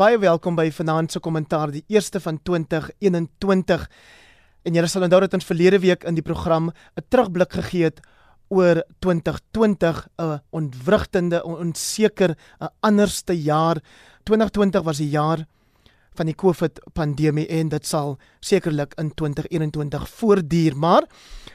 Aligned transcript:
Baie 0.00 0.16
welkom 0.16 0.54
by 0.56 0.70
Vanaand 0.72 1.12
se 1.12 1.20
kommentaar, 1.20 1.68
die 1.74 1.82
eerste 1.92 2.22
van 2.24 2.38
2021. 2.40 3.82
En 4.64 4.76
julle 4.78 4.88
sal 4.88 5.04
onthou 5.04 5.18
dat 5.26 5.34
ons 5.36 5.44
verlede 5.44 5.76
week 5.82 6.06
in 6.08 6.16
die 6.16 6.24
program 6.24 6.70
'n 6.70 7.04
terugblik 7.12 7.52
gegee 7.52 7.84
het 7.84 8.00
oor 8.48 8.80
2020, 9.00 10.08
'n 10.16 10.40
ontwrigtende, 10.50 11.44
onseker, 11.44 12.30
'n 12.60 12.68
anderste 12.80 13.42
jaar. 13.42 13.76
2020 14.24 14.82
was 14.82 14.96
die 14.96 15.10
jaar 15.10 15.44
van 16.14 16.26
die 16.26 16.34
COVID 16.34 16.80
pandemie 16.94 17.46
en 17.46 17.68
dit 17.68 17.86
sal 17.86 18.18
sekerlik 18.40 18.94
in 18.96 19.14
2021 19.14 20.08
voortduur, 20.08 20.76
maar 20.76 21.04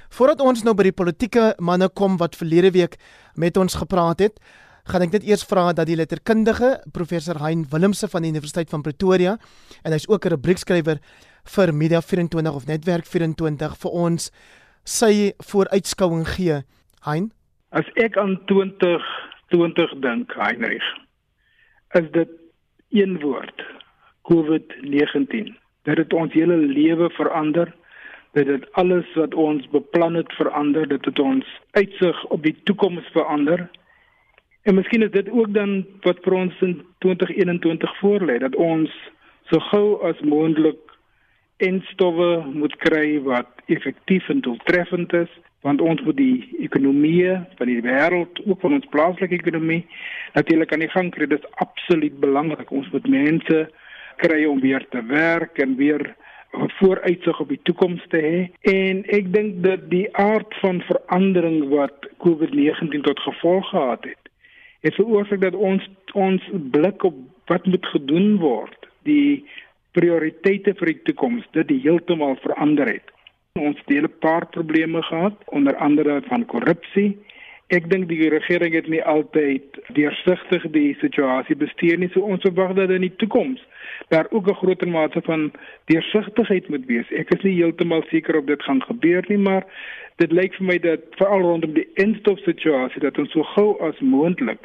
voordat 0.10 0.42
ons 0.42 0.64
nou 0.64 0.76
by 0.76 0.84
die 0.84 0.92
politieke 0.92 1.56
manne 1.58 1.90
kom 1.90 2.18
wat 2.18 2.36
verlede 2.36 2.72
week 2.72 3.00
met 3.34 3.58
ons 3.58 3.74
gepraat 3.74 4.20
het, 4.20 4.40
gaan 4.86 5.02
ek 5.02 5.16
net 5.18 5.24
eers 5.26 5.46
vra 5.50 5.72
dat 5.74 5.88
die 5.90 5.98
letterkundige 5.98 6.82
professor 6.94 7.40
Hein 7.42 7.66
Willemse 7.72 8.08
van 8.08 8.22
die 8.22 8.32
Universiteit 8.34 8.70
van 8.70 8.84
Pretoria 8.86 9.38
en 9.84 9.92
hy's 9.92 10.08
ook 10.10 10.26
'n 10.26 10.36
rubriekskrywer 10.36 11.00
vir 11.56 11.74
Media 11.74 12.02
24 12.02 12.56
of 12.56 12.68
Netwerk 12.68 13.06
24 13.06 13.78
vir 13.78 13.92
ons 13.92 14.32
sy 14.84 15.34
vooruitskouing 15.42 16.26
gee. 16.28 16.62
Hein, 17.06 17.32
as 17.70 17.86
ek 17.96 18.18
aan 18.18 18.40
2020 18.46 20.00
dink, 20.02 20.34
Heinrich, 20.34 20.90
is 21.94 22.12
dit 22.12 22.30
een 22.90 23.20
woord: 23.22 23.62
COVID-19. 24.30 25.54
Dit 25.86 25.98
het 25.98 26.14
ons 26.14 26.34
hele 26.34 26.58
lewe 26.58 27.10
verander. 27.10 27.74
Dit 28.34 28.48
het 28.48 28.72
alles 28.74 29.06
wat 29.16 29.34
ons 29.34 29.68
beplan 29.70 30.16
het 30.16 30.32
verander. 30.34 30.88
Dit 30.88 31.06
het 31.06 31.20
ons 31.20 31.46
uitsig 31.72 32.24
op 32.26 32.44
die 32.44 32.56
toekoms 32.64 33.06
verander. 33.14 33.70
En 34.66 34.76
miskien 34.76 35.04
is 35.06 35.12
dit 35.12 35.30
ook 35.30 35.54
dan 35.54 35.86
wat 36.02 36.24
vir 36.26 36.34
ons 36.34 36.62
in 36.66 36.80
2021 37.06 37.98
voorlê 37.98 38.40
dat 38.42 38.56
ons 38.56 38.90
so 39.52 39.62
gou 39.70 40.02
as 40.10 40.24
moontlik 40.26 40.80
instowwe 41.62 42.30
moet 42.54 42.74
kry 42.82 43.20
wat 43.28 43.62
effektief 43.76 44.26
en 44.34 44.42
doeltreffend 44.48 45.14
is 45.14 45.30
want 45.68 45.82
ons 45.82 46.02
moet 46.08 46.18
die 46.18 46.50
ekonomie 46.66 47.30
van 47.60 47.70
die 47.70 47.78
wêreld 47.86 48.42
ook 48.48 48.66
van 48.66 48.80
ons 48.80 48.90
plaaslike 48.90 49.38
ekonomie 49.38 49.84
natuurlik 50.34 50.74
aan 50.74 50.88
die 50.88 50.94
gang 50.98 51.14
kry. 51.14 51.30
Dit 51.30 51.46
is 51.46 51.62
absoluut 51.62 52.20
belangrik. 52.26 52.74
Ons 52.74 52.90
moet 52.94 53.08
mense 53.10 53.62
kry 54.22 54.44
om 54.50 54.66
weer 54.66 54.86
te 54.90 55.06
werk 55.14 55.62
en 55.62 55.78
weer 55.78 56.10
vooruitsig 56.82 57.40
op 57.40 57.50
die 57.54 57.62
toekoms 57.70 58.02
te 58.10 58.26
hê. 58.26 58.44
En 58.74 59.06
ek 59.14 59.34
dink 59.34 59.62
dat 59.66 59.90
die 59.94 60.06
aard 60.18 60.58
van 60.66 60.82
verandering 60.90 61.68
wat 61.70 62.14
COVID-19 62.26 63.06
tot 63.06 63.28
gevolg 63.30 63.70
gehad 63.70 64.10
het 64.10 64.25
het 64.86 64.96
veroorsaak 64.96 65.42
dat 65.42 65.56
ons 65.58 65.86
ons 66.14 66.44
blik 66.72 67.04
op 67.04 67.16
wat 67.50 67.66
moet 67.66 67.86
gedoen 67.86 68.38
word, 68.42 68.88
die 69.04 69.46
prioriteite 69.98 70.74
vir 70.80 70.92
die 70.92 71.02
toekoms, 71.10 71.46
dit 71.58 71.74
heeltemal 71.84 72.36
verander 72.44 72.90
het. 72.94 73.12
Ons 73.60 73.80
het 73.86 74.04
'n 74.04 74.20
paar 74.20 74.46
probleme 74.46 75.02
gehad, 75.02 75.36
onder 75.46 75.76
andere 75.76 76.22
van 76.28 76.46
korrupsie. 76.46 77.18
Ek 77.74 77.88
dink 77.90 78.10
die 78.12 78.30
regering 78.30 78.76
het 78.78 78.88
nie 78.94 79.02
altyd 79.02 79.80
deursigtig 79.98 80.68
die 80.76 80.92
situasie 81.02 81.56
bestuur 81.58 81.98
nie, 81.98 82.12
so 82.14 82.22
ons 82.22 82.44
verwag 82.46 82.76
dat 82.78 82.92
in 82.94 83.02
die 83.02 83.16
toekoms 83.18 83.64
daar 84.14 84.28
ook 84.30 84.48
'n 84.50 84.60
groter 84.62 84.88
mate 84.88 85.22
van 85.22 85.52
deursigtigheid 85.86 86.70
moet 86.70 86.86
wees. 86.86 87.10
Ek 87.12 87.34
is 87.34 87.42
nie 87.42 87.56
heeltemal 87.56 88.04
seker 88.10 88.38
of 88.38 88.46
dit 88.46 88.64
gaan 88.64 88.82
gebeur 88.84 89.26
nie, 89.28 89.38
maar 89.38 89.66
dit 90.18 90.32
lyk 90.32 90.54
vir 90.56 90.66
my 90.66 90.78
dat 90.78 91.02
veral 91.18 91.42
rondom 91.42 91.74
die 91.74 91.88
instof 91.94 92.40
situasie 92.40 93.02
dat 93.02 93.18
ons 93.18 93.32
so 93.32 93.44
gou 93.44 93.80
as 93.82 94.00
moontlik 94.00 94.60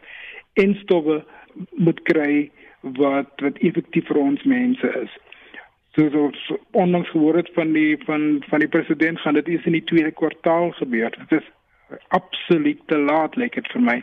instowwe 0.54 1.24
moet 1.70 2.02
kry 2.02 2.50
wat 2.80 3.32
wat 3.40 3.58
effektief 3.58 4.06
vir 4.06 4.18
ons 4.18 4.42
mense 4.42 4.92
is. 5.02 5.10
So 5.96 6.30
so, 6.46 6.58
onlangs 6.70 7.08
gehoor 7.10 7.36
het 7.36 7.50
van 7.54 7.72
die 7.72 7.96
van 8.04 8.44
van 8.48 8.58
die 8.58 8.68
president 8.68 9.20
gaan 9.20 9.34
dit 9.34 9.48
eers 9.48 9.64
in 9.64 9.72
die 9.72 9.84
tweede 9.84 10.10
kwartaal 10.10 10.70
gebeur. 10.70 11.10
Dit 11.28 11.40
is 11.40 11.50
absoluut 12.08 12.80
te 12.86 12.98
laat 12.98 13.36
lyk 13.36 13.54
dit 13.54 13.72
vir 13.72 13.80
my. 13.80 14.02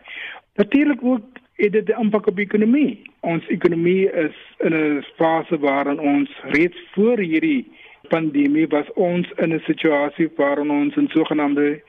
Natuurlik 0.55 1.03
ook 1.03 1.21
het 1.57 1.71
dit 1.71 1.87
'n 1.89 2.01
impak 2.01 2.27
op 2.27 2.35
die 2.35 2.45
ekonomie. 2.45 3.01
Ons 3.19 3.47
ekonomie 3.47 4.11
is 4.11 4.35
in 4.57 4.73
'n 4.73 5.05
fase 5.15 5.59
waarin 5.59 5.99
ons 5.99 6.29
reeds 6.43 6.77
voor 6.91 7.17
hierdie 7.17 7.65
pandemie 8.07 8.67
was 8.67 8.93
ons 8.93 9.31
in 9.35 9.53
'n 9.53 9.59
situasie 9.59 10.29
waarin 10.35 10.71
ons 10.71 10.95
in 10.95 11.07
sogenaamde 11.07 11.81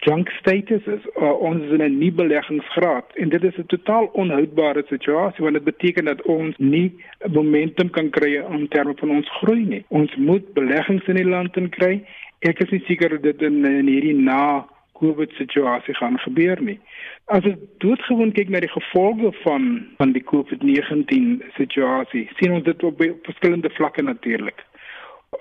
junk 0.00 0.28
status 0.28 0.84
is. 0.86 1.00
Uh, 1.16 1.40
ons 1.40 1.62
is 1.62 1.70
in 1.70 1.82
'n 1.82 1.98
nie 1.98 2.12
beleggingsgraad 2.12 3.04
en 3.14 3.28
dit 3.28 3.44
is 3.44 3.56
'n 3.56 3.66
totaal 3.66 4.04
onhoudbare 4.04 4.84
situasie 4.86 5.42
want 5.44 5.54
dit 5.54 5.64
beteken 5.64 6.04
dat 6.04 6.22
ons 6.22 6.54
nie 6.58 6.92
momentum 7.32 7.90
kan 7.90 8.10
kry 8.10 8.34
in 8.34 8.68
terme 8.68 8.94
van 8.96 9.10
ons 9.10 9.30
groei 9.30 9.64
nie. 9.64 9.84
Ons 9.88 10.16
moet 10.16 10.52
beleggings 10.52 11.06
in 11.06 11.14
die 11.14 11.28
land 11.28 11.56
in 11.56 11.68
kry. 11.68 12.04
Ek 12.38 12.60
is 12.60 12.70
nie 12.70 12.82
seker 12.86 13.08
dat 13.08 13.22
dit 13.22 13.42
in, 13.42 13.64
in 13.64 13.86
hierdie 13.86 14.14
na 14.14 14.66
COVID 14.98 15.32
situasie 15.38 15.94
gaan 15.94 16.18
gebeur 16.18 16.60
nie. 16.62 16.78
As 17.26 17.44
ons 17.48 17.58
doodgewoon 17.82 18.32
kyk 18.36 18.52
na 18.52 18.60
die 18.64 18.72
gevolge 18.72 19.32
van 19.42 19.86
van 19.98 20.14
die 20.14 20.22
COVID-19 20.22 21.42
situasie, 21.58 22.28
sien 22.38 22.54
ons 22.56 22.64
dit 22.64 22.82
op 22.84 23.02
verskillende 23.26 23.70
vlakke 23.74 24.02
natuurlik 24.02 24.64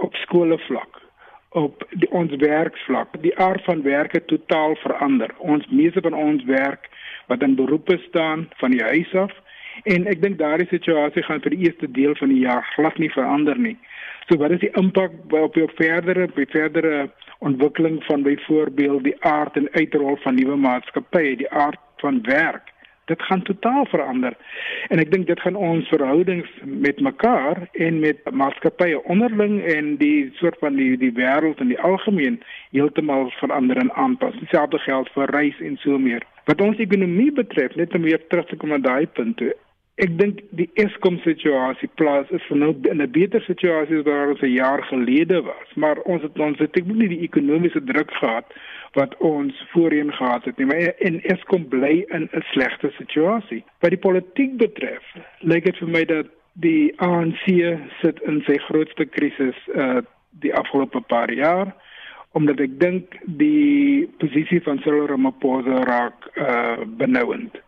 op 0.01 0.15
skole 0.15 0.57
vlak 0.67 1.01
op 1.53 1.83
die, 1.91 2.09
ons 2.11 2.33
werksvlak 2.41 3.13
die 3.21 3.35
aard 3.37 3.61
van 3.69 3.83
werk 3.85 4.15
het 4.17 4.27
totaal 4.27 4.75
verander. 4.81 5.29
Ons 5.37 5.67
meeste 5.69 6.01
van 6.01 6.13
ons 6.17 6.43
werk 6.49 6.89
wat 7.29 7.43
in 7.45 7.55
beroepe 7.55 7.99
staan 8.07 8.47
van 8.57 8.73
die 8.73 8.83
huis 8.83 9.13
af 9.13 9.33
en 9.89 10.07
ek 10.09 10.21
dink 10.21 10.37
daardie 10.41 10.69
situasie 10.69 11.23
gaan 11.25 11.41
vir 11.45 11.53
die 11.53 11.67
eerste 11.67 11.89
deel 11.91 12.15
van 12.17 12.33
die 12.33 12.41
jaar 12.41 12.65
glad 12.73 12.97
nie 13.01 13.11
verander 13.13 13.57
nie 13.57 13.77
so 14.28 14.38
wat 14.41 14.51
is 14.56 14.63
die 14.63 14.73
impak 14.79 15.16
op 15.29 15.53
die 15.53 15.67
verdere 15.75 16.28
op 16.29 16.35
die 16.35 16.50
verdere 16.50 17.09
ontwikkeling 17.39 18.03
van 18.07 18.23
byvoorbeeld 18.23 19.03
die 19.03 19.17
aard 19.23 19.57
en 19.59 19.72
uitrol 19.72 20.16
van 20.25 20.35
nuwe 20.35 20.56
maatskappye 20.56 21.35
die 21.44 21.50
aard 21.50 21.81
van 22.03 22.22
werk 22.28 22.73
dit 23.06 23.22
gaan 23.22 23.41
totaal 23.41 23.85
verander. 23.85 24.33
En 24.88 25.00
ek 25.00 25.12
dink 25.12 25.28
dit 25.28 25.39
gaan 25.39 25.56
ons 25.59 25.88
verhoudings 25.91 26.50
met 26.63 27.00
mekaar 27.03 27.66
en 27.72 28.00
met 28.00 28.22
maatskappye 28.31 29.01
onderling 29.12 29.59
en 29.75 29.95
die 30.00 30.31
soort 30.39 30.59
van 30.63 30.79
die 30.79 30.95
die 30.97 31.12
wêreld 31.17 31.59
in 31.63 31.73
die 31.73 31.79
algemeen 31.79 32.39
heeltemal 32.72 33.29
verander 33.41 33.81
en 33.81 33.91
aanpas. 34.06 34.38
Dieselfde 34.39 34.79
geld 34.85 35.12
vir 35.17 35.35
reis 35.35 35.59
en 35.59 35.78
so 35.83 36.00
meer. 36.00 36.23
Wat 36.47 36.62
ons 36.62 36.79
ekonomie 36.79 37.31
betref, 37.31 37.75
net 37.75 37.95
om 37.95 38.07
weer 38.07 38.23
terug 38.28 38.47
te 38.47 38.59
kom 38.59 38.73
aan 38.73 38.88
daai 38.88 39.07
punt. 39.07 39.44
Ek 40.01 40.09
dink 40.17 40.39
die 40.57 40.65
Eskom 40.81 41.19
situasie 41.21 41.85
plaas 41.99 42.29
is 42.33 42.41
vir 42.49 42.57
nou 42.57 42.71
in 42.89 43.01
'n 43.01 43.11
beter 43.13 43.41
situasie 43.45 43.99
as 43.99 44.05
wat 44.05 44.29
ons 44.29 44.41
'n 44.41 44.55
jaar 44.57 44.81
gelede 44.89 45.41
was, 45.45 45.67
maar 45.75 46.01
ons 46.01 46.23
het 46.23 46.39
ons 46.39 46.57
het 46.57 46.77
ek 46.77 46.85
nie 46.85 47.07
die 47.07 47.21
ekonomiese 47.21 47.83
druk 47.83 48.11
gehad 48.11 48.45
wat 48.93 49.13
ons 49.17 49.53
voorheen 49.71 50.11
gehad 50.11 50.45
het 50.45 50.57
nie. 50.57 50.65
Maar 50.65 50.95
en 50.97 51.21
Eskom 51.21 51.67
bly 51.67 52.05
in 52.09 52.29
'n 52.33 52.41
slegte 52.41 52.91
situasie. 52.97 53.63
Wat 53.81 53.91
die 53.91 53.99
politiek 53.99 54.57
betref, 54.57 55.03
lyk 55.41 55.63
dit 55.65 55.77
vir 55.77 55.87
my 55.87 56.05
dat 56.05 56.25
die 56.53 56.93
ANC 56.97 57.45
sit 58.01 58.19
in 58.21 58.41
sy 58.47 58.57
grootste 58.57 59.05
krisis 59.05 59.57
uh 59.75 60.01
die 60.39 60.53
afgelope 60.53 61.01
paar 61.01 61.31
jaar 61.31 61.75
omdat 62.31 62.59
ek 62.59 62.79
dink 62.79 63.19
die 63.25 64.09
posisie 64.17 64.61
van 64.61 64.79
Cyril 64.79 65.05
Ramaphosa 65.07 65.83
raak 65.83 66.29
uh 66.37 66.77
benouend. 66.85 67.61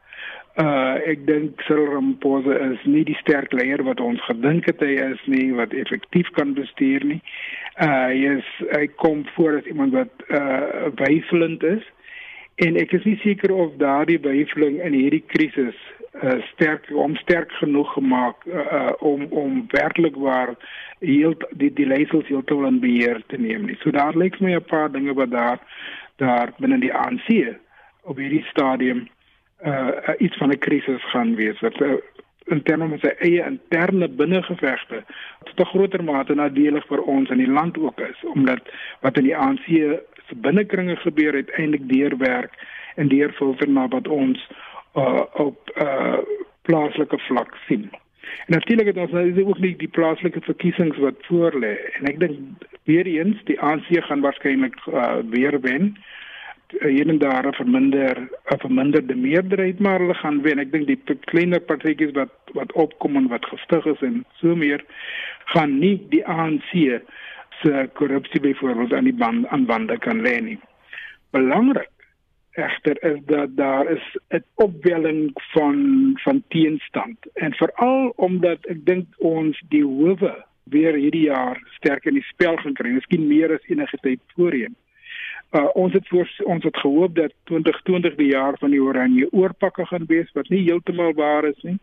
Uh 0.55 0.95
ek 1.03 1.25
dink 1.27 1.59
Cyril 1.67 1.89
Ramaphosa 1.91 2.53
is 2.71 2.83
nie 2.87 3.03
die 3.03 3.17
sterk 3.19 3.51
leier 3.51 3.81
wat 3.83 3.99
ons 3.99 4.21
gedink 4.23 4.69
het 4.69 4.79
hy 4.79 4.93
is 5.03 5.23
nie 5.27 5.49
wat 5.51 5.73
effektief 5.75 6.29
kan 6.37 6.53
bestuur 6.55 7.03
nie. 7.03 7.19
Uh 7.75 8.05
hy 8.07 8.21
is 8.37 8.51
hy 8.69 8.85
kom 9.03 9.25
voor 9.35 9.57
as 9.57 9.67
iemand 9.67 9.91
wat 9.97 10.23
uh 10.31 10.87
weifelend 11.01 11.65
is 11.67 11.83
en 12.63 12.79
ek 12.79 12.95
is 12.95 13.03
nie 13.03 13.17
seker 13.25 13.51
of 13.51 13.75
daardie 13.81 14.21
weifeling 14.23 14.77
in 14.79 14.95
hierdie 14.95 15.25
krisis 15.33 15.81
uh 16.23 16.37
sterk 16.53 16.87
om 16.95 17.17
sterk 17.19 17.51
genoeg 17.59 17.91
gemaak 17.97 18.47
uh, 18.47 18.63
uh 18.79 18.93
om 19.11 19.27
om 19.35 19.65
werklik 19.75 20.15
waar 20.15 20.53
heel 21.03 21.35
die 21.51 21.73
die 21.81 21.89
leiersels 21.91 22.31
heeltemal 22.31 22.71
in 22.71 22.79
beheer 22.79 23.19
te 23.27 23.41
neem 23.43 23.67
nie. 23.67 23.75
So 23.83 23.91
daar 23.91 24.15
lyk 24.15 24.39
my 24.39 24.55
'n 24.55 24.63
paar 24.71 24.87
dinge 24.87 25.19
wat 25.19 25.35
daar 25.35 25.59
daar 26.15 26.55
binne 26.63 26.79
die 26.79 26.95
ANC 26.95 27.59
op 28.07 28.15
hierdie 28.15 28.45
stadium 28.55 29.03
uh, 29.63 29.89
iets 30.17 30.37
van 30.37 30.49
'n 30.49 30.57
krisis 30.57 31.03
gaan 31.11 31.35
wees 31.35 31.59
wat 31.59 31.81
uh, 31.81 31.93
in 32.45 32.63
terme 32.63 32.87
van 32.87 32.99
sy 32.99 33.13
eie 33.19 33.45
interne 33.45 34.07
binnengevegte 34.07 35.03
tot 35.43 35.59
'n 35.59 35.71
groter 35.71 36.03
mate 36.03 36.35
nadelig 36.35 36.85
vir 36.87 37.01
ons 37.01 37.29
in 37.29 37.37
die 37.37 37.51
land 37.51 37.77
ook 37.77 37.99
is 37.99 38.23
omdat 38.33 38.61
wat 39.01 39.17
in 39.17 39.23
die 39.23 39.37
ANC 39.37 39.65
se 40.27 40.35
binnekringe 40.35 40.95
gebeur 40.95 41.33
het 41.33 41.49
eintlik 41.49 41.89
deurwerk 41.89 42.53
en 42.95 43.07
deurfilter 43.07 43.69
na 43.69 43.87
wat 43.87 44.07
ons 44.07 44.47
uh, 44.95 45.23
op 45.33 45.71
uh, 45.81 46.17
plaaslike 46.61 47.19
vlak 47.19 47.57
sien. 47.67 47.89
En 48.45 48.53
natuurlik 48.53 48.85
het 48.85 48.97
ons 48.97 49.11
nou 49.11 49.43
ook 49.43 49.59
nie 49.59 49.75
die 49.75 49.87
plaaslike 49.87 50.41
verkiesings 50.41 50.97
wat 50.97 51.15
voor 51.27 51.59
lê 51.59 51.75
en 51.99 52.09
ek 52.09 52.19
dink 52.19 52.39
weer 52.83 53.05
eens 53.05 53.41
die 53.49 53.59
ANC 53.59 53.89
gaan 54.07 54.21
waarskynlik 54.21 54.77
uh, 54.87 55.17
weer 55.29 55.59
wen 55.61 55.95
hier 56.71 57.09
en 57.09 57.17
daar 57.17 57.47
'n 57.47 57.53
verminder 57.53 58.17
'n 58.51 58.59
verminderde 58.59 59.15
meerderheid 59.15 59.79
maar 59.79 59.99
hulle 59.99 60.13
gaan 60.13 60.41
wen. 60.41 60.59
Ek 60.59 60.71
dink 60.71 60.87
die 60.87 60.99
kleiner 61.19 61.59
partytjies 61.59 62.11
wat 62.11 62.33
wat 62.53 62.71
opkom 62.73 63.15
en 63.15 63.27
wat 63.27 63.45
gestig 63.45 63.85
is 63.85 64.01
en 64.01 64.25
so 64.33 64.55
meer 64.55 64.83
gaan 65.45 65.79
nie 65.79 66.01
die 66.09 66.25
ANC 66.25 67.01
se 67.61 67.89
korrupsie 67.93 68.41
byvoorbeeld 68.41 68.93
aan 68.93 69.03
die 69.03 69.13
band 69.13 69.47
aan 69.47 69.65
bande 69.65 69.97
kan 69.97 70.21
lê 70.21 70.41
nie. 70.41 70.59
Belangrik 71.31 71.89
egter 72.55 73.03
is 73.03 73.19
dat 73.25 73.55
daar 73.57 73.91
is 73.91 74.17
'n 74.29 74.43
opwelling 74.55 75.31
van 75.33 75.77
van 76.23 76.43
teenstand 76.47 77.17
en 77.33 77.53
veral 77.53 78.13
omdat 78.15 78.65
ek 78.65 78.85
dink 78.85 79.05
ons 79.17 79.63
die 79.69 79.83
howe 79.83 80.45
weer 80.63 80.93
hierdie 80.93 81.25
jaar 81.25 81.61
sterk 81.77 82.05
in 82.05 82.13
die 82.13 82.29
spel 82.31 82.57
gaan 82.57 82.73
kry. 82.73 82.89
Miskien 82.89 83.27
meer 83.27 83.53
as 83.53 83.67
enige 83.67 83.97
tyd 84.01 84.19
voorheen. 84.35 84.75
Uh, 85.51 85.67
ons 85.73 85.93
het 85.93 86.07
voor, 86.07 86.29
ons 86.43 86.63
het 86.63 86.77
gehoop 86.77 87.15
dat 87.15 87.33
2020 87.43 88.15
die 88.15 88.31
jaar 88.31 88.57
van 88.59 88.69
die 88.69 88.81
oranje 88.81 89.31
oorpakke 89.31 89.85
gaan 89.85 90.05
wees 90.05 90.31
wat 90.33 90.49
nie 90.49 90.63
heeltemal 90.63 91.13
waar 91.13 91.45
is 91.45 91.61
nie. 91.61 91.77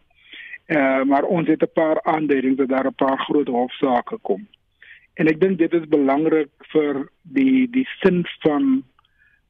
Uh, 0.66 1.02
maar 1.02 1.22
ons 1.22 1.48
het 1.48 1.62
'n 1.62 1.72
paar 1.72 2.02
aanduidings 2.02 2.56
dat 2.56 2.68
daar 2.68 2.86
'n 2.86 2.94
paar 2.94 3.18
groot 3.18 3.48
hofsaake 3.48 4.18
kom. 4.22 4.46
En 5.14 5.26
ek 5.26 5.40
dink 5.40 5.58
dit 5.58 5.72
is 5.72 5.88
belangrik 5.88 6.48
vir 6.58 7.08
die 7.22 7.70
die 7.70 7.88
sin 8.00 8.24
van 8.40 8.84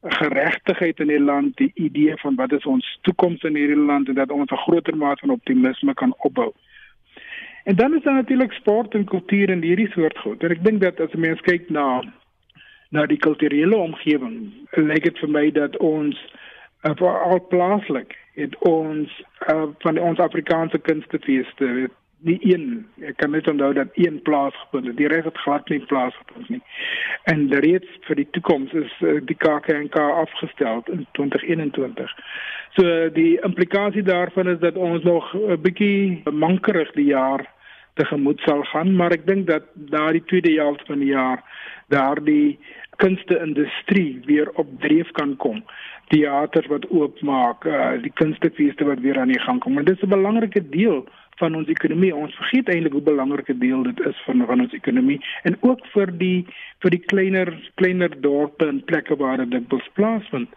geregtigheid 0.03 1.01
in 1.01 1.07
die 1.07 1.21
land, 1.21 1.57
die 1.57 1.71
idee 1.75 2.17
van 2.17 2.35
wat 2.35 2.53
is 2.53 2.67
ons 2.67 2.99
toekoms 3.03 3.43
in 3.43 3.55
hierdie 3.55 3.85
land 3.87 4.09
en 4.09 4.15
dat 4.15 4.31
ons 4.31 4.51
'n 4.51 4.65
groter 4.67 4.97
mate 4.97 5.21
van 5.21 5.31
optimisme 5.31 5.95
kan 5.95 6.15
opbou. 6.19 6.53
En 7.65 7.77
dan 7.77 7.95
is 7.95 8.03
daar 8.03 8.15
natuurlik 8.15 8.53
sport 8.53 8.95
en 8.95 9.05
kultuur 9.05 9.51
en 9.51 9.63
hierdie 9.63 9.91
soort 9.91 10.19
goed. 10.19 10.43
En 10.43 10.51
ek 10.51 10.65
dink 10.65 10.81
dat 10.81 11.01
as 11.01 11.13
'n 11.13 11.21
mens 11.21 11.41
kyk 11.41 11.71
na 11.71 12.03
na 12.93 13.07
die 13.09 13.21
kulturele 13.21 13.77
omgewing, 13.77 14.53
lyk 14.77 15.09
dit 15.09 15.19
vir 15.25 15.33
my 15.33 15.47
dat 15.57 15.77
ons 15.81 16.19
uh, 16.89 16.95
al 17.01 17.41
plaaslik 17.49 18.17
het 18.37 18.57
ons 18.69 19.11
uh, 19.49 19.67
van 19.85 19.99
ons 19.99 20.21
Afrikaanse 20.21 20.79
kunstefeeste 20.79 21.89
nie 22.23 22.39
een 22.47 22.87
ek 23.03 23.17
kan 23.19 23.33
net 23.35 23.49
onthou 23.51 23.73
dat 23.75 23.97
een 23.99 24.21
plaas 24.23 24.55
gevind 24.61 24.93
het. 24.93 24.97
Die 24.97 25.09
res 25.11 25.25
het 25.27 25.39
glad 25.43 25.69
nie 25.69 25.81
plaas 25.91 26.15
gevind 26.21 26.49
nie. 26.55 26.61
En 27.33 27.49
reeds 27.65 27.99
vir 28.07 28.21
die 28.21 28.29
toekoms 28.37 28.73
is 28.79 28.93
uh, 29.01 29.19
die 29.27 29.37
KAKNK 29.37 29.99
afgestel 29.99 30.85
in 30.93 31.07
2021 31.19 32.15
so 32.77 33.09
die 33.13 33.41
implikasie 33.45 34.03
daarvan 34.03 34.49
is 34.49 34.59
dat 34.59 34.77
ons 34.77 35.03
nog 35.03 35.35
'n 35.35 35.61
bietjie 35.61 36.23
mankerig 36.33 36.93
die 36.93 37.05
jaar 37.05 37.47
tegemoet 37.95 38.41
sal 38.41 38.63
gaan 38.63 38.97
maar 38.97 39.13
ek 39.13 39.27
dink 39.27 39.47
dat 39.47 39.63
daardie 39.75 40.25
tweede 40.25 40.53
helfte 40.53 40.85
van 40.87 40.99
die 40.99 41.13
jaar 41.13 41.45
daardie 41.89 42.59
kunste 43.03 43.39
industrie 43.45 44.23
weer 44.27 44.51
op 44.63 44.69
dreef 44.81 45.11
kan 45.19 45.37
kom 45.37 45.65
teaters 46.13 46.69
wat 46.71 46.89
oopmaak 46.91 47.65
uh, 47.65 47.93
die 48.03 48.13
kunstefeeste 48.21 48.85
wat 48.85 49.01
weer 49.01 49.19
aan 49.19 49.33
die 49.33 49.43
gang 49.47 49.61
kom 49.61 49.79
en 49.79 49.85
dit 49.89 49.97
is 49.97 50.05
'n 50.07 50.15
belangrike 50.17 50.63
deel 50.69 51.05
van 51.43 51.55
ons 51.55 51.69
ekonomie. 51.69 52.13
Ons 52.15 52.35
vergeet 52.41 52.69
eintlik 52.69 52.93
hoe 52.97 53.05
belangrik 53.07 53.49
dit 53.51 53.61
deel 53.61 53.83
dit 53.89 54.01
is 54.07 54.19
van 54.27 54.45
van 54.47 54.65
ons 54.65 54.77
ekonomie 54.77 55.19
en 55.49 55.57
ook 55.61 55.87
vir 55.95 56.13
die 56.19 56.47
vir 56.85 56.95
die 56.97 57.03
kleiner 57.13 57.53
kleiner 57.81 58.15
dorpe 58.27 58.69
en 58.69 58.83
plekke 58.91 59.17
waar 59.17 59.43
dit 59.43 59.51
dikwels 59.51 59.89
plaasvind. 59.99 60.51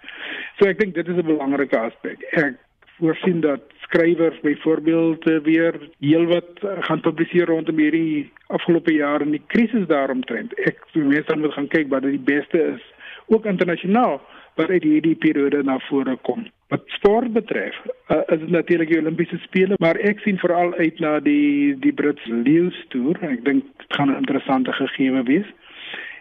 So 0.60 0.70
ek 0.70 0.80
dink 0.84 0.96
dit 0.96 1.08
is 1.08 1.18
'n 1.22 1.32
belangrike 1.32 1.80
aspek. 1.80 2.22
Ek 2.32 2.60
voorsien 3.00 3.42
dat 3.42 3.62
skrywers 3.86 4.40
byvoorbeeld 4.44 5.28
eh, 5.30 5.42
weer 5.48 5.80
heelwat 6.00 6.64
gaan 6.88 7.02
publiseer 7.02 7.50
rondom 7.52 7.78
hierdie 7.78 8.32
afgelope 8.48 8.94
jaar 8.94 9.22
en 9.22 9.34
die 9.36 9.44
krisis 9.54 9.88
daaromtrent. 9.88 10.54
Ek 10.70 10.82
meestal 10.94 11.42
moet 11.42 11.54
gaan 11.54 11.72
kyk 11.72 11.90
wat 11.94 12.08
die 12.08 12.22
beste 12.22 12.62
is, 12.76 12.84
ook 13.28 13.46
internasionaal 13.50 14.20
wat 14.56 14.70
uit 14.70 14.84
hierdie 14.84 15.16
periode 15.20 15.64
na 15.64 15.80
vore 15.90 16.16
kom. 16.28 16.46
Wat 16.74 16.84
sport 16.98 17.34
betref, 17.36 17.76
uh, 17.86 18.22
is 18.34 18.40
dit 18.40 18.50
natuurlik 18.50 18.90
die 18.90 19.00
Olimpiese 19.02 19.38
spele, 19.44 19.76
maar 19.84 20.00
ek 20.02 20.24
sien 20.24 20.40
veral 20.42 20.74
uit 20.80 21.00
na 21.04 21.20
die 21.20 21.76
die 21.84 21.94
Brits 21.94 22.24
Lions 22.32 22.78
toer. 22.94 23.20
Ek 23.22 23.44
dink 23.46 23.68
dit 23.68 23.98
gaan 23.98 24.10
'n 24.10 24.22
interessante 24.24 24.74
gegewe 24.74 25.24
wees. 25.28 25.50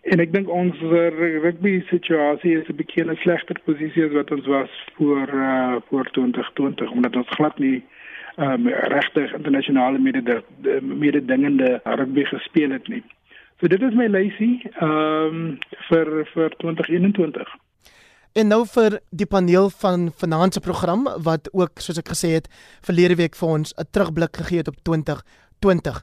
En 0.05 0.21
ek 0.21 0.33
dink 0.35 0.51
ons 0.53 0.81
rugby 0.85 1.79
situasie 1.89 2.59
is 2.59 2.69
'n 2.69 2.77
bietjie 2.77 3.05
'n 3.05 3.17
slegter 3.23 3.57
posisie 3.65 4.05
as 4.05 4.13
wat 4.13 4.31
ons 4.31 4.47
was 4.47 4.73
voor 4.97 5.29
uh, 5.33 5.77
voor 5.89 6.05
2020 6.11 6.91
omdat 6.91 7.17
ons 7.17 7.37
glad 7.37 7.59
nie 7.59 7.85
um, 8.37 8.69
regtig 8.69 9.33
internasionale 9.33 9.99
mededingende 10.81 11.81
rugby 11.85 12.25
gespeel 12.25 12.71
het 12.71 12.89
nie. 12.89 13.03
So 13.61 13.67
dit 13.67 13.83
is 13.83 13.95
my 13.95 14.07
lysie 14.07 14.71
ehm 14.75 15.35
um, 15.35 15.59
vir 15.89 16.27
vir 16.35 16.51
2021. 16.59 17.49
En 18.35 18.49
nou 18.51 18.65
vir 18.67 18.99
die 19.11 19.27
paneel 19.31 19.71
van 19.71 20.11
finansie 20.17 20.61
program 20.61 21.05
wat 21.23 21.49
ook 21.53 21.79
soos 21.79 21.99
ek 21.99 22.09
gesê 22.13 22.35
het 22.35 22.49
verlede 22.83 23.15
week 23.15 23.37
vir 23.39 23.49
ons 23.49 23.75
'n 23.79 23.87
terugblik 23.91 24.37
gegee 24.37 24.59
het 24.59 24.69
op 24.69 24.79
2020. 24.83 26.03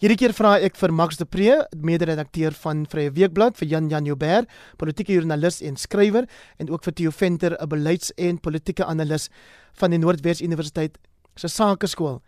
Hierdie 0.00 0.16
keer 0.16 0.32
vra 0.32 0.54
ek 0.64 0.78
vir 0.80 0.94
Max 0.96 1.18
de 1.20 1.26
Pre, 1.28 1.58
mede-redakteur 1.76 2.54
van 2.62 2.86
Vrye 2.88 3.10
Weekblad, 3.12 3.58
vir 3.60 3.68
Jan 3.68 3.90
Jan 3.92 4.06
Joubert, 4.08 4.48
politieke 4.80 5.12
joernalis 5.12 5.58
en 5.60 5.74
skrywer 5.76 6.24
en 6.56 6.70
ook 6.72 6.86
vir 6.86 6.94
Theo 6.96 7.10
Venter, 7.12 7.52
'n 7.60 7.68
beleids- 7.68 8.12
en 8.16 8.38
politieke 8.40 8.86
analis 8.86 9.28
van 9.74 9.90
die 9.90 9.98
Noordwes 9.98 10.40
Universiteit 10.40 10.96
se 11.36 11.48
Sakeskool 11.48 12.22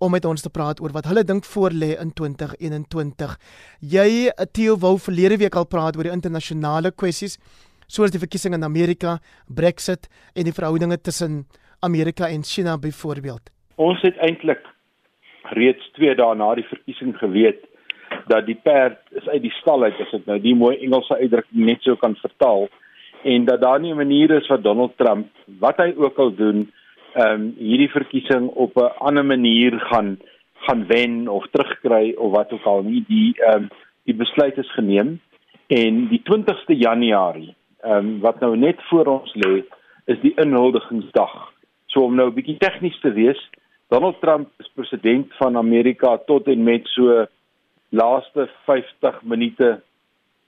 om 0.00 0.10
met 0.10 0.24
ons 0.24 0.42
te 0.42 0.50
praat 0.50 0.80
oor 0.80 0.90
wat 0.90 1.04
hulle 1.04 1.22
dink 1.22 1.44
voorlê 1.44 1.96
in 2.00 2.10
2021. 2.12 3.38
Jy 3.78 4.32
Theo 4.52 4.76
wou 4.76 4.98
verlede 4.98 5.38
week 5.38 5.54
al 5.54 5.66
praat 5.66 5.96
oor 5.96 6.02
die 6.02 6.12
internasionale 6.12 6.90
kwessies 6.90 7.38
soos 7.86 8.10
die 8.10 8.18
verkiesing 8.18 8.54
in 8.54 8.64
Amerika, 8.64 9.20
Brexit 9.46 10.08
en 10.34 10.42
die 10.42 10.52
verhoudinge 10.52 11.00
tussen 11.00 11.46
Amerika 11.82 12.28
en 12.28 12.42
China 12.42 12.76
byvoorbeeld. 12.76 13.50
Ons 13.76 14.02
het 14.02 14.16
eintlik 14.16 14.71
reeds 15.50 15.90
2 15.98 16.14
dae 16.14 16.34
na 16.34 16.54
die 16.54 16.68
verkiesing 16.68 17.16
geweet 17.18 17.64
dat 18.28 18.46
die 18.46 18.58
perd 18.62 18.98
is 19.10 19.28
uit 19.28 19.42
die 19.42 19.54
stal 19.60 19.82
uit 19.82 20.00
as 20.00 20.12
ek 20.12 20.26
nou 20.26 20.38
die 20.38 20.54
mooi 20.54 20.76
Engelse 20.76 21.16
uitdrukking 21.18 21.66
net 21.66 21.82
so 21.82 21.96
kan 21.96 22.16
vertaal 22.20 22.68
en 23.24 23.44
dat 23.44 23.60
daar 23.60 23.80
nie 23.80 23.92
'n 23.92 23.96
manier 23.96 24.30
is 24.30 24.46
vir 24.46 24.62
Donald 24.62 24.96
Trump 24.96 25.26
wat 25.58 25.76
hy 25.76 25.94
ook 25.96 26.18
al 26.18 26.34
doen 26.34 26.72
ehm 27.14 27.40
um, 27.40 27.54
hierdie 27.58 27.90
verkiesing 27.90 28.48
op 28.48 28.76
'n 28.76 28.92
ander 28.98 29.24
manier 29.24 29.80
gaan 29.80 30.18
gaan 30.66 30.86
wen 30.86 31.28
of 31.28 31.46
terugkry 31.50 32.14
of 32.14 32.32
wat 32.32 32.52
ook 32.52 32.64
al 32.64 32.82
nie 32.82 33.04
die 33.08 33.34
ehm 33.38 33.62
um, 33.62 33.68
die 34.04 34.14
besluit 34.14 34.58
is 34.58 34.72
geneem 34.72 35.20
en 35.66 36.08
die 36.08 36.22
20ste 36.30 36.74
Januarie 36.76 37.54
ehm 37.82 37.96
um, 37.96 38.20
wat 38.20 38.40
nou 38.40 38.56
net 38.56 38.82
voor 38.88 39.06
ons 39.06 39.34
lê 39.34 39.62
is 40.04 40.20
die 40.20 40.34
inhuldigingsdag. 40.36 41.52
So 41.86 42.00
om 42.00 42.14
nou 42.14 42.28
'n 42.28 42.34
bietjie 42.34 42.58
tegnies 42.58 42.98
te 43.00 43.12
wees, 43.12 43.50
Donald 43.92 44.20
Trump 44.20 44.48
is 44.58 44.70
president 44.74 45.34
van 45.36 45.56
Amerika 45.56 46.16
tot 46.26 46.46
en 46.46 46.62
met 46.62 46.86
so 46.88 47.26
laaste 47.88 48.48
50 48.64 49.22
minute 49.22 49.82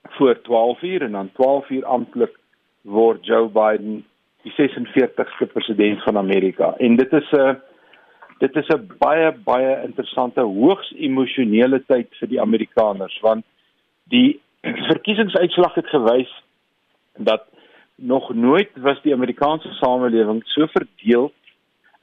voor 0.02 0.40
12 0.42 0.82
uur 0.82 1.02
en 1.02 1.12
dan 1.12 1.30
12 1.32 1.70
uur 1.70 1.84
amptelik 1.84 2.38
word 2.80 3.26
Joe 3.26 3.48
Biden 3.48 4.04
die 4.42 4.52
46ste 4.52 5.52
president 5.52 6.02
van 6.02 6.16
Amerika. 6.16 6.72
En 6.76 6.96
dit 6.96 7.12
is 7.12 7.30
'n 7.32 7.60
dit 8.38 8.56
is 8.56 8.68
'n 8.68 8.88
baie 8.98 9.32
baie 9.44 9.82
interessante 9.82 10.40
hoogs 10.40 10.92
emosionele 10.96 11.84
tyd 11.86 12.08
vir 12.20 12.28
die 12.28 12.40
Amerikaners 12.40 13.20
want 13.20 13.44
die 14.04 14.40
verkiesingsuitslag 14.92 15.74
het 15.74 15.88
gewys 15.88 16.32
dat 17.16 17.44
nog 17.94 18.34
nooit 18.34 18.70
was 18.76 19.02
die 19.02 19.14
Amerikaanse 19.14 19.72
samelewing 19.72 20.42
so 20.44 20.66
verdeel 20.66 21.32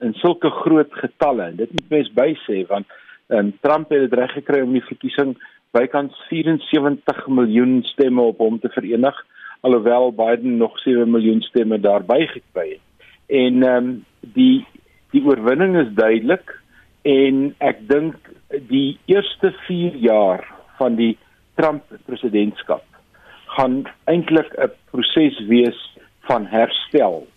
in 0.01 0.13
sulke 0.13 0.50
groot 0.50 0.93
getalle. 0.93 1.43
En 1.51 1.55
dit 1.55 1.72
moet 1.72 1.89
mens 1.89 2.12
by 2.17 2.29
sê 2.46 2.62
want 2.70 2.88
um, 3.29 3.53
Trump 3.62 3.89
het 3.93 4.10
dit 4.10 4.20
reg 4.20 4.34
gekry 4.38 4.62
om 4.65 4.74
die 4.74 4.86
verkiesing 4.86 5.36
bykans 5.72 6.17
74 6.29 7.27
miljoen 7.27 7.79
stemme 7.88 8.22
op 8.22 8.41
hom 8.43 8.60
te 8.60 8.70
verenig 8.74 9.17
alhoewel 9.62 10.12
Biden 10.12 10.58
nog 10.58 10.79
7 10.79 11.10
miljoen 11.12 11.41
stemme 11.41 11.79
daarby 11.79 12.25
gekry 12.27 12.70
het. 12.70 12.86
En 13.27 13.63
ehm 13.63 13.77
um, 13.77 14.05
die 14.36 14.65
die 15.12 15.24
oorwinning 15.27 15.75
is 15.77 15.89
duidelik 15.96 16.53
en 17.03 17.55
ek 17.60 17.81
dink 17.89 18.15
die 18.70 19.00
eerste 19.12 19.51
4 19.67 19.96
jaar 19.96 20.46
van 20.79 20.96
die 20.96 21.17
Trump 21.60 21.84
presidentskap 22.05 22.84
gaan 23.58 23.84
eintlik 24.05 24.53
'n 24.58 24.72
proses 24.91 25.39
wees 25.48 25.79
van 26.29 26.46
herstel 26.46 27.27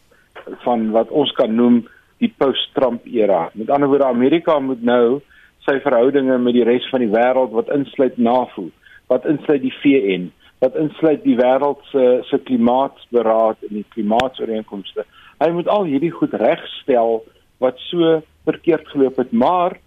van 0.66 0.90
wat 0.90 1.10
ons 1.10 1.32
kan 1.32 1.54
noem 1.54 1.88
die 2.22 2.32
post-Trump 2.38 3.06
era. 3.06 3.48
Met 3.54 3.70
ander 3.70 3.88
woorde 3.88 4.08
Amerika 4.08 4.58
moet 4.58 4.82
nou 4.82 5.20
sy 5.66 5.78
verhoudinge 5.84 6.38
met 6.38 6.56
die 6.56 6.64
res 6.66 6.86
van 6.92 7.02
die 7.04 7.12
wêreld 7.12 7.54
wat 7.56 7.70
insluit 7.72 8.18
NAVO, 8.20 8.68
wat 9.12 9.26
insluit 9.28 9.62
die 9.64 9.74
VN, 9.80 10.28
wat 10.64 10.76
insluit 10.80 11.22
die 11.24 11.36
wêreld 11.40 11.80
se 11.90 12.04
se 12.28 12.40
klimaatsberaad 12.48 13.64
en 13.68 13.80
die 13.80 13.86
klimaatsooreenkomste. 13.96 15.06
Hy 15.40 15.50
moet 15.56 15.68
al 15.72 15.88
hierdie 15.88 16.12
goed 16.14 16.36
regstel 16.40 17.22
wat 17.64 17.80
so 17.88 18.20
verkeerd 18.44 18.88
geloop 18.92 19.18
het, 19.22 19.32
maar 19.32 19.78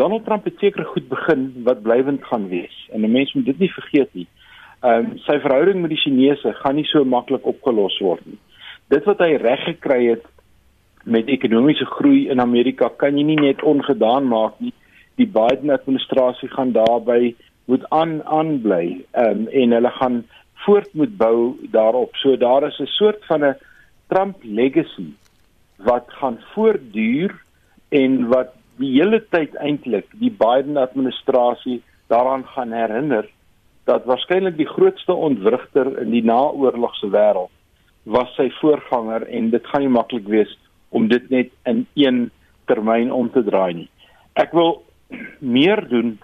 Donald 0.00 0.24
Trump 0.24 0.44
het 0.48 0.56
seker 0.58 0.84
goed 0.88 1.08
begin 1.08 1.50
wat 1.66 1.82
blywend 1.84 2.24
gaan 2.24 2.48
wees. 2.48 2.76
En 2.92 3.04
'n 3.04 3.12
mens 3.12 3.32
moet 3.32 3.44
dit 3.44 3.58
nie 3.58 3.72
vergeet 3.72 4.14
nie. 4.14 4.28
Ehm 4.82 5.12
um, 5.12 5.18
sy 5.18 5.38
verhouding 5.40 5.80
met 5.80 5.90
die 5.90 6.02
Chinese 6.04 6.52
gaan 6.52 6.74
nie 6.74 6.88
so 6.88 7.04
maklik 7.04 7.46
opgelos 7.46 7.98
word 7.98 8.26
nie. 8.26 8.38
dit 8.92 9.04
wat 9.08 9.22
hy 9.24 9.36
reg 9.40 9.62
gekry 9.64 10.00
het 10.10 10.24
met 11.04 11.26
ekonomiese 11.26 11.86
groei 11.86 12.28
in 12.30 12.40
Amerika 12.40 12.88
kan 12.88 13.18
jy 13.18 13.24
nie 13.24 13.40
net 13.40 13.62
ongedaan 13.62 14.28
maak 14.28 14.58
nie. 14.58 14.72
Die 15.16 15.26
Biden 15.26 15.70
administrasie 15.70 16.48
gaan 16.48 16.72
daarby 16.72 17.34
moet 17.70 17.84
aan 17.90 18.22
aanbly 18.24 19.04
um, 19.12 19.46
en 19.48 19.76
hulle 19.76 19.92
gaan 19.98 20.22
voort 20.64 20.94
moet 20.94 21.16
bou 21.16 21.56
daarop. 21.70 22.16
So 22.16 22.36
daar 22.36 22.66
is 22.66 22.78
'n 22.80 22.86
soort 22.86 23.24
van 23.26 23.44
'n 23.44 23.56
Trump 24.08 24.36
legacy 24.42 25.12
wat 25.76 26.06
gaan 26.08 26.38
voortduur 26.54 27.34
en 27.88 28.28
wat 28.28 28.54
die 28.76 28.92
hele 29.00 29.20
tyd 29.30 29.54
eintlik 29.54 30.06
die 30.20 30.30
Biden 30.30 30.76
administrasie 30.76 31.82
daaraan 32.06 32.44
gaan 32.46 32.72
herinner 32.72 33.28
dat 33.84 34.04
waarskynlik 34.04 34.56
die 34.56 34.68
grootste 34.68 35.14
ontwrigter 35.14 35.98
in 35.98 36.10
die 36.10 36.24
naoorlogse 36.24 37.10
wêreld 37.10 37.50
was 38.04 38.34
sy 38.34 38.50
voorganger 38.60 39.26
en 39.28 39.50
dit 39.50 39.66
gaan 39.66 39.84
nie 39.84 39.94
maklik 39.96 40.26
wees 40.26 40.52
om 40.92 41.08
dit 41.08 41.30
net 41.30 41.50
in 41.68 41.86
een 41.98 42.30
termyn 42.70 43.12
om 43.12 43.30
te 43.32 43.42
draai 43.44 43.72
nie. 43.74 43.88
Ek 44.38 44.52
wil 44.56 44.82
meer 45.40 45.82
doen 45.88 46.14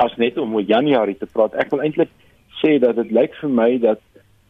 as 0.00 0.14
net 0.20 0.38
om 0.38 0.54
oor 0.54 0.66
Januarie 0.66 1.16
te 1.18 1.28
praat. 1.30 1.56
Ek 1.60 1.72
wil 1.72 1.84
eintlik 1.84 2.12
sê 2.60 2.78
dat 2.82 2.96
dit 3.00 3.12
lyk 3.14 3.34
vir 3.40 3.52
my 3.60 3.70
dat 3.82 4.02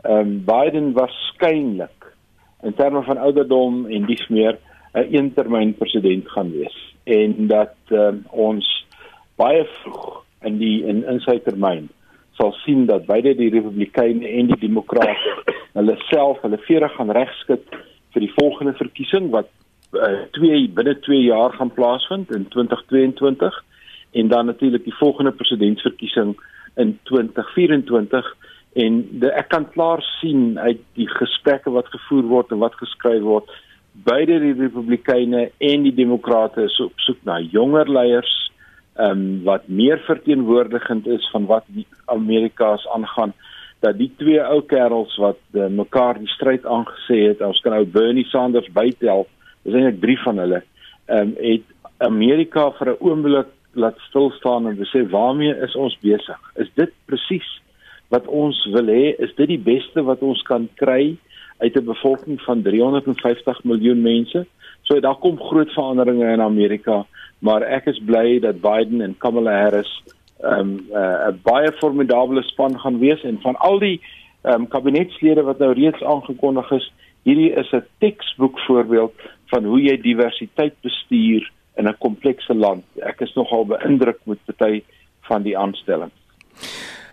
ehm 0.04 0.20
um, 0.20 0.32
Biden 0.44 0.92
waarskynlik 0.96 2.10
in 2.64 2.74
terme 2.76 3.02
van 3.06 3.18
ouderdom 3.18 3.86
en 3.86 4.06
dis 4.08 4.24
meer 4.28 4.58
'n 4.94 5.08
eentermyn 5.16 5.74
president 5.74 6.28
gaan 6.28 6.50
wees 6.52 6.76
en 7.04 7.46
dat 7.48 7.76
um, 7.90 8.24
ons 8.30 8.68
baie 9.36 9.64
vroeg 9.64 10.24
in 10.42 10.58
die 10.58 10.84
in 10.84 11.04
in 11.08 11.20
sy 11.20 11.38
termyn 11.44 11.88
sal 12.38 12.52
sien 12.64 12.86
dat 12.86 13.06
beide 13.06 13.34
die 13.34 13.50
republikeine 13.50 14.28
en 14.28 14.46
die 14.52 14.60
demokrate 14.60 15.34
hulle 15.72 15.96
self 16.10 16.40
hulle 16.42 16.60
vere 16.68 16.88
gaan 16.88 17.10
regskit 17.10 17.64
vir 18.14 18.24
die 18.26 18.34
volgende 18.38 18.74
verkiesing 18.78 19.30
wat 19.34 19.50
uh, 19.92 20.24
twee 20.36 20.64
binne 20.78 20.96
2 21.06 21.20
jaar 21.26 21.54
gaan 21.58 21.72
plaasvind 21.74 22.32
in 22.34 22.48
2022 22.54 23.60
en 24.14 24.28
dan 24.28 24.46
natuurlik 24.46 24.84
die 24.84 24.98
volgende 25.00 25.32
presidentsverkiesing 25.32 26.34
in 26.74 26.98
2024 27.10 28.36
en 28.74 29.02
de, 29.22 29.30
ek 29.30 29.48
kan 29.54 29.66
klaar 29.70 30.02
sien 30.20 30.58
uit 30.58 30.80
die 30.98 31.08
gesprekke 31.10 31.70
wat 31.74 31.90
gevoer 31.94 32.26
word 32.30 32.54
en 32.54 32.62
wat 32.62 32.78
geskryf 32.80 33.22
word 33.26 33.50
beide 34.06 34.40
die 34.42 34.54
republikeine 34.58 35.48
en 35.58 35.86
die 35.86 35.94
demokrate 35.94 36.66
is 36.66 36.78
op 36.82 36.98
soek 37.06 37.20
na 37.28 37.38
jonger 37.42 37.90
leiers 37.90 38.32
ehm 38.94 39.10
um, 39.10 39.22
wat 39.46 39.66
meer 39.66 39.98
verteenwoordigend 40.06 41.06
is 41.10 41.24
van 41.32 41.46
wat 41.50 41.64
die 41.74 41.86
Amerika's 42.14 42.86
aangaan 42.94 43.32
dat 43.84 43.98
die 44.00 44.10
twee 44.20 44.40
ou 44.40 44.60
kerels 44.70 45.14
wat 45.20 45.40
uh, 45.52 45.68
mekaar 45.68 46.18
die 46.18 46.30
stryd 46.32 46.64
aangesê 46.64 47.20
het 47.28 47.44
ons 47.44 47.60
kan 47.64 47.76
nou 47.76 47.84
Bernie 47.84 48.26
Sanders 48.32 48.70
bytel 48.72 49.26
is 49.64 49.74
eintlik 49.76 50.00
drie 50.00 50.20
van 50.24 50.40
hulle 50.44 50.62
ehm 51.06 51.34
um, 51.34 51.36
het 51.40 51.70
Amerika 52.04 52.70
vir 52.78 52.88
'n 52.90 53.00
oomblik 53.00 53.50
laat 53.74 53.98
stil 54.08 54.30
staan 54.38 54.66
en 54.68 54.78
sê 54.90 55.02
waarmee 55.10 55.54
is 55.66 55.74
ons 55.76 55.96
besig? 56.02 56.40
Is 56.56 56.70
dit 56.74 56.90
presies 57.06 57.46
wat 58.08 58.26
ons 58.26 58.58
wil 58.72 58.86
hê? 58.86 59.14
Is 59.18 59.34
dit 59.36 59.48
die 59.48 59.58
beste 59.58 60.02
wat 60.02 60.22
ons 60.22 60.42
kan 60.42 60.68
kry 60.80 61.16
uit 61.58 61.76
'n 61.76 61.84
bevolking 61.84 62.40
van 62.40 62.62
350 62.62 63.64
miljoen 63.64 64.02
mense? 64.02 64.46
So 64.82 65.00
daar 65.00 65.16
kom 65.16 65.38
groot 65.38 65.70
veranderinge 65.72 66.32
in 66.32 66.40
Amerika, 66.40 67.06
maar 67.38 67.62
ek 67.62 67.86
is 67.86 67.98
bly 67.98 68.38
dat 68.40 68.60
Biden 68.60 69.00
en 69.00 69.18
Kamala 69.18 69.60
Harris 69.62 70.02
'n 70.42 70.58
um, 70.58 70.70
uh, 70.92 71.30
baie 71.42 71.72
formidable 71.72 72.42
span 72.42 72.78
gaan 72.80 72.98
wees 72.98 73.22
en 73.22 73.38
van 73.40 73.56
al 73.56 73.78
die 73.78 74.00
um, 74.42 74.68
kabinetslede 74.68 75.42
wat 75.42 75.58
nou 75.58 75.72
reeds 75.72 76.02
aangekondig 76.02 76.70
is, 76.70 76.92
hierdie 77.22 77.52
is 77.52 77.72
'n 77.72 77.86
teksboek 77.98 78.58
voorbeeld 78.66 79.14
van 79.52 79.64
hoe 79.64 79.80
jy 79.80 79.96
diversiteit 80.00 80.74
bestuur 80.80 81.50
in 81.76 81.88
'n 81.88 81.98
komplekse 81.98 82.54
land. 82.54 82.84
Ek 83.02 83.20
is 83.20 83.34
nogal 83.34 83.66
beïndruk 83.66 84.18
met 84.24 84.38
party 84.44 84.82
van 85.20 85.42
die 85.42 85.58
aanstellings. 85.58 86.23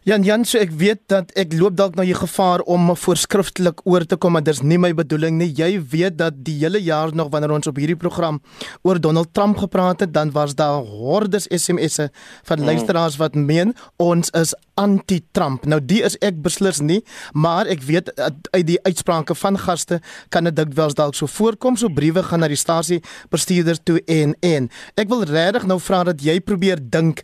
Jan 0.02 0.24
Jan, 0.26 0.42
so 0.50 0.58
ek 0.58 0.72
weet 0.74 1.04
dat 1.12 1.30
ek 1.38 1.52
loop 1.54 1.76
dalk 1.78 1.94
nou 1.94 2.02
jy 2.02 2.16
gevaar 2.18 2.64
om 2.66 2.88
voorskriftelik 2.98 3.84
oor 3.86 4.02
te 4.10 4.18
kom, 4.18 4.34
maar 4.34 4.42
dis 4.42 4.64
nie 4.66 4.80
my 4.82 4.90
bedoeling 4.98 5.36
nie. 5.38 5.52
Jy 5.54 5.76
weet 5.92 6.16
dat 6.18 6.40
die 6.42 6.56
hele 6.58 6.80
jaar 6.82 7.12
nog 7.14 7.28
wanneer 7.30 7.52
ons 7.54 7.70
op 7.70 7.78
hierdie 7.78 8.00
program 8.02 8.40
oor 8.82 8.98
Donald 8.98 9.30
Trump 9.38 9.60
gepraat 9.62 10.02
het, 10.02 10.10
dan 10.16 10.32
was 10.34 10.56
daar 10.58 10.82
hordes 10.82 11.46
SMS'e 11.54 12.08
van 12.50 12.64
mm. 12.64 12.72
luisteraars 12.72 13.20
wat 13.22 13.38
meen 13.38 13.76
ons 14.02 14.34
is 14.42 14.56
anti-Trump. 14.82 15.68
Nou 15.70 15.78
die 15.78 16.02
is 16.02 16.18
ek 16.26 16.42
beslis 16.42 16.82
nie, 16.82 17.04
maar 17.38 17.70
ek 17.70 17.86
weet 17.86 18.10
uit 18.18 18.66
die 18.72 18.80
uitsprake 18.82 19.38
van 19.38 19.62
gaste 19.62 20.02
kan 20.34 20.50
dit 20.50 20.58
dikwels 20.58 20.98
dalk 20.98 21.14
so 21.14 21.30
voorkom, 21.30 21.78
so 21.78 21.94
briewe 21.94 22.26
gaan 22.26 22.42
na 22.42 22.50
die 22.50 22.58
stasie 22.58 23.04
bestuurders 23.30 23.86
toe 23.86 24.02
en 24.10 24.34
en. 24.42 24.72
Ek 24.98 25.14
wil 25.14 25.22
regtig 25.30 25.70
nou 25.70 25.78
vra 25.78 26.02
dat 26.10 26.26
jy 26.26 26.40
probeer 26.42 26.82
dink 26.82 27.22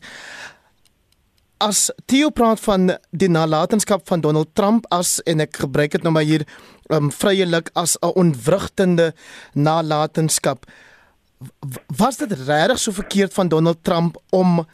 as 1.63 1.87
Theo 2.05 2.29
praat 2.29 2.59
van 2.59 2.91
die 3.11 3.29
nalatenskap 3.29 4.05
van 4.07 4.21
Donald 4.21 4.53
Trump 4.55 4.85
as 4.93 5.17
en 5.25 5.41
ek 5.43 5.61
gebruik 5.63 5.95
dit 5.95 6.03
nou 6.05 6.13
maar 6.13 6.27
hier 6.27 6.45
um 6.93 7.11
vryelik 7.11 7.69
as 7.73 7.97
'n 8.01 8.13
ontwrigtende 8.15 9.13
nalatenskap 9.53 10.65
was 11.97 12.17
dit 12.17 12.31
regtig 12.31 12.79
so 12.79 12.91
verkeerd 12.91 13.33
van 13.33 13.47
Donald 13.47 13.83
Trump 13.83 14.17
om 14.29 14.65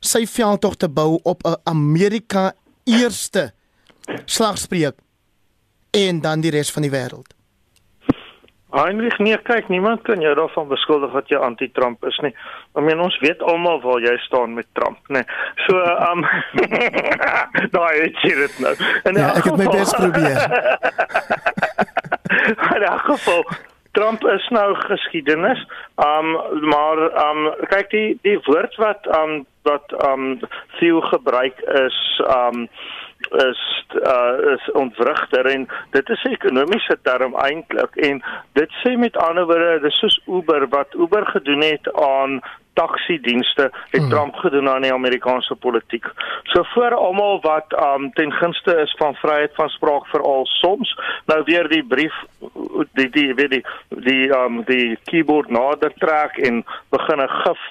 sy 0.00 0.26
veldtog 0.26 0.76
te 0.76 0.88
bou 0.88 1.20
op 1.22 1.42
'n 1.46 1.56
Amerika 1.64 2.54
eerste 2.84 3.52
slagspreuk 4.24 4.96
en 5.90 6.20
dan 6.20 6.40
die 6.40 6.50
res 6.50 6.70
van 6.70 6.82
die 6.82 6.90
wêreld 6.90 7.34
Heinrich, 8.74 9.18
nee, 9.18 9.38
kyk, 9.46 9.68
niemand 9.68 10.02
kan 10.02 10.20
jou 10.20 10.34
daarvan 10.34 10.68
beskuldig 10.68 11.12
dat 11.14 11.28
jy 11.30 11.38
anti-Trump 11.38 12.04
is 12.08 12.16
nie. 12.26 12.34
I 12.74 12.80
mean, 12.82 13.00
ons 13.00 13.18
weet 13.22 13.42
almal 13.42 13.80
waar 13.84 14.00
jy 14.02 14.16
staan 14.24 14.54
met 14.58 14.66
Trump, 14.74 14.98
nê. 15.08 15.22
Nee. 15.22 15.26
So, 15.66 15.74
um 16.10 16.20
daai 17.76 17.96
het 18.00 18.16
jy 18.26 18.34
dit 18.40 18.54
nou. 18.64 18.74
En 19.06 19.14
ja, 19.20 19.28
ek 19.38 19.44
het 19.50 19.58
my 19.62 19.68
bes 19.70 19.94
probeer. 19.94 20.38
In 22.74 22.82
elk 22.82 23.06
geval 23.12 23.42
Trump 23.94 24.20
is 24.34 24.46
nou 24.50 24.74
geskiedenis. 24.88 25.60
Um 26.02 26.28
maar 26.74 26.98
um 27.28 27.40
kyk 27.70 27.88
die 27.94 28.10
die 28.26 28.38
woord 28.48 28.74
wat 28.82 29.02
um 29.20 29.32
wat 29.62 29.86
um 30.02 30.22
Theo 30.78 30.98
gebruik 31.14 31.58
is 31.86 31.98
um 32.26 32.66
is 33.30 33.84
uh, 33.94 34.52
is 34.54 34.70
ontwrigter 34.72 35.46
en 35.46 35.68
dit 35.90 36.08
is 36.08 36.22
'n 36.24 36.36
ekonomiese 36.38 36.98
term 37.02 37.34
eintlik 37.34 37.96
en 37.96 38.22
dit 38.52 38.70
sê 38.82 38.96
met 38.96 39.16
ander 39.16 39.46
woorde 39.46 39.80
dis 39.80 39.98
soos 39.98 40.20
Uber 40.26 40.68
wat 40.68 40.94
Uber 40.94 41.26
gedoen 41.26 41.62
het 41.62 41.92
aan 41.94 42.42
taxi 42.74 43.20
dienste 43.20 43.70
het 43.90 44.00
hmm. 44.00 44.10
Trump 44.10 44.34
gedoen 44.34 44.68
aan 44.68 44.82
die 44.82 44.92
Amerikaanse 44.92 45.54
politiek. 45.54 46.06
So 46.42 46.62
vir 46.74 46.94
almal 46.94 47.40
wat 47.40 47.74
um 47.78 48.10
ten 48.18 48.32
gunste 48.32 48.76
is 48.82 48.94
van 48.98 49.14
vryheid 49.14 49.54
van 49.54 49.68
spraak 49.68 50.06
vir 50.12 50.22
al 50.22 50.46
soms, 50.58 50.94
nou 51.30 51.42
weer 51.44 51.68
die 51.68 51.84
brief 51.84 52.16
die 52.98 53.10
die 53.10 53.34
weet 53.34 53.50
die 53.50 53.64
die 54.08 54.28
um 54.38 54.62
die 54.70 54.96
keyboard 55.10 55.50
nader 55.50 55.94
trek 56.02 56.38
en 56.38 56.64
begin 56.90 57.22
'n 57.22 57.28
gif 57.28 57.62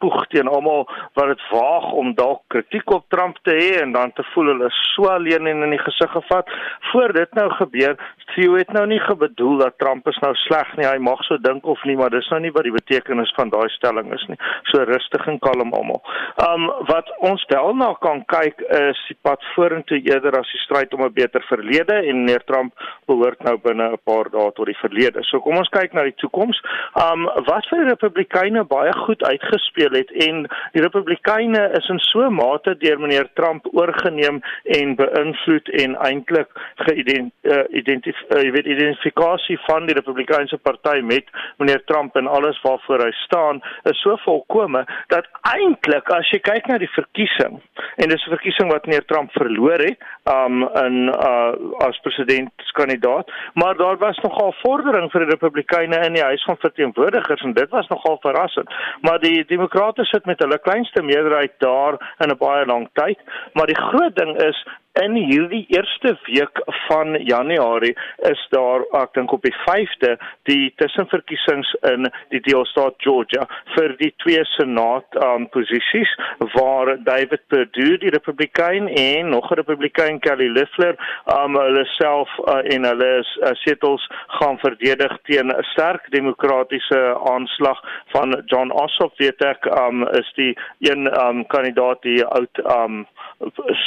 spoeg 0.00 0.26
teen 0.32 0.48
almal 0.48 0.86
wat 1.18 1.28
dit 1.28 1.42
waag 1.52 1.92
om 1.92 2.14
dalk 2.14 2.42
kritiek 2.48 2.90
op 2.90 3.04
Trump 3.12 3.36
te 3.44 3.52
hê 3.52 3.80
en 3.82 3.92
dan 3.92 4.12
te 4.16 4.24
voel 4.32 4.52
hulle 4.52 4.70
so 4.70 5.08
alleen 5.12 5.46
en 5.46 5.62
in 5.66 5.74
die 5.74 5.82
gesig 5.84 6.10
gevat. 6.10 6.48
Voor 6.92 7.12
dit 7.12 7.34
nou 7.34 7.50
gebeur, 7.58 7.96
Theo 8.34 8.54
het 8.54 8.70
nou 8.72 8.84
nie 8.86 9.00
gebedoel 9.00 9.56
dat 9.58 9.78
Trump 9.78 10.06
is 10.08 10.18
nou 10.22 10.30
sleg 10.44 10.68
nie. 10.78 10.86
Hy 10.86 10.98
mag 11.02 11.18
so 11.26 11.36
dink 11.42 11.66
of 11.66 11.80
nie, 11.84 11.96
maar 11.98 12.12
dis 12.14 12.28
nou 12.30 12.38
nie 12.40 12.52
wat 12.54 12.66
die 12.66 12.74
betekenis 12.74 13.32
van 13.36 13.50
daai 13.50 13.68
stelling 13.74 14.12
is 14.14 14.24
nie 14.30 14.38
so 14.70 14.84
rustig 14.86 15.26
en 15.28 15.40
kalm 15.42 15.74
almal. 15.74 16.00
Um 16.46 16.68
wat 16.88 17.10
ons 17.26 17.42
wel 17.50 17.74
na 17.74 17.90
kan 18.04 18.22
kyk 18.30 18.62
is 18.78 19.00
die 19.08 19.18
pad 19.26 19.42
vorentoe 19.56 19.98
eerder 20.06 20.38
as 20.38 20.52
die 20.54 20.62
stryd 20.62 20.94
om 20.94 21.02
'n 21.04 21.12
beter 21.12 21.42
verlede 21.48 21.96
en 22.06 22.24
meneer 22.24 22.44
Trump 22.46 22.72
behoort 23.10 23.42
nou 23.42 23.56
binne 23.58 23.90
'n 23.92 23.98
paar 24.04 24.30
dae 24.30 24.52
tot 24.54 24.66
die 24.66 24.78
verlede. 24.82 25.24
So 25.24 25.40
kom 25.40 25.56
ons 25.56 25.68
kyk 25.68 25.92
na 25.92 26.02
die 26.02 26.18
toekoms. 26.22 26.60
Um 26.94 27.26
wat 27.50 27.66
vir 27.66 27.78
die 27.82 27.90
Republikeine 27.90 28.64
baie 28.64 28.92
goed 28.92 29.22
uitgespeel 29.24 29.89
het 29.96 30.10
en 30.26 30.42
die 30.72 30.82
Republikeine 30.82 31.70
is 31.78 31.88
in 31.88 31.98
so 31.98 32.26
'n 32.26 32.34
mate 32.34 32.76
deur 32.78 33.00
meneer 33.00 33.28
Trump 33.34 33.66
oorgeneem 33.72 34.40
en 34.64 34.94
beïnvloed 34.96 35.68
en 35.68 35.96
eintlik 35.96 36.48
geïdentifiseer 36.74 38.36
uh, 38.36 38.38
uh, 38.38 38.42
jy 38.42 38.52
weet 38.52 38.66
identifikasie 38.66 39.58
van 39.66 39.86
die 39.86 39.94
Republikeinse 39.94 40.58
party 40.58 41.00
met 41.00 41.24
meneer 41.58 41.84
Trump 41.84 42.16
en 42.16 42.26
alles 42.26 42.60
waarvoor 42.62 43.04
hy 43.04 43.10
staan 43.10 43.62
is 43.84 44.00
so 44.00 44.16
vol 44.16 44.44
voorkome 44.46 44.84
dat 45.08 45.26
eintlik 45.42 46.08
as 46.10 46.30
jy 46.30 46.38
kyk 46.38 46.66
na 46.66 46.78
die 46.78 46.92
verkiesing 46.94 47.60
en 47.96 48.08
dis 48.08 48.26
'n 48.26 48.34
verkiesing 48.36 48.72
wat 48.72 48.86
meneer 48.86 49.04
Trump 49.04 49.32
verloor 49.32 49.78
het 49.78 49.98
um 50.24 50.68
in 50.84 51.08
uh 51.08 51.52
as 51.86 52.00
presidentskandidaat 52.00 53.30
maar 53.54 53.76
daar 53.76 53.96
was 53.98 54.18
nogal 54.18 54.54
vordering 54.62 55.10
vir 55.10 55.24
die 55.24 55.30
republikeine 55.30 55.96
in 56.06 56.12
die 56.12 56.22
huis 56.22 56.44
van 56.44 56.56
verteenwoordigers 56.56 57.42
en 57.42 57.52
dit 57.52 57.70
was 57.70 57.88
nogal 57.88 58.18
verrassend. 58.20 58.68
Maar 59.00 59.18
die 59.20 59.44
demokrate 59.44 59.79
sit 60.10 60.26
met 60.26 60.38
hulle 60.38 60.58
kleinste 60.58 61.02
meerderheid 61.02 61.52
daar 61.58 61.98
in 62.18 62.30
'n 62.30 62.38
baie 62.38 62.66
lang 62.66 62.88
tyd 62.92 63.18
maar 63.54 63.66
die 63.66 63.80
groot 63.88 64.16
ding 64.16 64.36
is 64.42 64.66
in 64.92 65.14
hierdie 65.14 65.66
eerste 65.68 66.18
week 66.26 66.62
van 66.88 67.14
Januarie 67.24 67.96
is 68.16 68.40
daar 68.50 68.82
ek 68.98 69.12
dink 69.14 69.32
op 69.32 69.44
die 69.46 69.54
5de 69.62 70.16
die 70.50 70.72
tussenverkiesings 70.82 71.70
in 71.92 72.08
die 72.34 72.40
deelstaat 72.42 72.96
Georgia 73.04 73.46
vir 73.76 73.94
die 74.00 74.10
twee 74.24 74.42
senaat 74.56 75.18
um, 75.22 75.46
posisies 75.54 76.10
waar 76.56 76.96
David 77.06 77.44
Perdue 77.52 78.00
die 78.02 78.10
Republikein 78.10 78.88
en 78.88 79.30
nog 79.30 79.50
'n 79.50 79.60
Republikein 79.62 80.18
Kelly 80.20 80.48
Loeffler 80.48 80.98
um, 81.36 81.54
hulle 81.54 81.86
self 81.94 82.28
uh, 82.48 82.58
en 82.74 82.84
hulle 82.90 83.12
uh, 83.22 83.54
setels 83.62 84.08
gaan 84.40 84.58
verdedig 84.58 85.16
teen 85.30 85.54
'n 85.54 85.62
sterk 85.70 86.10
demokratiese 86.10 87.00
aanslag 87.30 87.78
van 88.10 88.42
John 88.46 88.70
Ossoff 88.70 89.14
weet 89.22 89.44
ek 89.44 89.70
um, 89.70 90.02
is 90.18 90.32
die 90.34 90.58
een 90.80 91.06
um, 91.14 91.46
kandidaat 91.46 92.02
die 92.02 92.24
oud 92.24 92.58
um, 92.66 93.06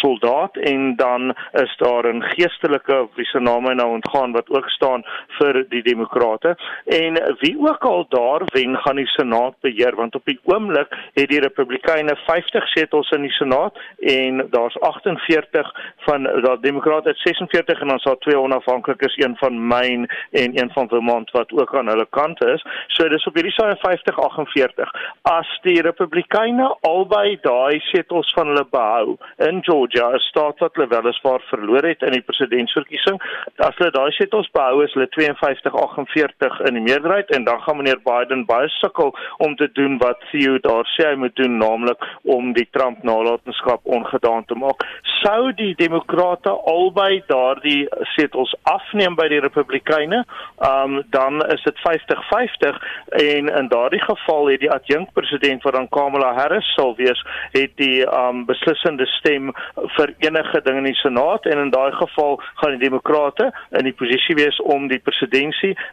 soldaat 0.01 0.57
en 0.57 0.92
dan 0.95 1.35
is 1.51 1.75
daar 1.77 2.05
'n 2.13 2.21
geestelike 2.21 3.07
wie 3.15 3.25
se 3.25 3.39
naam 3.39 3.63
nou 3.63 3.89
ontgaan 3.89 4.31
wat 4.31 4.50
ook 4.50 4.69
staan 4.69 5.03
vir 5.27 5.65
die 5.69 5.83
demokrate. 5.83 6.57
En 6.85 7.13
wie 7.39 7.57
ook 7.59 7.83
al 7.83 8.05
daar 8.09 8.41
wen 8.45 8.77
gaan 8.77 8.95
die 8.95 9.07
senaat 9.07 9.55
beheer 9.59 9.95
want 9.95 10.15
op 10.15 10.25
die 10.25 10.39
oomblik 10.43 10.95
het 11.13 11.29
die 11.29 11.39
republikeine 11.39 12.15
50 12.15 12.67
setels 12.67 13.12
in 13.12 13.21
die 13.21 13.31
senaat 13.31 13.79
en 14.00 14.47
daar's 14.50 14.79
48 14.79 15.71
van 15.97 16.23
daai 16.23 16.57
demokrate 16.62 17.09
het 17.09 17.17
46 17.17 17.81
en 17.81 17.88
dan 17.88 18.00
sal 18.00 18.17
twee 18.17 18.39
onafhanklikes 18.39 19.17
een 19.17 19.35
van 19.38 19.67
Maine 19.67 20.09
en 20.31 20.59
een 20.62 20.71
van 20.73 20.88
Vermont 20.88 21.31
wat 21.31 21.51
ook 21.51 21.75
aan 21.75 21.88
hulle 21.88 22.07
kant 22.09 22.43
is. 22.43 22.65
So 22.88 23.07
dis 23.09 23.25
op 23.25 23.35
hierdie 23.35 23.51
saai 23.51 23.75
50 23.79 24.19
48 24.19 24.91
as 25.21 25.59
die 25.62 25.81
republikeine 25.81 26.75
albei 26.81 27.38
daai 27.41 27.79
setels 27.79 28.31
van 28.35 28.47
hulle 28.51 28.65
behou 28.69 29.17
in 29.47 29.63
Georgia, 29.63 30.09
'n 30.13 30.19
staat 30.19 30.59
wat 30.59 30.75
hulle 30.84 31.02
weliswaar 31.02 31.42
verloor 31.50 31.86
het 31.88 32.02
in 32.02 32.16
die 32.16 32.24
presidentsverkiesing. 32.25 33.20
As 33.63 33.75
hulle 33.80 33.92
daai 33.96 34.12
setels 34.18 34.50
behou, 34.56 34.84
is 34.84 34.94
hulle 34.94 35.08
52-48 35.16 36.60
in 36.68 36.80
die 36.80 36.84
meerderheid 36.84 37.32
en 37.36 37.44
dan 37.48 37.62
gaan 37.62 37.78
meneer 37.78 38.02
Biden 38.04 38.46
baie 38.46 38.70
sukkel 38.80 39.13
om 39.38 39.56
te 39.56 39.70
doen 39.74 39.98
wat 40.02 40.22
Theo 40.32 40.58
daar 40.63 40.88
sê 40.96 41.12
hy 41.12 41.16
moet 41.20 41.36
doen, 41.36 41.58
naamlik 41.58 42.04
om 42.24 42.54
die 42.54 42.68
Trump 42.72 43.04
nalatenskap 43.04 43.82
ongedaan 43.84 44.46
te 44.46 44.56
maak. 44.56 44.84
Sou 45.24 45.54
die 45.56 45.74
demokrate 45.80 46.52
albei 46.68 47.24
daardie 47.28 47.88
setels 48.16 48.52
afneem 48.70 49.16
by 49.16 49.30
die 49.32 49.42
republikeine, 49.44 50.24
um, 50.68 51.00
dan 51.16 51.40
is 51.54 51.63
dit 51.63 51.80
50-50 51.86 52.82
en 53.24 53.52
in 53.62 53.70
daardie 53.72 54.02
geval 54.04 54.52
het 54.52 54.63
die 54.63 54.72
adjunkpresident 54.72 55.63
wat 55.63 55.78
dan 55.78 55.90
Kamala 55.96 56.34
Harris 56.36 56.68
sal 56.75 56.96
wees, 57.00 57.22
het 57.56 57.72
die 57.80 58.04
um, 58.08 58.44
beslissende 58.50 59.08
stem 59.20 59.54
vir 59.98 60.13
enige 60.25 60.62
ding 60.66 60.73
in 60.77 60.84
die 60.84 60.98
Senaat 61.01 61.46
en 61.46 61.58
in 61.58 61.70
daai 61.70 61.92
geval 61.92 62.39
gaan 62.62 62.77
die 62.77 62.89
demokrate 62.89 63.51
in 63.72 63.84
die 63.84 63.94
posisie 63.94 64.36
wees 64.36 64.60
om 64.62 64.88
die 64.88 65.00
presidentskap, 65.00 65.42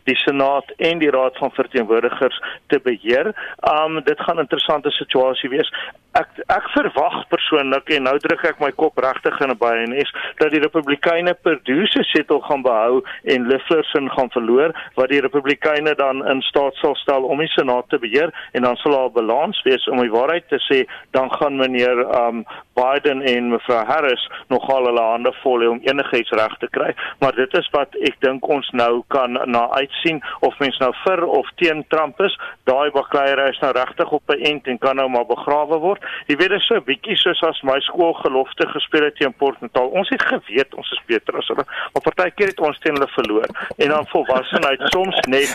die 0.05 0.17
Senaat 0.17 0.71
en 0.79 0.99
die 0.99 1.11
Raad 1.11 1.37
van 1.39 1.51
Verteenwoordigers 1.53 2.37
te 2.73 2.81
beheer. 2.83 3.33
Um 3.73 4.01
dit 4.05 4.21
gaan 4.21 4.37
'n 4.37 4.47
interessante 4.47 4.91
situasie 4.91 5.51
wees. 5.51 5.73
Ek 6.13 6.29
ek 6.47 6.69
verwag 6.75 7.29
persoonlik 7.29 7.91
en 7.91 8.03
nou 8.03 8.19
druk 8.19 8.45
ek 8.45 8.61
my 8.61 8.71
kop 8.71 8.99
regtig 8.99 9.41
in 9.41 9.51
'n 9.51 9.59
baie 9.59 9.83
en 9.85 9.93
is 9.93 10.13
dat 10.39 10.51
die 10.51 10.61
Republikeine 10.61 11.35
Perdue 11.35 11.87
se 11.87 12.03
setel 12.03 12.41
gaan 12.41 12.63
behou 12.63 13.03
en 13.25 13.47
Lifferson 13.47 14.11
gaan 14.11 14.31
verloor 14.31 14.73
wat 14.95 15.09
die 15.09 15.21
Republikeine 15.21 15.95
dan 15.95 16.27
in 16.27 16.43
staat 16.43 16.75
sal 16.75 16.95
stel 16.95 17.23
om 17.23 17.39
die 17.39 17.49
Senaat 17.49 17.89
te 17.89 17.99
beheer 17.99 18.33
en 18.53 18.63
dan 18.63 18.77
sal 18.77 18.93
daar 18.93 19.09
'n 19.09 19.13
balans 19.13 19.63
wees 19.63 19.89
om 19.89 20.01
die 20.01 20.11
waarheid 20.11 20.49
te 20.49 20.59
sê 20.59 20.89
dan 21.11 21.31
gaan 21.33 21.57
meneer 21.57 21.99
um 22.27 22.45
Biden 22.75 23.23
en 23.23 23.49
mevrou 23.49 23.85
Harris 23.85 24.31
nogal 24.71 24.87
hulle 24.87 25.03
hande 25.03 25.33
vol 25.43 25.63
hê 25.63 25.69
om 25.71 25.81
enigiets 25.83 26.31
reg 26.39 26.55
te 26.63 26.69
kry, 26.71 26.91
maar 27.21 27.35
dit 27.35 27.55
is 27.59 27.69
wat 27.75 27.95
ek 28.07 28.19
dink 28.23 28.47
ons 28.49 28.69
nou 28.77 29.03
kan 29.15 29.39
na 29.51 29.67
uitsien 29.75 30.21
of 30.47 30.57
mens 30.63 30.79
nou 30.83 30.93
vir 31.03 31.25
of 31.27 31.49
teen 31.61 31.83
Trump 31.91 32.21
is. 32.21 32.37
Daai 32.71 32.91
bakleiery 32.95 33.49
is 33.51 33.61
nou 33.63 33.73
regtig 33.75 34.13
op 34.13 34.31
'n 34.31 34.45
end 34.53 34.67
en 34.67 34.79
kan 34.79 34.97
nou 34.97 35.09
maar 35.09 35.27
begrawe 35.27 35.79
word. 35.79 36.03
Jy 36.27 36.37
weet 36.37 36.51
dit 36.51 36.61
is 36.61 36.67
so 36.67 36.77
'n 36.77 36.85
bietjie 36.85 37.17
soos 37.17 37.43
as 37.43 37.63
my 37.63 37.81
skool 37.81 38.13
gelofte 38.13 38.69
gespeel 38.69 39.05
het 39.05 39.17
teen 39.17 39.33
Port 39.33 39.61
Natal. 39.61 39.89
Ons 39.89 40.09
het 40.09 40.23
geweet 40.23 40.75
ons 40.75 40.91
is 40.93 41.03
beter 41.07 41.37
as 41.37 41.49
hulle, 41.49 41.65
maar 41.93 42.03
partykeer 42.03 42.49
het 42.49 42.61
ons 42.61 42.79
teen 42.79 42.95
hulle 42.95 43.09
verloor. 43.09 43.49
En 43.79 43.89
dan 43.89 44.07
volwassenheid 44.07 44.81
soms 44.85 45.17
net 45.27 45.51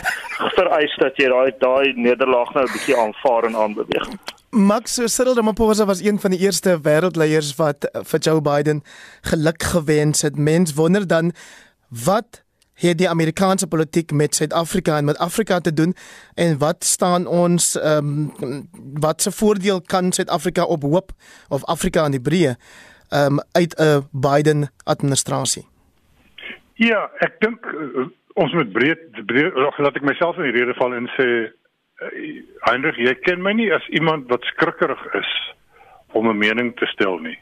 vereis 0.56 0.96
dat 0.96 1.16
jy 1.16 1.28
daai 1.28 1.52
daai 1.58 1.92
nederlaag 1.96 2.54
nou 2.54 2.64
'n 2.64 2.72
bietjie 2.72 2.96
aanvaar 2.96 3.44
en 3.44 3.56
aanbeweeg. 3.56 4.36
Max 4.50 4.94
Cyril 5.04 5.34
Ramaphosa 5.34 5.84
was 5.84 6.00
een 6.00 6.18
van 6.18 6.30
die 6.30 6.40
eerste 6.40 6.78
wêreldleiers 6.82 7.54
wat 7.56 7.84
eh, 7.84 8.00
vir 8.04 8.20
Joe 8.20 8.40
Biden 8.40 8.82
geluk 9.20 9.62
gewens 9.62 10.22
het. 10.22 10.36
Mens 10.36 10.74
wonder 10.74 11.06
dan 11.06 11.32
wat 11.88 12.44
het 12.74 12.98
die 12.98 13.08
Amerikaanse 13.08 13.66
politiek 13.66 14.12
met 14.12 14.34
Suid-Afrika 14.34 14.96
en 14.96 15.04
met 15.04 15.18
Afrika 15.18 15.60
te 15.60 15.72
doen 15.72 15.94
en 16.34 16.58
wat 16.58 16.84
staan 16.84 17.26
ons 17.26 17.76
ehm 17.76 18.30
um, 18.42 18.68
wat 19.00 19.22
se 19.22 19.32
voordeel 19.32 19.80
kan 19.80 20.12
Suid-Afrika 20.12 20.64
op 20.64 20.82
hoop 20.82 21.10
of 21.48 21.64
Afrika 21.64 22.04
in 22.04 22.10
die 22.10 22.20
breë 22.20 22.54
ehm 23.08 23.32
um, 23.32 23.40
uit 23.52 23.74
'n 23.80 24.08
Biden 24.12 24.70
administrasie? 24.84 25.66
Ja, 26.74 27.10
ek 27.18 27.40
dink 27.40 27.66
uh, 27.66 28.06
ons 28.34 28.52
moet 28.52 28.72
breed 28.72 29.26
breed 29.26 29.54
laat 29.54 29.96
ek 29.96 30.02
myself 30.02 30.36
in 30.36 30.42
die 30.42 30.58
rede 30.60 30.74
val 30.74 30.94
en 30.94 31.08
sê 31.16 31.28
Heinrich, 31.96 32.98
jy 33.00 33.14
ken 33.24 33.40
my 33.40 33.54
nie 33.56 33.70
as 33.72 33.84
iemand 33.88 34.28
wat 34.28 34.44
skrikkerig 34.52 35.00
is 35.16 35.30
om 36.12 36.28
'n 36.28 36.38
mening 36.38 36.74
te 36.76 36.86
stel 36.86 37.18
nie. 37.18 37.38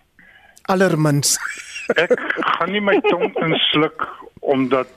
Allermins. 0.70 1.38
Ek 1.96 2.14
gaan 2.58 2.72
nie 2.72 2.80
my 2.80 3.00
tong 3.00 3.34
insluk 3.42 4.06
omdat 4.40 4.88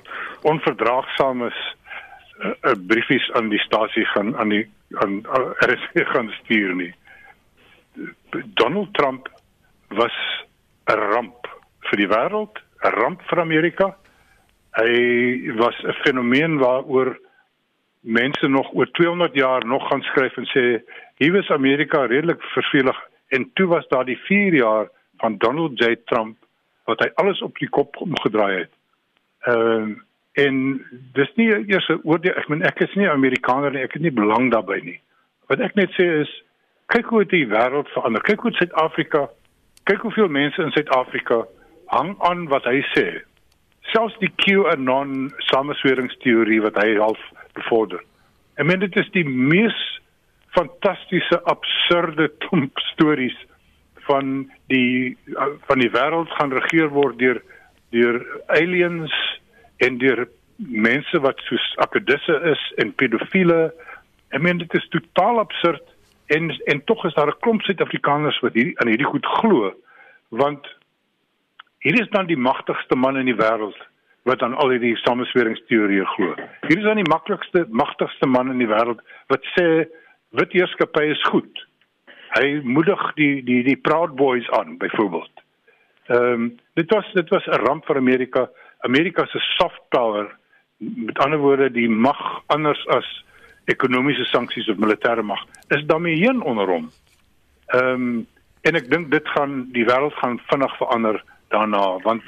onverdraagsaam 0.41 1.47
is 1.47 1.59
'n 2.37 2.55
uh, 2.63 2.75
briefies 2.87 3.31
aan 3.33 3.49
die 3.49 3.59
stasie 3.59 4.05
gaan 4.05 4.37
aan 4.37 4.49
die 4.49 4.65
aan 5.01 5.25
RSG 5.65 6.05
gaan 6.13 6.29
stuur 6.43 6.75
nie. 6.75 6.93
Donald 8.53 8.93
Trump 8.93 9.29
was 9.89 10.13
'n 10.85 10.99
ramp 11.11 11.47
vir 11.89 11.97
die 11.97 12.07
wêreld, 12.07 12.61
'n 12.83 12.93
ramp 12.93 13.21
vir 13.29 13.39
Amerika. 13.39 13.97
Hy 14.77 15.51
was 15.57 15.75
'n 15.83 15.97
fenomeen 16.05 16.57
waaroor 16.57 17.17
mense 18.07 18.47
nog 18.47 18.73
oor 18.73 18.89
200 18.91 19.33
jaar 19.35 19.65
nog 19.65 19.87
gaan 19.87 20.01
skryf 20.01 20.37
en 20.37 20.47
sê 20.53 20.63
hier 21.19 21.33
was 21.35 21.49
Amerika 21.51 22.05
redelik 22.05 22.41
vervelig 22.53 22.99
en 23.35 23.49
toe 23.53 23.67
was 23.67 23.87
daar 23.87 24.05
die 24.05 24.17
4 24.17 24.53
jaar 24.53 24.89
van 25.17 25.37
Donald 25.37 25.79
J 25.79 25.95
Trump 26.05 26.37
wat 26.87 26.99
hy 27.03 27.09
alles 27.15 27.41
op 27.41 27.57
die 27.59 27.69
kop 27.69 27.97
omgedraai 27.99 28.57
het. 28.57 28.73
Ehm 29.39 29.89
uh, 29.91 29.95
en 30.37 30.57
dis 31.17 31.31
nie 31.35 31.47
eers 31.49 31.87
'n 31.89 32.01
oordeel 32.03 32.35
ek 32.37 32.47
meen 32.47 32.61
ek 32.61 32.79
is 32.85 32.93
nie 32.93 33.09
Amerikaner 33.09 33.71
nie 33.71 33.81
ek 33.81 33.93
het 33.93 34.01
nie 34.01 34.13
belang 34.13 34.51
daarbey 34.51 34.79
nie. 34.83 34.99
Wat 35.49 35.59
ek 35.59 35.75
net 35.75 35.89
sê 35.97 36.05
is 36.21 36.43
kyk 36.93 37.09
hoe 37.09 37.25
die 37.25 37.47
wêreld 37.47 37.89
verander. 37.89 38.21
Kyk 38.21 38.45
hoe 38.45 38.51
Suid-Afrika 38.51 39.29
kyk 39.83 40.01
hoeveel 40.01 40.27
mense 40.27 40.61
in 40.61 40.71
Suid-Afrika 40.71 41.45
hang 41.87 42.15
aan 42.19 42.47
wat 42.47 42.63
hy 42.69 42.83
sê. 42.93 43.23
Selfs 43.81 44.17
die 44.19 44.31
QAnon 44.43 45.31
samesweringsteorie 45.49 46.61
wat 46.61 46.77
hy 46.83 46.95
half 46.99 47.21
bevorder. 47.57 48.01
Ek 48.57 48.65
meen 48.65 48.81
dit 48.81 48.95
is 48.97 49.09
die 49.13 49.25
mees 49.27 49.77
fantastiese 50.55 51.41
absurde 51.49 52.29
klomp 52.45 52.79
stories 52.93 53.37
van 54.07 54.47
die 54.71 55.17
van 55.67 55.83
die 55.83 55.91
wêreld 55.91 56.31
gaan 56.39 56.55
regeer 56.55 56.89
word 56.95 57.19
deur 57.19 57.41
deur 57.95 58.21
aliens 58.55 59.13
en 59.83 59.99
deur 60.01 60.25
mense 60.57 61.19
wat 61.21 61.39
soos 61.47 61.65
akedisse 61.85 62.39
is 62.51 62.63
en 62.81 62.95
pedofiele. 62.95 63.67
Ek 64.33 64.41
meen 64.41 64.59
dit 64.63 64.73
is 64.79 64.87
totaal 64.95 65.43
absurd 65.43 65.83
en 66.33 66.49
en 66.71 66.81
tog 66.89 67.05
is 67.05 67.13
daar 67.13 67.31
'n 67.31 67.39
klomp 67.39 67.61
Suid-Afrikaners 67.61 68.39
wat 68.39 68.53
hierdie 68.53 68.79
aan 68.79 68.91
hierdie 68.91 69.11
goed 69.11 69.25
glo 69.39 69.73
want 70.29 70.65
hier 71.79 72.01
is 72.01 72.09
dan 72.09 72.27
die 72.27 72.37
magtigste 72.37 72.95
man 72.95 73.17
in 73.17 73.25
die 73.25 73.39
wêreld 73.39 73.77
wat 74.27 74.43
aan 74.43 74.57
al 74.59 74.73
hierdie 74.75 74.95
samesweringsteorieë 74.99 76.05
glo. 76.15 76.35
Hier 76.67 76.77
is 76.77 76.85
dan 76.85 76.99
die 76.99 77.09
maklikste, 77.09 77.65
magtigste 77.69 78.27
man 78.27 78.51
in 78.51 78.59
die 78.59 78.69
wêreld 78.69 78.99
wat 79.31 79.45
sê 79.55 79.87
wit 80.35 80.55
heerskappy 80.55 81.05
is 81.13 81.23
goed. 81.31 81.63
Hy 82.35 82.59
moedig 82.63 83.03
die 83.19 83.43
die 83.47 83.61
die 83.63 83.77
Proud 83.79 84.17
Boys 84.19 84.49
aan 84.59 84.77
byvoorbeeld. 84.81 85.43
Ehm 86.11 86.33
um, 86.33 86.49
dit 86.79 86.91
was 86.91 87.07
dit 87.13 87.29
was 87.29 87.47
'n 87.47 87.63
ramp 87.65 87.85
vir 87.85 87.97
Amerika. 87.97 88.49
Amerika 88.79 89.25
se 89.25 89.39
soft 89.39 89.81
power 89.89 90.27
met 90.77 91.17
ander 91.19 91.39
woorde 91.39 91.71
die 91.71 91.89
mag 91.89 92.43
anders 92.47 92.87
as 92.87 93.07
ekonomiese 93.65 94.25
sanksies 94.25 94.69
of 94.69 94.77
militêre 94.77 95.23
mag 95.23 95.45
is 95.67 95.85
daarmee 95.85 96.15
heen 96.15 96.41
onder 96.41 96.67
hom. 96.67 96.91
Ehm 97.67 97.93
um, 97.93 98.27
en 98.61 98.75
ek 98.75 98.89
dink 98.89 99.11
dit 99.11 99.27
gaan 99.27 99.71
die 99.71 99.85
wêreld 99.85 100.13
gaan 100.13 100.39
vinnig 100.47 100.77
verander 100.77 101.23
daarna 101.47 101.97
want 102.03 102.23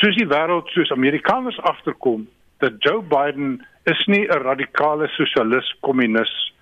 soos 0.00 0.16
die 0.16 0.28
wêreld 0.28 0.68
soos 0.74 0.90
Amerikaners 0.90 1.58
agterkom 1.60 2.28
dat 2.58 2.78
Joe 2.78 3.02
Biden 3.02 3.66
is 3.84 4.06
nie 4.06 4.26
'n 4.26 4.42
radikale 4.42 5.08
sosialis 5.08 5.76
kommunis 5.80 6.52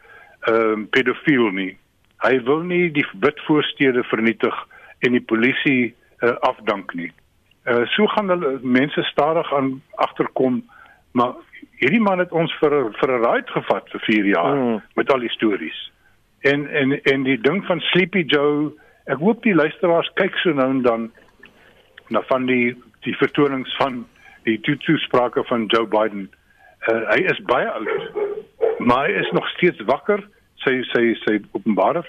ehm 0.41 0.73
um, 0.73 0.89
pedofiel 0.89 1.51
nie. 1.51 1.77
Hy 2.23 2.43
wil 2.43 2.63
nie 2.63 2.91
die 2.91 3.07
wit 3.21 3.41
voorstede 3.47 4.03
vernietig 4.05 4.55
en 4.99 5.13
die 5.13 5.21
polisie 5.21 5.95
uh, 6.21 6.35
afdank 6.41 6.95
nie. 6.95 7.13
Uh 7.67 7.87
so 7.87 8.07
gaan 8.07 8.29
hulle 8.29 8.59
mense 8.63 9.03
stadig 9.03 9.53
aan 9.55 9.83
agterkom, 9.95 10.63
maar 11.13 11.35
hierdie 11.79 12.01
man 12.01 12.19
het 12.19 12.33
ons 12.33 12.53
vir 12.61 12.93
vir 13.01 13.11
'n 13.13 13.25
ride 13.25 13.51
gevat 13.51 13.91
vir 13.91 14.01
4 14.01 14.25
jaar 14.25 14.57
mm. 14.57 14.83
met 14.95 15.13
al 15.13 15.21
die 15.21 15.35
stories. 15.37 15.93
En 16.41 16.67
en 16.71 17.03
en 17.03 17.23
die 17.23 17.41
ding 17.41 17.65
van 17.67 17.81
Sleepy 17.81 18.23
Joe, 18.27 18.73
ek 19.07 19.19
hoop 19.19 19.43
die 19.43 19.55
luisteraars 19.55 20.11
kyk 20.15 20.37
so 20.37 20.53
nou 20.53 20.71
en 20.71 20.83
dan 20.83 21.11
na 22.09 22.23
van 22.23 22.47
die 22.47 22.77
die 23.09 23.17
vertonings 23.17 23.73
van 23.81 24.03
die 24.49 24.59
toesprake 24.61 25.45
van 25.49 25.67
Joe 25.73 25.87
Biden. 25.89 26.29
Uh, 26.89 27.03
hy 27.13 27.21
is 27.33 27.41
baie 27.49 27.69
oud, 27.71 27.93
maar 28.79 29.09
hy 29.09 29.21
is 29.23 29.31
nog 29.37 29.49
steeds 29.57 29.81
wakker. 29.89 30.23
Sy 30.65 30.81
sy 30.93 31.13
sy 31.25 31.39
openbare 31.57 32.05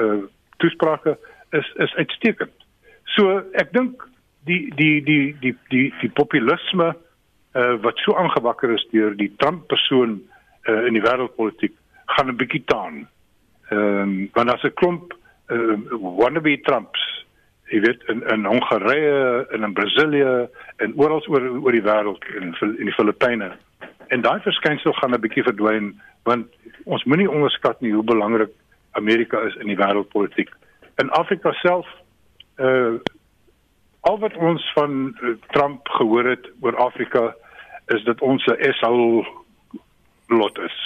uh 0.00 0.24
toesprake 0.62 1.16
is 1.56 1.66
is 1.82 1.94
uitstekend. 1.98 2.52
So 3.16 3.40
ek 3.60 3.72
dink 3.74 4.04
die 4.48 4.68
die 4.78 5.00
die 5.06 5.34
die 5.42 5.54
die 5.72 5.88
die 6.00 6.12
populisme 6.20 6.92
uh, 6.92 7.74
wat 7.84 7.98
so 8.04 8.14
aangewakker 8.18 8.74
is 8.74 8.84
deur 8.92 9.16
die 9.18 9.32
Trump 9.42 9.66
persoon 9.72 10.20
uh, 10.68 10.84
in 10.88 10.98
die 10.98 11.02
wêreldpolitiek 11.04 11.74
gaan 12.14 12.30
'n 12.30 12.38
bietjie 12.40 12.64
taan. 12.70 13.04
Ehm 13.70 14.02
um, 14.02 14.14
want 14.34 14.54
as 14.54 14.64
'n 14.64 14.76
klomp 14.80 15.14
uh, 15.50 15.76
wannabe 16.20 16.60
Trumps 16.68 17.02
jy 17.72 17.80
weet 17.80 18.02
in 18.12 18.22
in 18.32 18.44
Hongarye 18.44 19.46
en 19.50 19.62
in 19.62 19.72
Brasilië 19.72 20.48
en 20.76 20.96
oral 20.96 21.24
oor 21.28 21.48
oor 21.62 21.72
die 21.72 21.84
wêreld 21.84 22.24
in 22.36 22.54
in 22.60 22.90
die 22.90 22.96
Filippyne 22.96 23.52
en 24.08 24.20
daai 24.20 24.40
verskynsel 24.40 24.92
gaan 24.92 25.14
'n 25.14 25.20
bietjie 25.20 25.46
verdwyn 25.46 25.94
want 26.24 26.46
ons 26.84 27.04
moenie 27.04 27.30
onderskat 27.30 27.80
nie 27.80 27.92
hoe 27.92 28.04
belangrik 28.04 28.50
Amerika 28.92 29.40
is 29.40 29.54
in 29.54 29.66
die 29.66 29.76
wêreldpolitiek. 29.76 30.50
In 31.02 31.10
Afrika 31.10 31.52
self 31.52 31.86
uh 32.56 32.94
al 34.04 34.18
wat 34.18 34.34
ons 34.36 34.72
van 34.74 35.16
uh, 35.22 35.30
Trump 35.48 35.88
gehoor 35.88 36.26
het 36.28 36.50
oor 36.60 36.76
Afrika 36.76 37.34
is 37.86 38.04
dat 38.04 38.20
ons 38.20 38.46
'n 38.46 38.72
SL 38.72 39.24
lot 40.26 40.58
is. 40.58 40.76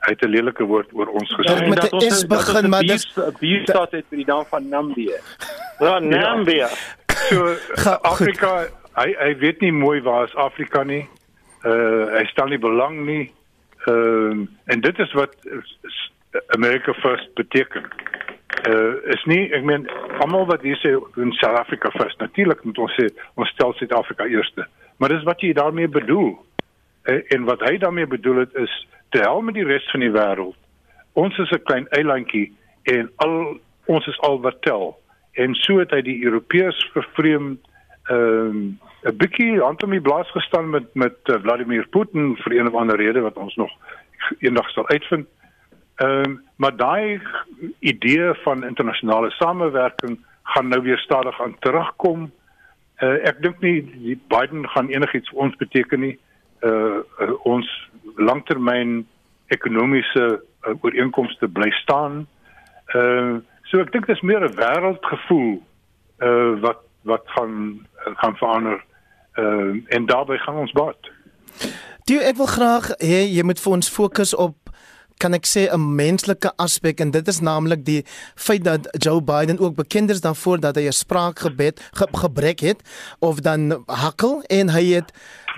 Hy 0.00 0.10
het 0.12 0.22
'n 0.22 0.28
lelike 0.28 0.64
woord 0.64 0.92
oor 0.92 1.06
ons 1.06 1.34
gesê. 1.34 1.56
Ja, 1.56 1.68
met 1.68 1.90
die 1.90 2.10
S 2.10 2.26
begin 2.26 2.68
maar 2.68 2.82
dis 2.82 3.18
bier 3.40 3.62
staat 3.62 3.90
het 3.90 4.04
by 4.08 4.16
die 4.16 4.26
naam 4.26 4.44
van 4.44 4.68
Nambia. 4.68 5.18
Ja, 5.78 5.98
Nambia. 5.98 6.68
So 7.28 7.56
Afrika, 8.02 8.66
hy 8.94 9.14
hy 9.18 9.30
weet 9.38 9.60
nie 9.60 9.72
mooi 9.72 10.00
waar 10.02 10.28
is 10.28 10.34
Afrika 10.38 10.84
nie. 10.84 11.02
Uh 11.66 12.14
hy 12.14 12.24
stel 12.30 12.52
nie 12.52 12.60
belang 12.62 13.00
nie. 13.06 13.32
Ehm 13.88 14.44
uh, 14.44 14.46
en 14.72 14.80
dit 14.80 14.98
is 14.98 15.12
wat 15.18 15.34
America 16.56 16.94
first 17.02 17.34
beteken. 17.34 17.88
Uh 18.68 18.94
is 19.16 19.24
nie 19.30 19.50
ek 19.50 19.66
meen 19.66 19.88
almal 20.22 20.46
wat 20.46 20.62
hier 20.62 20.78
sê 20.82 20.94
in 21.20 21.32
South 21.40 21.58
Africa 21.58 21.90
first 21.98 22.22
natuurlik 22.22 22.64
moet 22.64 22.78
ons 22.78 22.98
sê 23.00 23.10
ons 23.34 23.50
stel 23.56 23.74
Suid-Afrika 23.74 24.26
eerste. 24.30 24.68
Maar 24.96 25.16
dis 25.16 25.26
wat 25.26 25.42
jy 25.42 25.52
daarmee 25.52 25.88
bedoel. 25.88 26.36
Uh, 27.04 27.20
en 27.34 27.44
wat 27.44 27.60
hy 27.66 27.76
daarmee 27.78 28.06
bedoel 28.06 28.44
het 28.46 28.54
is 28.54 28.74
te 29.10 29.20
hel 29.20 29.42
met 29.42 29.58
die 29.58 29.66
res 29.66 29.90
van 29.90 30.00
die 30.00 30.14
wêreld. 30.14 30.56
Ons 31.12 31.38
is 31.38 31.50
'n 31.50 31.62
klein 31.62 31.88
eilandjie 31.88 32.52
en 32.82 33.10
al 33.16 33.58
ons 33.86 34.06
is 34.06 34.20
al 34.20 34.40
wat 34.40 34.62
tel. 34.62 34.94
En 35.34 35.54
so 35.54 35.78
het 35.78 35.90
hy 35.90 36.02
die 36.06 36.18
Europeërs 36.24 36.90
vervreem 36.92 37.58
ehm 38.04 38.56
um, 38.56 38.78
'n 39.04 39.16
bietjie 39.16 39.62
aan 39.64 39.76
hom 39.80 40.02
blaas 40.02 40.30
gestaan 40.30 40.70
met 40.70 40.94
met 40.94 41.16
uh, 41.24 41.36
Vladimir 41.42 41.86
Putin 41.88 42.36
vir 42.36 42.52
een 42.56 42.68
of 42.68 42.74
ander 42.74 42.96
rede 42.96 43.20
wat 43.20 43.36
ons 43.36 43.54
nog 43.54 43.70
eendag 44.38 44.70
sal 44.70 44.88
uitvind. 44.88 45.28
Ehm 45.96 46.24
um, 46.24 46.42
maar 46.56 46.76
daai 46.76 47.20
idee 47.78 48.34
van 48.34 48.64
internasionale 48.64 49.30
samewerking 49.30 50.18
gaan 50.42 50.68
nou 50.68 50.82
weer 50.82 50.98
stadig 50.98 51.42
aan 51.42 51.56
terugkom. 51.58 52.32
Uh, 53.00 53.28
ek 53.28 53.42
dink 53.42 53.60
nie 53.60 53.82
die 53.82 54.20
Biden 54.28 54.68
gaan 54.68 54.88
enigiets 54.88 55.28
vir 55.28 55.38
ons 55.38 55.56
beteken 55.56 56.00
nie. 56.00 56.18
Uh, 56.60 57.02
uh 57.20 57.34
ons 57.42 57.90
langtermyn 58.16 59.06
ekonomiese 59.46 60.24
uh, 60.40 60.74
ooreenkomste 60.80 61.48
bly 61.48 61.70
staan. 61.70 62.26
Uh 62.94 63.40
so 63.74 63.82
ek 63.82 63.90
dink 63.90 64.06
dit 64.06 64.14
is 64.14 64.22
meer 64.22 64.44
'n 64.46 64.54
wêreldgevoel 64.54 65.54
uh 66.22 66.60
wat 66.62 66.80
wat 67.02 67.24
gaan 67.34 67.86
gaan 68.22 68.36
verander. 68.36 68.84
Uh 69.34 69.82
en 69.96 70.06
daarbey 70.06 70.38
gaan 70.38 70.62
ons 70.62 70.72
baat. 70.72 71.10
Toe 72.04 72.20
ek 72.22 72.36
wil 72.36 72.46
graag 72.46 72.86
hê 73.02 73.26
jy 73.26 73.42
moet 73.42 73.60
vir 73.60 73.72
ons 73.72 73.90
fokus 73.90 74.34
op 74.34 74.70
kan 75.18 75.34
ek 75.34 75.46
sê 75.46 75.66
'n 75.66 75.94
menslike 75.96 76.52
aspek 76.56 77.00
en 77.00 77.10
dit 77.10 77.28
is 77.28 77.40
naamlik 77.40 77.84
die 77.84 78.02
feit 78.34 78.64
dat 78.64 78.86
Joe 79.02 79.22
Biden 79.22 79.58
ook 79.58 79.74
bekend 79.74 80.10
is 80.10 80.20
daarvoor 80.20 80.60
dat 80.60 80.76
hy 80.76 80.86
'n 80.86 80.92
spraakgebed 80.92 81.80
ge 81.98 82.06
gebrek 82.12 82.60
het 82.60 82.80
of 83.18 83.40
dan 83.40 83.82
hakkel 83.86 84.42
en 84.42 84.68
hy 84.68 84.84
het 84.94 85.12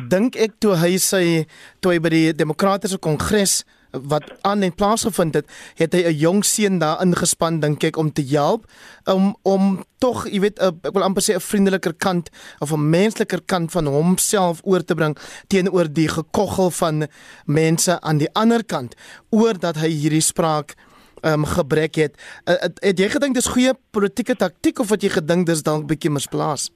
dink 0.08 0.36
ek 0.36 0.52
toe 0.58 0.76
hy 0.76 0.96
sy 0.96 1.46
toe 1.80 1.92
hy 1.92 2.00
by 2.00 2.08
die 2.08 2.32
demokratiese 2.32 2.98
kongres 2.98 3.64
wat 4.02 4.24
aan 4.40 4.62
in 4.62 4.74
plaas 4.74 5.02
gevind 5.02 5.34
het, 5.34 5.46
het 5.76 5.92
hy 5.92 6.02
'n 6.06 6.18
jong 6.18 6.44
seun 6.44 6.78
daar 6.78 7.02
ingespan 7.02 7.60
dink 7.60 7.84
ek 7.84 7.96
om 7.96 8.12
te 8.12 8.22
help 8.22 8.64
om 9.04 9.36
om 9.42 9.84
tog, 9.98 10.28
jy 10.28 10.40
weet, 10.40 10.58
ek 10.58 10.92
wil 10.92 11.02
amper 11.02 11.22
sê 11.22 11.34
'n 11.34 11.40
vriendeliker 11.40 11.94
kant 11.94 12.30
of 12.58 12.72
'n 12.72 12.90
mensliker 12.90 13.40
kant 13.46 13.70
van 13.70 13.86
homself 13.86 14.60
oor 14.64 14.84
te 14.84 14.94
bring 14.94 15.16
teenoor 15.48 15.92
die 15.92 16.08
gekoggel 16.08 16.70
van 16.70 17.06
mense 17.44 18.00
aan 18.00 18.18
die 18.18 18.32
ander 18.32 18.64
kant 18.64 18.94
oor 19.30 19.58
dat 19.58 19.76
hy 19.76 19.88
hierdie 19.88 20.20
spraak 20.20 20.74
um, 21.22 21.44
gebrek 21.44 21.94
het. 21.94 22.40
Uh, 22.44 22.54
het. 22.60 22.78
Het 22.80 22.98
jy 22.98 23.08
gedink 23.08 23.34
dis 23.34 23.46
goeie 23.46 23.72
politieke 23.90 24.36
taktik 24.36 24.78
of 24.78 24.88
wat 24.88 25.02
jy 25.02 25.08
gedink 25.08 25.46
dis 25.46 25.62
dalk 25.62 25.86
bietjie 25.86 26.10
misplaas? 26.10 26.70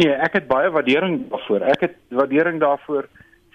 Nee, 0.00 0.12
ek 0.12 0.38
het 0.38 0.46
baie 0.48 0.70
waardering 0.70 1.24
daarvoor. 1.30 1.66
Ek 1.68 1.80
het 1.80 1.96
waardering 2.08 2.60
daarvoor 2.60 3.08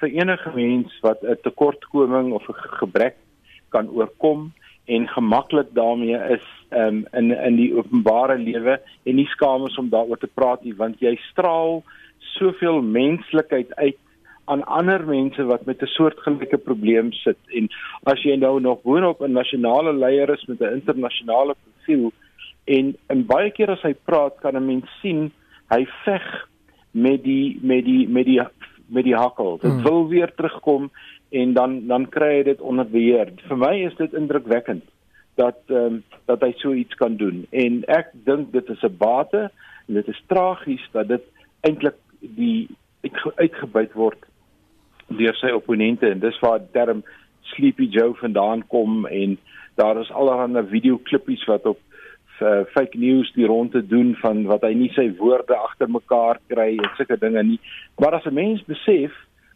vir 0.05 0.21
enige 0.21 0.51
mens 0.53 0.93
wat 1.01 1.23
'n 1.23 1.37
tekortkoming 1.41 2.33
of 2.33 2.47
'n 2.49 2.77
gebrek 2.81 3.15
kan 3.69 3.89
oorkom 3.89 4.53
en 4.85 5.07
gemaklik 5.07 5.73
daarmee 5.73 6.17
is 6.37 6.45
um, 6.69 7.07
in 7.13 7.31
in 7.31 7.55
die 7.55 7.73
openbare 7.73 8.37
lewe 8.37 8.81
en 9.03 9.15
nie 9.15 9.27
skaam 9.27 9.65
is 9.65 9.77
om 9.77 9.89
daaroor 9.89 10.17
te 10.17 10.33
praat 10.33 10.63
nie 10.63 10.75
want 10.75 10.99
jy 10.99 11.15
straal 11.31 11.83
soveel 12.37 12.81
menslikheid 12.81 13.75
uit 13.75 13.97
aan 14.45 14.63
ander 14.63 15.05
mense 15.05 15.43
wat 15.43 15.65
met 15.65 15.81
'n 15.81 15.85
soortgelyke 15.97 16.57
probleem 16.57 17.11
sit. 17.11 17.37
En 17.49 17.69
as 18.03 18.21
jy 18.21 18.35
nou 18.35 18.61
nog 18.61 18.81
boonop 18.81 19.21
'n 19.21 19.31
nasionale 19.31 19.93
leier 19.93 20.29
is 20.29 20.45
met 20.45 20.61
'n 20.61 20.73
internasionale 20.73 21.55
profiel 21.63 22.11
en 22.63 22.95
en 23.07 23.25
baie 23.25 23.51
keer 23.51 23.69
as 23.69 23.81
hy 23.81 23.93
praat 23.93 24.35
kan 24.41 24.55
'n 24.55 24.65
mens 24.65 24.85
sien 25.01 25.31
hy 25.69 25.85
veg 26.05 26.47
met 26.91 27.23
die 27.23 27.59
met 27.61 27.85
die 27.85 28.07
met 28.07 28.25
die 28.25 28.41
met 28.87 29.03
die 29.03 29.15
hakkel. 29.15 29.57
Dit 29.61 29.71
hmm. 29.71 29.83
wil 29.83 30.07
weer 30.07 30.33
terugkom 30.35 30.91
en 31.29 31.53
dan 31.53 31.87
dan 31.87 32.09
kry 32.09 32.35
hy 32.37 32.43
dit 32.43 32.61
onder 32.61 32.87
beheer. 32.89 33.31
Vir 33.47 33.57
my 33.57 33.73
is 33.85 33.95
dit 33.97 34.13
indrukwekkend 34.13 34.83
dat 35.35 35.59
ehm 35.67 35.99
um, 35.99 36.03
dat 36.25 36.41
hy 36.41 36.53
so 36.57 36.73
iets 36.73 36.95
kan 36.95 37.17
doen. 37.17 37.45
En 37.51 37.83
ek 37.91 38.13
dink 38.25 38.51
dit 38.51 38.69
is 38.69 38.83
'n 38.83 38.97
bate 38.97 39.51
en 39.87 39.93
dit 39.93 40.07
is 40.07 40.23
tragies 40.27 40.85
dat 40.91 41.07
dit 41.07 41.23
eintlik 41.61 41.97
die 42.19 42.67
uitge, 43.01 43.31
uitgebuit 43.35 43.93
word 43.93 44.25
deur 45.07 45.35
sy 45.37 45.51
opponente 45.53 46.09
en 46.09 46.19
dis 46.19 46.39
waar 46.41 46.59
die 46.59 46.73
term 46.73 47.03
Sleepy 47.41 47.89
Joe 47.93 48.13
vandaan 48.13 48.63
kom 48.67 49.05
en 49.05 49.37
daar 49.75 49.99
is 50.01 50.11
allerlei 50.11 50.65
videoklippies 50.67 51.45
wat 51.45 51.65
op 51.65 51.79
uh, 52.41 52.65
fake 52.73 52.97
news 52.97 53.31
die 53.33 53.45
ronde 53.45 53.81
doen 53.87 54.15
van 54.21 54.45
wat 54.45 54.61
hy 54.61 54.73
nie 54.73 54.91
sy 54.95 55.07
woorde 55.19 55.55
agter 55.55 55.89
mekaar 55.89 56.39
kry 56.47 56.75
en 56.77 56.91
sulke 56.97 57.17
dinge 57.17 57.43
nie. 57.43 57.59
Maar 57.99 58.19
as 58.19 58.25
'n 58.25 58.33
mens 58.33 58.63
besef 58.65 59.11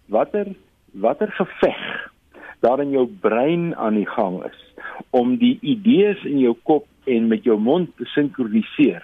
watter 0.07 0.55
watter 0.91 1.31
geveg 1.31 2.11
daar 2.59 2.81
in 2.81 2.91
jou 2.91 3.07
brein 3.21 3.75
aan 3.75 3.95
die 3.95 4.09
gang 4.09 4.43
is 4.45 4.59
om 5.09 5.37
die 5.37 5.57
idees 5.61 6.23
in 6.23 6.39
jou 6.39 6.55
kop 6.63 6.87
en 7.05 7.27
met 7.27 7.43
jou 7.43 7.59
mond 7.59 7.89
te 7.97 8.05
sinkroniseer 8.05 9.03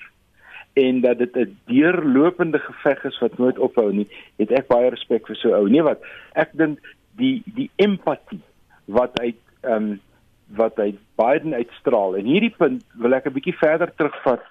en 0.76 1.02
dat 1.02 1.18
dit 1.18 1.36
'n 1.36 1.58
deurlopende 1.66 2.60
geveg 2.60 3.04
is 3.04 3.20
wat 3.20 3.38
nooit 3.38 3.60
ophou 3.60 3.94
nie, 3.94 4.08
het 4.36 4.52
ek 4.52 4.68
baie 4.68 4.90
respek 4.90 5.28
vir 5.28 5.36
so 5.36 5.54
ou. 5.56 5.70
Nee 5.70 5.82
wat, 5.82 6.02
ek 6.34 6.50
dink 6.54 6.80
die 7.18 7.44
die 7.56 7.70
empatie 7.76 8.42
wat 8.86 9.20
uit 9.20 9.40
ehm 9.62 9.76
um, 9.76 10.00
wat 10.56 10.78
hy 10.78 10.94
Biden 11.16 11.54
uitstraal. 11.54 12.16
En 12.16 12.26
hierdie 12.26 12.54
punt 12.58 12.84
wil 13.02 13.14
ek 13.14 13.28
'n 13.28 13.36
bietjie 13.38 13.58
verder 13.58 13.92
terugvat 13.96 14.44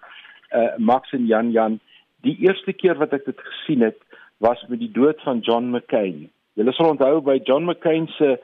uh 0.55 0.77
Max 0.79 1.13
en 1.13 1.27
Jan 1.27 1.51
Jan. 1.51 1.81
Die 2.23 2.37
eerste 2.47 2.73
keer 2.73 2.97
wat 2.99 3.13
ek 3.13 3.25
dit 3.25 3.41
gesien 3.41 3.81
het 3.81 3.99
was 4.39 4.65
met 4.69 4.79
die 4.79 4.93
dood 4.93 5.21
van 5.23 5.39
John 5.41 5.71
McCain. 5.71 6.31
Julle 6.55 6.73
sal 6.73 6.91
onthou 6.91 7.21
by 7.21 7.41
John 7.45 7.65
McCain 7.65 8.07
se 8.07 8.39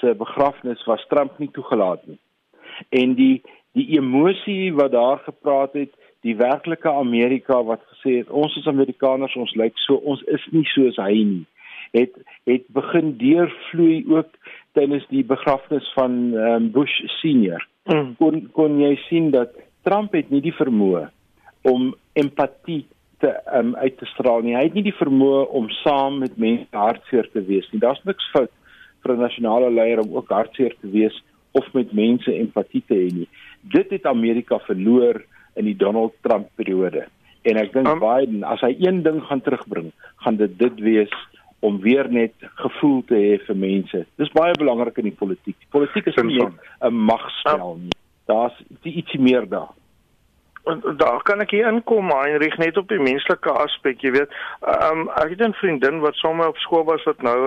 se 0.00 0.14
begrafnis 0.14 0.84
was 0.84 1.06
Trump 1.08 1.38
nie 1.38 1.50
toegelaat 1.50 2.06
nie. 2.06 2.18
En 2.88 3.14
die 3.14 3.42
die 3.72 3.98
emosie 3.98 4.74
wat 4.74 4.92
daar 4.92 5.18
gepraat 5.18 5.72
het, 5.72 5.92
die 6.20 6.36
werklike 6.36 6.90
Amerika 6.90 7.62
wat 7.62 7.82
gesê 7.92 8.18
het 8.18 8.30
ons 8.30 8.56
is 8.56 8.66
Amerikaners, 8.66 9.36
ons 9.36 9.54
lyk 9.54 9.76
so, 9.78 9.94
ons 9.94 10.22
is 10.22 10.46
nie 10.50 10.64
soos 10.64 10.96
hy 10.96 11.14
nie 11.22 11.46
het 11.90 12.12
het 12.44 12.64
begin 12.66 13.16
deurvloei 13.16 14.04
ook 14.08 14.28
tydens 14.78 15.06
die 15.12 15.24
begrafnis 15.26 15.86
van 15.96 16.18
um, 16.34 16.70
Bush 16.74 16.94
senior. 17.18 17.64
Mm. 17.90 18.14
Kon 18.20 18.44
kon 18.56 18.78
jy 18.82 18.94
sien 19.08 19.32
dat 19.34 19.54
Trump 19.86 20.14
het 20.16 20.30
nie 20.30 20.42
die 20.44 20.54
vermoë 20.54 21.08
om 21.68 21.90
empatie 22.18 22.84
te 23.22 23.32
um, 23.54 23.74
uit 23.82 23.96
te 23.98 24.06
straal 24.12 24.44
nie. 24.46 24.54
Hy 24.56 24.68
het 24.68 24.76
nie 24.78 24.86
die 24.86 24.98
vermoë 24.98 25.48
om 25.58 25.70
saam 25.82 26.20
met 26.22 26.38
mense 26.38 26.68
hartseer 26.76 27.26
te 27.32 27.42
wees 27.48 27.66
nie. 27.72 27.82
Daar's 27.82 28.02
niks 28.06 28.26
fout 28.34 28.52
vir 29.02 29.14
'n 29.14 29.24
nasionale 29.24 29.70
leier 29.70 30.02
om 30.02 30.14
ook 30.16 30.30
hartseer 30.30 30.74
te 30.80 30.90
wees 30.90 31.16
of 31.52 31.66
met 31.74 31.92
mense 31.92 32.32
empatie 32.32 32.82
te 32.86 32.94
hê 32.94 33.08
nie. 33.14 33.28
Dit 33.62 33.90
het 33.90 34.06
Amerika 34.06 34.58
verloor 34.58 35.22
in 35.56 35.64
die 35.64 35.76
Donald 35.76 36.14
Trump 36.22 36.48
periode. 36.56 37.06
En 37.42 37.56
ek 37.56 37.72
dink 37.72 37.88
um, 37.88 37.98
Biden, 38.02 38.44
as 38.44 38.60
hy 38.60 38.74
een 38.78 39.02
ding 39.02 39.22
gaan 39.24 39.40
terugbring, 39.40 39.92
gaan 40.22 40.36
dit 40.36 40.58
dit 40.58 40.80
wees 40.80 41.14
om 41.60 41.80
weer 41.80 42.08
net 42.10 42.34
gevoel 42.54 43.02
te 43.06 43.14
hê 43.14 43.38
vir 43.46 43.56
mense. 43.56 44.04
Dis 44.16 44.32
baie 44.32 44.54
belangrik 44.58 44.98
in 44.98 45.08
die 45.10 45.18
politiek. 45.18 45.56
Die 45.58 45.72
politiek 45.74 46.06
is 46.06 46.16
nie 46.22 46.42
'n 46.42 46.94
magspel 46.94 47.78
nie. 47.82 47.96
Daar's 48.26 48.54
ietsie 48.82 49.20
meer 49.20 49.48
daar 49.48 49.74
daar 50.96 51.22
kan 51.22 51.40
ek 51.40 51.50
hier 51.50 51.66
inkom 51.66 52.10
Heinrich 52.12 52.56
net 52.58 52.76
op 52.76 52.88
die 52.88 53.00
menslike 53.00 53.52
aspek 53.64 54.02
jy 54.04 54.12
weet. 54.16 54.38
Um, 54.60 55.08
ek 55.16 55.34
het 55.34 55.42
'n 55.46 55.58
vriendin 55.60 56.00
wat 56.00 56.14
sommer 56.14 56.48
op 56.48 56.58
skool 56.64 56.84
was 56.84 57.04
wat 57.04 57.22
nou 57.22 57.38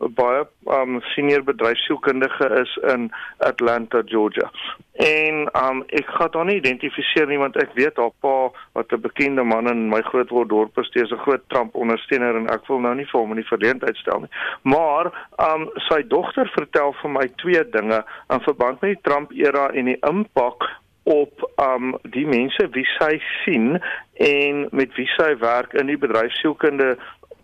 'n 0.00 0.14
baie 0.14 0.46
um, 0.66 1.00
senior 1.00 1.42
bedryfsielkundige 1.44 2.46
is 2.60 2.76
in 2.94 3.12
Atlanta 3.38 4.02
Georgia. 4.04 4.50
En 4.92 5.48
um, 5.64 5.82
ek 5.86 6.06
gaan 6.06 6.32
hom 6.32 6.46
nie 6.46 6.56
identifiseer 6.56 7.26
nie 7.26 7.38
want 7.38 7.56
ek 7.56 7.74
weet 7.74 7.96
haar 7.96 8.12
pa 8.20 8.50
wat 8.72 8.92
'n 8.92 9.00
bekende 9.00 9.42
man 9.42 9.68
in 9.68 9.88
my 9.88 10.00
grootword 10.00 10.48
dorp 10.48 10.78
is 10.78 10.86
steeds 10.86 11.12
'n 11.12 11.24
groot 11.24 11.42
Trump 11.48 11.74
ondersteuner 11.74 12.36
en 12.36 12.48
ek 12.48 12.66
wil 12.66 12.80
nou 12.80 12.94
nie 12.94 13.08
vir 13.12 13.20
hom 13.20 13.30
in 13.30 13.42
die 13.42 13.52
verleentheid 13.52 13.96
stel 13.96 14.20
nie. 14.20 14.32
Maar 14.62 15.12
um, 15.36 15.70
sy 15.88 16.02
dogter 16.06 16.48
vertel 16.56 16.92
vir 17.02 17.10
my 17.10 17.26
twee 17.36 17.64
dinge 17.70 18.04
in 18.28 18.40
verband 18.40 18.80
met 18.80 18.90
die 18.90 19.02
Trump 19.02 19.32
era 19.32 19.68
en 19.70 19.84
die 19.84 20.00
impak 20.00 20.64
op 21.10 21.44
um 21.62 21.94
die 22.14 22.26
mense 22.26 22.68
wie 22.76 22.86
sy 22.98 23.16
sien 23.42 23.78
en 24.26 24.66
met 24.70 24.94
wie 24.98 25.08
sy 25.16 25.32
werk 25.42 25.74
in 25.74 25.90
die 25.90 25.98
bedryfsielkunde 25.98 26.94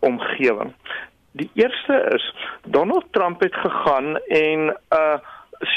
omgewing. 0.06 0.72
Die 1.36 1.50
eerste 1.54 1.96
is 2.14 2.26
Donald 2.62 3.10
Trump 3.16 3.42
het 3.44 3.54
gegaan 3.54 4.16
en 4.16 4.70
'n 4.70 4.76
uh, 5.00 5.18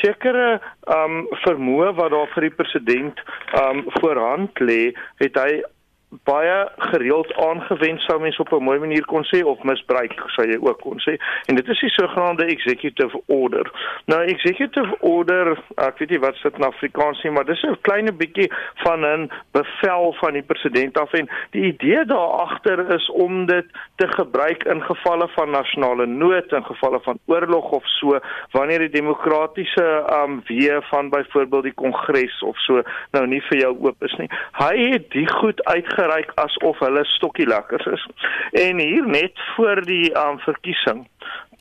sekere 0.02 0.60
um 0.92 1.28
vermoë 1.44 1.94
wat 1.96 2.12
daar 2.12 2.32
vir 2.36 2.48
die 2.48 2.56
president 2.62 3.20
um 3.64 3.84
voorhand 4.00 4.60
lê, 4.60 4.92
het 5.24 5.36
hy 5.40 5.62
baie 6.10 6.70
gereeld 6.78 7.34
aangewend 7.36 8.02
sou 8.02 8.20
mens 8.22 8.38
op 8.38 8.52
'n 8.52 8.64
mooi 8.64 8.80
manier 8.80 9.06
kon 9.06 9.24
sê 9.24 9.44
of 9.44 9.64
misbruik 9.64 10.14
sou 10.26 10.48
jy 10.48 10.58
ook 10.62 10.80
kon 10.82 11.00
sê 11.00 11.18
en 11.46 11.56
dit 11.56 11.68
is 11.68 11.80
die 11.80 11.90
sogenaamde 11.90 12.46
executive 12.46 13.22
order. 13.26 13.72
Nou 14.06 14.22
executive 14.24 14.96
order, 15.00 15.58
ek 15.76 15.98
weet 15.98 16.10
nie 16.10 16.20
wat 16.20 16.36
dit 16.44 16.56
in 16.56 16.64
Afrikaans 16.64 17.24
is 17.24 17.32
maar 17.32 17.46
dis 17.46 17.64
'n 17.64 17.78
klein 17.82 18.18
bietjie 18.18 18.52
van 18.76 19.06
'n 19.06 19.32
bevel 19.52 20.14
van 20.14 20.34
die 20.34 20.42
president 20.42 20.98
af 20.98 21.14
en 21.14 21.30
die 21.52 21.64
idee 21.64 22.06
daar 22.06 22.34
agter 22.46 22.90
is 22.92 23.10
om 23.10 23.46
dit 23.46 23.66
te 23.96 24.08
gebruik 24.08 24.64
in 24.64 24.84
gevalle 24.84 25.28
van 25.28 25.50
nasionale 25.50 26.06
nood, 26.06 26.52
in 26.52 26.66
gevalle 26.66 27.00
van 27.02 27.20
oorlog 27.26 27.72
of 27.72 27.84
so 27.86 28.20
wanneer 28.52 28.80
die 28.80 29.02
demokratiese 29.02 30.04
um 30.24 30.42
weë 30.48 30.82
van 30.82 31.10
byvoorbeeld 31.10 31.64
die 31.64 31.74
kongres 31.74 32.44
of 32.44 32.58
so 32.58 32.82
nou 33.12 33.28
nie 33.28 33.42
vir 33.42 33.58
jou 33.58 33.78
oop 33.80 34.04
is 34.04 34.16
nie. 34.18 34.30
Hy 34.52 34.90
het 34.90 35.10
die 35.12 35.28
goed 35.28 35.64
uit 35.64 35.94
uitgereik 36.00 36.32
asof 36.36 36.80
hulle 36.80 37.06
stokkie 37.06 37.48
lekkers 37.48 37.86
is. 37.86 38.08
En 38.52 38.80
hier 38.80 39.08
net 39.08 39.40
voor 39.56 39.82
die 39.86 40.12
um, 40.18 40.40
verkiesing 40.40 41.08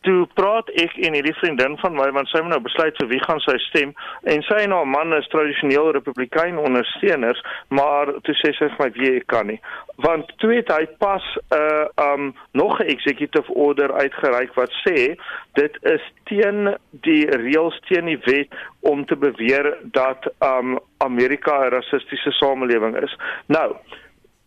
toe 0.07 0.27
praat 0.39 0.69
ek 0.79 0.95
en 1.03 1.17
hierdie 1.17 1.35
vriendin 1.41 1.75
van 1.81 1.97
my 1.99 2.07
want 2.15 2.31
sy 2.31 2.41
moet 2.43 2.55
nou 2.55 2.61
besluit 2.63 2.97
vir 3.01 3.09
wie 3.11 3.21
gaan 3.25 3.41
sy 3.43 3.57
stem 3.65 3.95
en 4.31 4.45
sy 4.47 4.61
en 4.63 4.75
haar 4.77 4.87
man 4.87 5.17
is 5.17 5.27
tradisioneel 5.33 5.91
republikein 5.97 6.61
ondersteuners 6.63 7.41
maar 7.75 8.13
toe 8.27 8.37
sê 8.39 8.53
sy 8.55 8.71
vir 8.77 8.85
my 8.85 8.89
wie 8.95 9.13
ek 9.19 9.27
kan 9.33 9.51
nie 9.51 9.59
want 10.07 10.31
toe 10.43 10.53
het 10.55 10.71
hy 10.71 10.87
pas 11.03 11.27
'n 11.35 11.59
uh, 11.59 12.15
um 12.15 12.33
nog 12.53 12.79
'n 12.81 12.91
executive 12.95 13.53
order 13.67 13.93
uitgereik 13.93 14.55
wat 14.55 14.71
sê 14.87 15.17
dit 15.59 15.79
is 15.83 16.05
teen 16.31 16.75
die 17.03 17.25
reëls 17.27 17.81
teen 17.91 18.07
die 18.07 18.21
wet 18.31 18.55
om 18.81 19.05
te 19.05 19.17
beweer 19.17 19.77
dat 19.83 20.31
um 20.39 20.79
Amerika 20.99 21.65
'n 21.67 21.75
rassistiese 21.75 22.33
samelewing 22.39 22.95
is 23.03 23.17
nou 23.47 23.75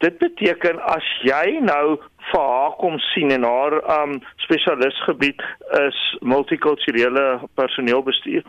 Dit 0.02 0.18
beteken 0.18 0.80
as 0.90 1.08
jy 1.22 1.60
nou 1.62 1.98
vir 2.32 2.46
haar 2.54 2.76
kom 2.82 2.98
sien 3.12 3.32
en 3.34 3.46
haar 3.46 3.76
um 4.02 4.16
spesialisgebied 4.46 5.42
is 5.82 6.00
multikulturele 6.22 7.26
personeelbestuur 7.60 8.46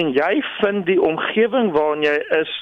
en 0.00 0.12
jy 0.16 0.32
vind 0.60 0.86
die 0.88 1.00
omgewing 1.00 1.72
waarin 1.76 2.06
jy 2.06 2.16
is 2.40 2.54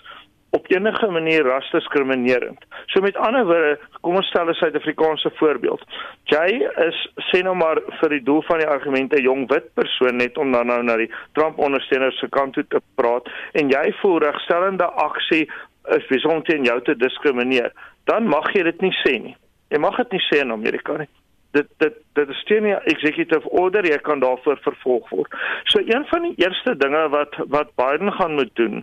op 0.52 0.66
enige 0.68 1.08
manier 1.08 1.46
rasdiskriminerend. 1.48 2.64
So 2.92 3.00
met 3.00 3.16
ander 3.16 3.46
woorde, 3.48 3.78
kom 4.04 4.18
ons 4.20 4.26
stel 4.28 4.50
'n 4.50 4.54
Suid-Afrikaanse 4.54 5.30
voorbeeld. 5.34 5.82
Jy 6.24 6.48
is 6.88 6.98
sê 7.30 7.40
nou 7.42 7.54
maar 7.56 7.80
vir 8.00 8.08
die 8.08 8.22
doel 8.22 8.42
van 8.42 8.58
die 8.58 8.68
argumente 8.68 9.22
jong 9.22 9.48
wit 9.48 9.74
persoon 9.74 10.16
net 10.16 10.38
om 10.38 10.52
dan 10.52 10.66
nou 10.66 10.82
na 10.82 10.96
die 10.96 11.10
Trump 11.32 11.58
ondersteuners 11.58 12.18
se 12.18 12.28
kant 12.28 12.54
toe 12.54 12.64
te 12.68 12.80
praat 12.94 13.28
en 13.52 13.68
jy 13.68 13.94
voel 14.00 14.18
regstellende 14.18 14.84
aksie 14.84 15.48
is 15.96 16.06
besonder 16.10 16.44
teen 16.46 16.64
jou 16.64 16.78
te 16.86 16.94
diskrimineer 16.96 17.72
dan 18.10 18.28
mag 18.28 18.50
jy 18.54 18.64
dit 18.66 18.82
nie 18.82 18.94
sê 19.02 19.16
nie. 19.22 19.34
Jy 19.72 19.80
mag 19.82 19.96
dit 20.02 20.16
nie 20.16 20.24
sê 20.28 20.42
in 20.42 20.54
Amerika 20.54 20.96
nie. 21.00 21.08
Dit 21.56 21.68
dit 21.82 21.98
dit 22.12 22.28
is 22.28 22.44
teen 22.44 22.66
die 22.68 22.76
executive 22.92 23.48
order, 23.48 23.86
jy 23.88 23.98
kan 24.04 24.20
daarvoor 24.20 24.58
vervolg 24.64 25.08
word. 25.10 25.34
So 25.64 25.80
een 25.84 26.04
van 26.10 26.26
die 26.28 26.34
eerste 26.44 26.76
dinge 26.76 27.08
wat 27.12 27.36
wat 27.52 27.72
Biden 27.80 28.12
gaan 28.12 28.34
moet 28.34 28.50
doen 28.60 28.82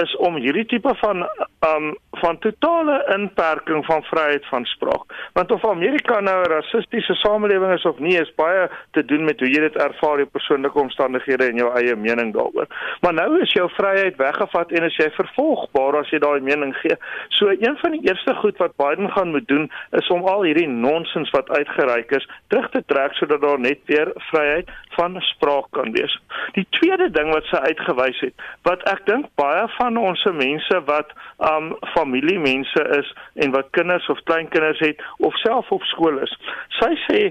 is 0.00 0.16
om 0.16 0.38
hierdie 0.40 0.66
tipe 0.66 0.94
van 1.02 1.26
um 1.66 1.92
van 2.20 2.38
totale 2.38 2.96
inperking 3.16 3.84
van 3.84 4.02
vryheid 4.02 4.46
van 4.46 4.64
spraak. 4.64 5.04
Want 5.32 5.52
of 5.52 5.64
Amerika 5.64 6.20
nou 6.20 6.42
'n 6.42 6.52
rassistiese 6.52 7.14
samelewing 7.14 7.72
is 7.72 7.84
of 7.84 7.98
nie, 7.98 8.16
is 8.20 8.34
baie 8.34 8.68
te 8.90 9.04
doen 9.04 9.24
met 9.24 9.40
hoe 9.40 9.48
jy 9.48 9.60
dit 9.60 9.76
ervaar, 9.76 10.16
jou 10.16 10.26
persoonlike 10.26 10.78
omstandighede 10.78 11.44
en 11.44 11.56
jou 11.56 11.70
eie 11.74 11.96
mening 11.96 12.32
daaroor. 12.32 12.66
Maar 13.00 13.14
nou 13.14 13.40
is 13.40 13.52
jou 13.52 13.70
vryheid 13.70 14.16
weggevat 14.16 14.72
en 14.72 14.84
as 14.84 14.96
jy 14.96 15.10
vervolgbaar 15.10 15.96
as 15.96 16.10
jy 16.10 16.18
daai 16.18 16.40
mening 16.40 16.76
gee. 16.76 16.96
So 17.28 17.48
een 17.48 17.76
van 17.76 17.90
die 17.90 18.08
eerste 18.08 18.34
goed 18.34 18.56
wat 18.56 18.76
Biden 18.76 19.10
gaan 19.10 19.30
moet 19.30 19.48
doen 19.48 19.70
is 19.90 20.08
om 20.08 20.24
al 20.24 20.42
hierdie 20.42 20.68
nonsens 20.68 21.30
wat 21.30 21.50
uitgereik 21.50 22.10
is 22.10 22.28
terug 22.48 22.69
te 22.74 22.82
trek 22.86 23.14
sodat 23.18 23.42
daar 23.42 23.60
net 23.60 23.80
weer 23.90 24.12
vryheid 24.30 24.70
van 24.96 25.16
spraak 25.32 25.70
kan 25.76 25.92
wees. 25.92 26.14
Die 26.56 26.66
tweede 26.78 27.10
ding 27.10 27.32
wat 27.34 27.46
sy 27.50 27.60
uitgewys 27.70 28.20
het, 28.24 28.34
wat 28.68 28.84
ek 28.90 29.04
dink 29.06 29.28
baie 29.40 29.66
van 29.76 29.98
ons 30.00 30.24
mense 30.36 30.82
wat 30.88 31.14
um 31.50 31.72
familiemense 31.94 32.86
is 32.98 33.14
en 33.44 33.54
wat 33.56 33.70
kinders 33.76 34.08
of 34.08 34.22
kleinkinders 34.30 34.82
het 34.84 35.00
of 35.18 35.36
self 35.44 35.70
op 35.70 35.86
skool 35.92 36.20
is. 36.24 36.34
Sy 36.80 36.92
sê 37.06 37.22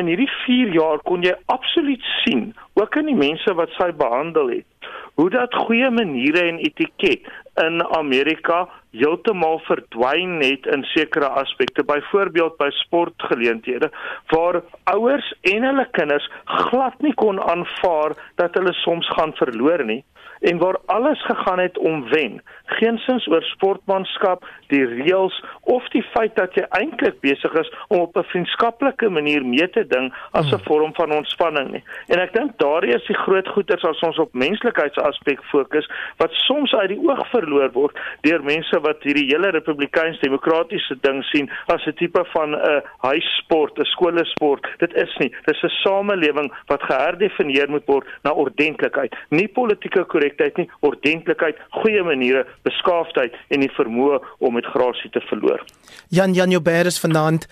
in 0.00 0.08
hierdie 0.08 0.30
4 0.46 0.72
jaar 0.72 1.02
kon 1.08 1.24
jy 1.24 1.34
absoluut 1.52 2.04
sien, 2.22 2.52
ook 2.80 2.96
in 3.00 3.10
die 3.12 3.18
mense 3.18 3.54
wat 3.58 3.72
sy 3.76 3.90
behandel 3.96 4.48
het, 4.54 4.90
hoe 5.20 5.28
dat 5.30 5.54
goeie 5.66 5.90
maniere 5.92 6.46
en 6.48 6.60
etiket 6.64 7.28
in 7.60 7.82
Amerika 7.96 8.68
heeltemal 8.90 9.58
verdwyn 9.66 10.40
het 10.40 10.66
in 10.66 10.84
sekere 10.84 11.28
aspekte 11.28 11.84
byvoorbeeld 11.84 12.56
by 12.56 12.68
sportgeleenthede 12.70 13.90
waar 14.32 14.62
ouers 14.84 15.32
en 15.40 15.66
hulle 15.68 15.86
kinders 15.98 16.28
glad 16.44 17.00
nie 17.00 17.14
kon 17.14 17.40
aanvaar 17.40 18.16
dat 18.40 18.54
hulle 18.54 18.72
soms 18.72 19.08
gaan 19.16 19.36
verloor 19.40 19.84
nie 19.84 20.02
en 20.42 20.58
waar 20.58 20.78
alles 20.86 21.24
gegaan 21.24 21.58
het 21.58 21.78
om 21.78 22.08
wen. 22.08 22.42
Geensins 22.64 23.26
oor 23.26 23.42
sportmanskap, 23.42 24.46
die 24.72 24.84
reëls 24.86 25.36
of 25.70 25.86
die 25.94 26.02
feit 26.14 26.34
dat 26.36 26.54
jy 26.58 26.64
eintlik 26.78 27.20
besig 27.22 27.54
is 27.60 27.70
om 27.88 28.00
op 28.00 28.16
'n 28.16 28.26
vriendskaplike 28.32 29.08
manier 29.08 29.44
mee 29.46 29.68
te 29.70 29.86
ding 29.86 30.12
as 30.30 30.46
'n 30.46 30.54
hmm. 30.54 30.64
vorm 30.64 30.94
van 30.94 31.12
ontspanning 31.12 31.70
nie. 31.70 31.84
En 32.06 32.18
ek 32.18 32.32
dink 32.32 32.58
daardie 32.58 32.94
is 32.94 33.06
die 33.06 33.16
groot 33.16 33.48
goeters 33.48 33.84
as 33.84 34.00
ons 34.00 34.18
op 34.18 34.34
menslikeidsaspek 34.34 35.44
fokus 35.44 35.90
wat 36.16 36.30
soms 36.32 36.74
uit 36.74 36.88
die 36.88 37.02
oog 37.08 37.28
verloor 37.30 37.70
word 37.72 37.98
deur 38.20 38.42
mense 38.42 38.80
wat 38.80 39.02
hierdie 39.02 39.30
hele 39.34 39.50
republikeins 39.50 40.20
demokratiese 40.20 40.96
ding 41.00 41.24
sien 41.24 41.50
as 41.66 41.86
'n 41.86 41.94
tipe 41.94 42.24
van 42.24 42.50
'n 42.50 42.54
uh, 42.54 42.80
huissport, 42.98 43.78
'n 43.78 43.84
skoolsport. 43.84 44.66
Dit 44.78 44.94
is 44.94 45.16
nie. 45.18 45.34
Dis 45.44 45.62
'n 45.62 45.68
samelewing 45.68 46.52
wat 46.66 46.82
geherdefinieer 46.82 47.70
moet 47.70 47.86
word 47.86 48.06
na 48.22 48.30
ordentlikheid, 48.30 49.16
nie 49.28 49.48
politieke 49.48 50.04
korrektheid 50.04 50.31
korrektheid 50.32 50.56
nie, 50.56 50.68
ordentlikheid, 50.80 51.58
goeie 51.82 52.02
maniere, 52.02 52.46
beskaafdheid 52.64 53.34
en 53.50 53.60
die 53.60 53.70
vermoë 53.76 54.20
om 54.40 54.54
met 54.54 54.66
grasie 54.66 55.10
te 55.10 55.20
verloor. 55.28 55.62
Jan 56.10 56.34
Jan 56.34 56.50
Joubert 56.50 56.86
is 56.86 57.00
vanaand 57.00 57.48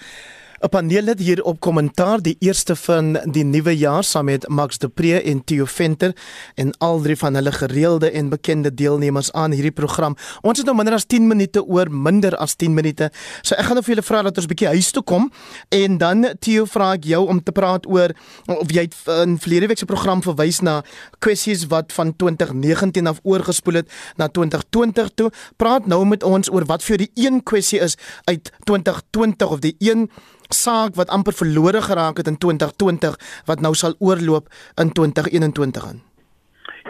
'n 0.61 0.69
Paneellid 0.69 1.19
hier 1.19 1.41
op 1.49 1.61
kommentaar 1.61 2.21
die 2.21 2.37
eerste 2.39 2.75
van 2.77 3.15
die 3.33 3.45
nuwe 3.45 3.73
jaar 3.77 4.05
saam 4.05 4.25
met 4.29 4.49
Max 4.49 4.79
de 4.79 4.89
Pre 4.89 5.23
en 5.23 5.45
Theo 5.45 5.65
Venter 5.65 6.13
en 6.55 6.75
al 6.79 7.01
drie 7.01 7.17
van 7.17 7.35
hulle 7.35 7.53
gereelde 7.53 8.11
en 8.11 8.29
bekende 8.29 8.75
deelnemers 8.75 9.33
aan 9.33 9.51
hierdie 9.51 9.73
program. 9.73 10.17
Ons 10.41 10.59
het 10.59 10.67
nou 10.67 10.77
minder 10.77 10.95
as 10.95 11.07
10 11.07 11.27
minute 11.27 11.65
oor 11.65 11.89
minder 11.91 12.37
as 12.37 12.57
10 12.61 12.75
minute. 12.75 13.09
So 13.41 13.55
ek 13.55 13.71
gaan 13.71 13.79
nou 13.81 13.85
vir 13.85 13.95
julle 13.95 14.05
vra 14.05 14.23
dat 14.23 14.37
ons 14.37 14.45
'n 14.45 14.53
bietjie 14.53 14.69
huis 14.69 14.91
toe 14.91 15.03
kom 15.03 15.31
en 15.69 15.99
dan 15.99 16.27
Theo 16.41 16.65
vra 16.65 16.93
ek 16.93 17.05
jou 17.05 17.27
om 17.29 17.43
te 17.43 17.53
praat 17.53 17.87
oor 17.87 18.11
of 18.47 18.71
jy 18.71 18.89
in 19.25 19.39
verlede 19.39 19.67
week 19.67 19.79
se 19.79 19.87
program 19.87 20.23
verwys 20.23 20.61
na 20.61 20.83
kwessies 21.19 21.67
wat 21.67 21.93
van 21.93 22.17
2019 22.17 23.07
af 23.07 23.21
oorgespoel 23.23 23.75
het 23.75 23.89
na 24.17 24.29
2020 24.29 25.09
toe. 25.15 25.31
Praat 25.57 25.87
nou 25.87 26.05
met 26.05 26.23
ons 26.23 26.53
oor 26.53 26.65
wat 26.67 26.83
vir 26.83 26.97
die 26.99 27.11
een 27.15 27.43
kwessie 27.43 27.81
is 27.81 27.97
uit 28.25 28.53
2020 28.65 29.51
of 29.51 29.61
die 29.61 29.77
een 29.79 30.11
saak 30.55 30.95
wat 30.95 31.09
amper 31.09 31.33
verlore 31.33 31.83
geraak 31.83 32.17
het 32.17 32.27
in 32.27 32.39
2020 32.39 33.17
wat 33.47 33.61
nou 33.61 33.75
sal 33.75 33.95
oorloop 33.99 34.49
in 34.77 34.93
2021 34.93 35.87
aan. 35.87 36.03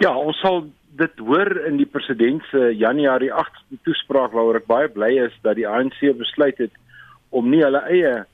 Ja, 0.01 0.17
ons 0.17 0.39
sal 0.41 0.65
dit 1.01 1.19
hoor 1.19 1.51
in 1.69 1.77
die 1.81 1.89
president 1.89 2.43
se 2.51 2.75
Januarie 2.77 3.33
8de 3.33 3.79
toespraak 3.87 4.33
waaroor 4.33 4.61
ek 4.61 4.69
baie 4.69 4.89
bly 4.89 5.11
is 5.27 5.35
dat 5.47 5.57
die 5.57 5.69
ANC 5.69 6.01
besluit 6.19 6.59
het 6.59 6.75
om 7.31 7.51
nie 7.51 7.63
hulle 7.63 7.83
eie 7.93 8.25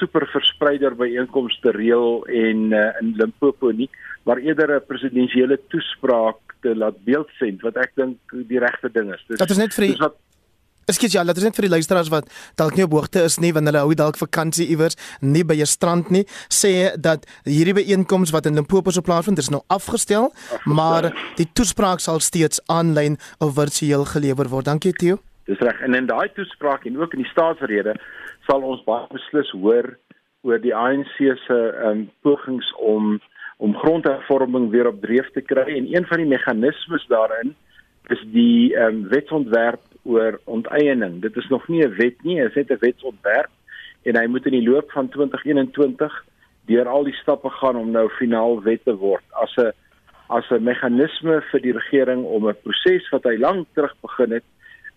superverspreider 0.00 0.96
byeenkomste 0.98 1.68
te 1.68 1.76
reël 1.76 2.22
en 2.26 2.70
uh, 2.72 2.86
in 3.02 3.12
Limpopo 3.18 3.72
nie, 3.76 3.90
maar 4.24 4.40
eerder 4.40 4.76
'n 4.76 4.86
presidensiële 4.86 5.60
toespraak 5.68 6.56
te 6.62 6.74
laat 6.76 6.96
beeldsend 7.04 7.62
wat 7.62 7.76
ek 7.76 7.92
dink 7.96 8.16
die 8.48 8.60
regte 8.60 8.90
ding 8.92 9.12
is. 9.14 9.22
Dis 9.28 9.38
Dit 9.38 9.50
is 9.50 9.60
net 9.60 9.74
vir 9.74 9.86
die, 9.86 9.96
wat 10.00 10.16
Ekskuus 10.90 11.14
ja, 11.14 11.24
laat 11.24 11.38
ons 11.38 11.48
net 11.48 11.56
vir 11.56 11.68
die 11.68 11.74
luisteraars 11.76 12.10
wat 12.10 12.26
dalk 12.58 12.76
nie 12.76 12.84
op 12.84 12.98
hoogte 12.98 13.24
is 13.24 13.38
nie 13.38 13.52
wanneer 13.54 13.78
hulle 13.78 13.86
hou 13.86 13.94
dalk 13.94 14.18
vakansie 14.18 14.66
iewers 14.74 14.98
nie 15.22 15.44
by 15.44 15.56
'n 15.62 15.66
strand 15.66 16.10
nie, 16.10 16.24
sê 16.50 16.92
dat 16.98 17.26
hierdie 17.44 17.74
byeenkoms 17.74 18.32
wat 18.34 18.46
in 18.46 18.54
Limpopo 18.54 18.90
se 18.90 19.02
plaasvind, 19.02 19.38
is 19.38 19.50
nou 19.50 19.62
afgestel, 19.68 20.00
afgestel, 20.00 20.32
maar 20.64 21.10
die 21.36 21.46
toespraak 21.52 22.00
sal 22.00 22.20
steeds 22.20 22.60
aanlyn 22.68 23.18
of 23.40 23.54
virtueel 23.54 24.04
gelewer 24.04 24.48
word. 24.48 24.64
Dankie 24.64 24.92
Theo. 24.92 25.18
Dis 25.46 25.58
reg. 25.58 25.80
En 25.80 25.94
in 25.94 26.06
daai 26.06 26.28
toespraak 26.34 26.84
en 26.86 26.98
ook 27.00 27.14
in 27.14 27.22
die 27.24 27.30
staatsrede 27.30 27.96
sal 28.46 28.62
ons 28.62 28.84
baie 28.84 29.06
beslis 29.10 29.50
hoor 29.50 29.96
oor 30.42 30.58
die 30.58 30.74
ANC 30.74 31.16
se 31.46 31.58
um, 31.84 32.08
pogings 32.22 32.72
om 32.78 33.20
om 33.60 33.74
grondhervorming 33.76 34.70
weer 34.72 34.86
op 34.88 35.02
dreef 35.02 35.26
te 35.34 35.42
kry 35.44 35.66
en 35.76 35.90
een 35.92 36.06
van 36.08 36.16
die 36.16 36.30
meganismes 36.30 37.04
daarin 37.10 37.52
is 38.08 38.22
die 38.32 38.72
um, 38.72 39.02
wetsontwerp 39.10 39.82
oor 40.02 40.40
onteiening. 40.44 41.20
Dit 41.20 41.36
is 41.36 41.48
nog 41.48 41.68
nie 41.68 41.84
'n 41.84 41.94
wet 41.96 42.22
nie, 42.22 42.40
dit 42.40 42.48
is 42.48 42.54
net 42.54 42.70
'n 42.70 42.84
wetsontwerp 42.84 43.50
en 44.02 44.16
hy 44.16 44.26
moet 44.26 44.46
in 44.46 44.58
die 44.58 44.68
loop 44.68 44.90
van 44.90 45.08
2021 45.08 46.24
deur 46.66 46.88
al 46.88 47.04
die 47.04 47.16
stappe 47.20 47.50
gaan 47.50 47.76
om 47.76 47.90
nou 47.90 48.08
finaal 48.08 48.62
wet 48.62 48.84
te 48.84 48.94
word 48.96 49.24
as 49.30 49.56
'n 49.56 49.72
as 50.28 50.50
'n 50.50 50.62
meganisme 50.62 51.40
vir 51.50 51.60
die 51.60 51.72
regering 51.72 52.24
om 52.24 52.48
'n 52.48 52.62
proses 52.62 53.08
wat 53.10 53.24
hy 53.24 53.36
lank 53.36 53.66
terug 53.74 53.94
begin 54.00 54.30
het 54.32 54.44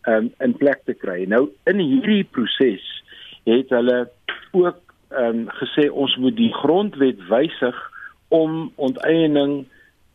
um, 0.08 0.32
in 0.39 0.54
plek 0.58 0.82
te 0.86 0.94
kry. 0.94 1.26
Nou 1.26 1.50
in 1.66 1.80
hierdie 1.80 2.24
proses 2.24 3.04
het 3.44 3.70
hulle 3.70 4.10
ook 4.52 4.80
um, 5.10 5.50
gesê 5.50 5.89
ons 5.89 6.16
moet 6.18 6.36
die 6.36 6.54
grondwet 6.54 7.28
wysig 7.28 7.92
om 8.28 8.72
onteiening 8.76 9.66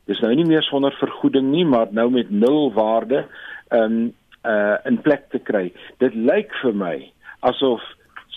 dis 0.09 0.20
nou 0.20 0.35
nie 0.35 0.46
meer 0.46 0.62
sonder 0.62 0.94
vergoeding 0.98 1.51
nie 1.51 1.64
maar 1.64 1.90
nou 1.90 2.11
met 2.11 2.31
nul 2.31 2.72
waarde 2.72 3.24
um, 3.70 4.14
uh 4.48 4.76
in 4.88 5.00
plek 5.04 5.28
te 5.30 5.38
kry. 5.38 5.68
Dit 6.02 6.14
lyk 6.14 6.54
vir 6.62 6.74
my 6.74 6.96
asof 7.46 7.84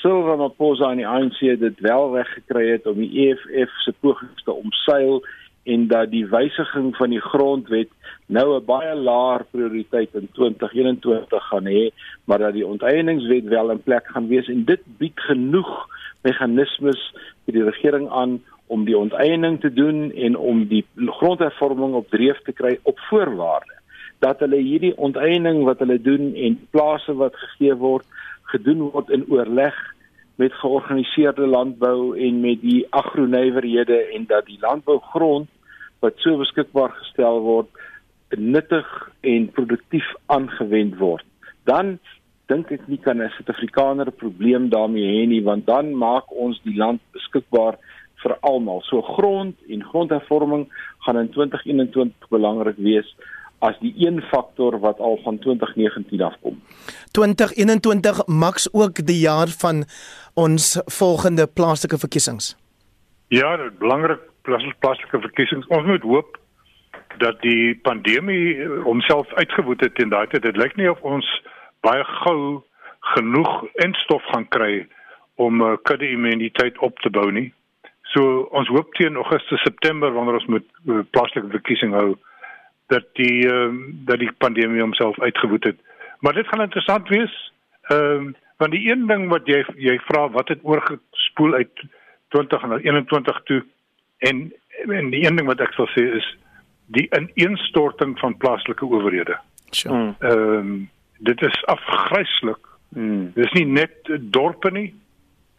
Silva 0.02 0.36
Maposa 0.36 0.90
en 0.92 1.02
die 1.02 1.08
ANC 1.08 1.40
dit 1.62 1.80
wel 1.86 2.16
reg 2.16 2.30
gekry 2.34 2.66
het 2.72 2.88
om 2.90 2.98
die 2.98 3.28
EFF 3.28 3.74
se 3.86 3.94
pogings 4.02 4.44
te 4.44 4.54
omseil 4.54 5.22
en 5.70 5.88
dat 5.88 6.10
die 6.10 6.26
wysiging 6.26 6.96
van 6.98 7.14
die 7.14 7.22
grondwet 7.22 7.92
nou 8.26 8.58
'n 8.58 8.66
baie 8.66 8.96
laer 8.96 9.46
prioriteit 9.52 10.10
in 10.14 10.30
2021 10.34 11.48
gaan 11.48 11.66
hê, 11.66 11.92
maar 12.26 12.40
dat 12.40 12.54
die 12.54 12.66
onteieningswet 12.66 13.44
wel 13.44 13.72
in 13.72 13.84
plek 13.84 14.08
gaan 14.08 14.28
wees 14.28 14.48
en 14.48 14.66
dit 14.66 14.82
bied 14.98 15.20
genoeg 15.20 15.88
meganismes 16.24 17.14
vir 17.46 17.54
die 17.54 17.64
regering 17.64 18.10
aan 18.10 18.42
om 18.68 18.86
die 18.86 18.98
onteiening 18.98 19.60
te 19.60 19.74
doen 19.74 20.12
en 20.12 20.38
om 20.38 20.66
die 20.68 20.86
grondhervorming 20.96 21.94
op 21.94 22.10
dreef 22.10 22.42
te 22.42 22.52
kry 22.52 22.80
op 22.84 23.00
voorwaarde 23.10 23.81
dat 24.22 24.44
hulle 24.44 24.60
hierdie 24.62 24.94
onteiening 24.98 25.64
wat 25.68 25.82
hulle 25.84 25.98
doen 26.02 26.32
en 26.36 26.60
plase 26.76 27.16
wat 27.18 27.38
gegee 27.46 27.76
word 27.82 28.06
gedoen 28.54 28.86
word 28.94 29.10
in 29.10 29.26
oorleg 29.30 29.78
met 30.42 30.54
georganiseerde 30.62 31.48
landbou 31.48 32.14
en 32.18 32.42
met 32.42 32.62
die 32.62 32.86
agronywerhede 32.90 33.98
en 34.16 34.26
dat 34.30 34.46
die 34.50 34.60
landbougrond 34.62 35.50
wat 36.06 36.18
so 36.24 36.38
beskikbaar 36.42 36.94
gestel 37.02 37.42
word 37.46 37.70
nuttig 38.38 38.88
en 39.28 39.50
produktief 39.58 40.08
aangewend 40.38 40.98
word 41.02 41.26
dan 41.70 41.98
dink 42.52 42.72
ek 42.76 42.88
nie 42.92 43.00
kan 43.00 43.22
'n 43.22 43.34
Suid-Afrikaner 43.38 44.08
'n 44.08 44.22
probleem 44.24 44.70
daarmee 44.70 45.08
hê 45.16 45.28
nie 45.28 45.44
want 45.44 45.66
dan 45.66 45.94
maak 45.96 46.32
ons 46.46 46.60
die 46.64 46.78
land 46.78 47.02
beskikbaar 47.14 47.78
vir 48.24 48.38
almal. 48.42 48.82
So 48.82 49.02
grond 49.02 49.56
en 49.70 49.84
grondhervorming 49.84 50.68
gaan 51.06 51.18
in 51.18 51.30
2021 51.30 52.30
belangrik 52.30 52.78
wees 52.78 53.16
as 53.62 53.78
die 53.80 53.94
een 54.02 54.22
faktor 54.32 54.80
wat 54.80 55.00
al 55.00 55.20
van 55.24 55.40
2019 55.40 56.22
afkom. 56.22 56.62
2021 57.12 58.26
maks 58.28 58.68
ook 58.74 59.06
die 59.06 59.20
jaar 59.20 59.48
van 59.62 59.84
ons 60.34 60.82
volgende 60.86 61.48
plaaslike 61.48 61.98
verkiesings. 61.98 62.56
Ja, 63.28 63.58
dit 63.58 63.78
belangrik 63.78 64.20
plaaslike 64.80 65.20
verkiesings. 65.20 65.68
Ons 65.68 65.86
moet 65.86 66.02
hoop 66.02 66.40
dat 67.18 67.42
die 67.42 67.76
pandemie 67.86 68.66
homself 68.84 69.34
uitgewoed 69.34 69.82
het 69.82 70.00
in 70.00 70.10
daai 70.10 70.28
tyd. 70.28 70.42
Dit 70.42 70.58
lyk 70.58 70.76
nie 70.76 70.90
of 70.92 71.02
ons 71.02 71.28
baie 71.86 72.04
gou 72.24 72.64
genoeg 73.14 73.54
instof 73.86 74.26
gaan 74.34 74.48
kry 74.48 74.88
om 75.36 75.62
uh, 75.62 75.76
kudde 75.84 76.10
immuniteit 76.10 76.78
op 76.80 77.00
te 77.00 77.10
bou 77.10 77.30
nie. 77.32 77.50
So 78.14 78.48
ons 78.58 78.70
hoop 78.70 78.94
teen 78.98 79.16
Augustus 79.16 79.62
September 79.62 80.12
wanneer 80.14 80.42
ons 80.42 80.52
met 80.58 80.66
uh, 80.86 81.02
plaaslike 81.14 81.50
verkiesing 81.54 81.94
hou 81.98 82.16
dat 82.92 83.08
die 83.20 83.48
ehm 83.48 83.76
uh, 83.76 83.94
dat 84.10 84.20
die 84.20 84.32
pandemie 84.38 84.82
homself 84.82 85.20
uitgewoed 85.20 85.64
het. 85.64 85.80
Maar 86.20 86.34
dit 86.34 86.48
gaan 86.48 86.62
interessant 86.62 87.08
wees. 87.08 87.36
Ehm 87.82 88.28
uh, 88.28 88.34
want 88.58 88.72
die 88.72 88.92
een 88.92 89.08
ding 89.08 89.30
wat 89.30 89.48
jy 89.50 89.64
jy 89.76 89.98
vra 90.06 90.28
wat 90.30 90.48
het 90.48 90.60
oorgespoel 90.62 91.54
uit 91.54 91.84
20 92.36 92.66
na 92.68 92.78
21 92.78 93.42
toe 93.44 93.64
en 94.18 94.54
en 94.88 95.10
die 95.10 95.26
een 95.26 95.36
ding 95.36 95.48
wat 95.48 95.62
ek 95.66 95.74
sal 95.74 95.90
sê 95.96 96.04
is 96.20 96.28
die 96.86 97.08
ineenstorting 97.18 98.18
van 98.20 98.38
plaaslike 98.38 98.86
owerhede. 98.86 99.38
Sure. 99.70 99.96
Hmm. 99.96 100.16
Ehm 100.20 100.58
um, 100.58 100.90
dit 101.18 101.42
is 101.42 101.66
afgryslik. 101.66 102.68
Mm. 102.90 103.32
Dit 103.34 103.46
is 103.46 103.52
nie 103.52 103.66
net 103.66 104.10
dorpe 104.20 104.72
nie. 104.72 104.90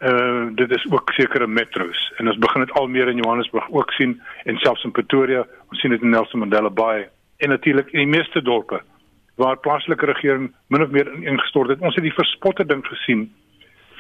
Uh 0.02 0.50
dit 0.58 0.70
is 0.74 0.86
ook 0.90 1.12
sekere 1.14 1.46
metro's 1.46 2.12
en 2.16 2.28
ons 2.28 2.38
begin 2.38 2.64
dit 2.64 2.72
al 2.78 2.88
meer 2.88 3.08
in 3.08 3.20
Johannesburg 3.22 3.70
ook 3.70 3.92
sien 3.92 4.20
en 4.44 4.56
selfs 4.58 4.84
in 4.84 4.90
Pretoria, 4.90 5.46
ons 5.70 5.80
sien 5.80 5.94
dit 5.94 6.02
in 6.02 6.10
Nelson 6.10 6.42
Mandela 6.42 6.70
Bay 6.70 7.08
en 7.42 7.48
natuurlik 7.48 7.90
in 7.92 8.04
die 8.04 8.18
meeste 8.18 8.42
dorpe 8.42 8.80
waar 9.40 9.56
plaaslike 9.56 10.06
regering 10.06 10.52
min 10.66 10.82
of 10.82 10.90
meer 10.90 11.08
ingestort 11.22 11.68
het. 11.72 11.80
Ons 11.80 11.94
het 11.94 12.04
die 12.04 12.14
verspotte 12.14 12.66
ding 12.66 12.84
gesien 12.86 13.26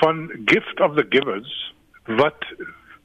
van 0.02 0.28
gift 0.44 0.80
of 0.80 0.94
the 0.94 1.06
givers 1.08 1.74
wat 2.06 2.46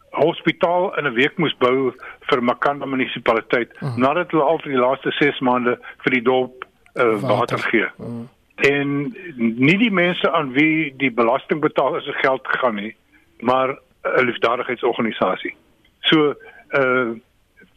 hospitaal 0.09 0.97
in 0.97 1.05
'n 1.05 1.13
week 1.13 1.37
moes 1.37 1.55
bou 1.57 1.93
vir 2.29 2.43
Makanda 2.43 2.85
munisipaliteit 2.85 3.73
uh 3.73 3.81
mhm. 3.81 3.91
-huh. 3.91 3.97
nadat 3.97 4.31
hulle 4.31 4.43
al 4.43 4.59
vir 4.59 4.71
die 4.71 4.79
laaste 4.85 5.11
6 5.11 5.39
maande 5.39 5.79
vir 6.03 6.11
die 6.11 6.21
dorp 6.21 6.65
uh, 6.93 7.03
water. 7.03 7.27
water 7.27 7.59
gee. 7.59 7.87
Uh 7.97 8.05
mhm. 8.05 8.17
-huh. 8.17 8.27
En 8.57 9.15
nie 9.37 9.77
die 9.77 9.91
mense 9.91 10.31
aan 10.31 10.51
wie 10.51 10.93
die 10.97 11.11
belasting 11.11 11.61
betaal 11.61 11.95
is 11.95 12.03
se 12.03 12.13
geld 12.13 12.47
gegaan 12.47 12.75
nie, 12.75 12.95
maar 13.39 13.69
'n 14.03 14.25
liefdadigheidsorganisasie. 14.25 15.55
So 15.99 16.35
uh 16.71 17.09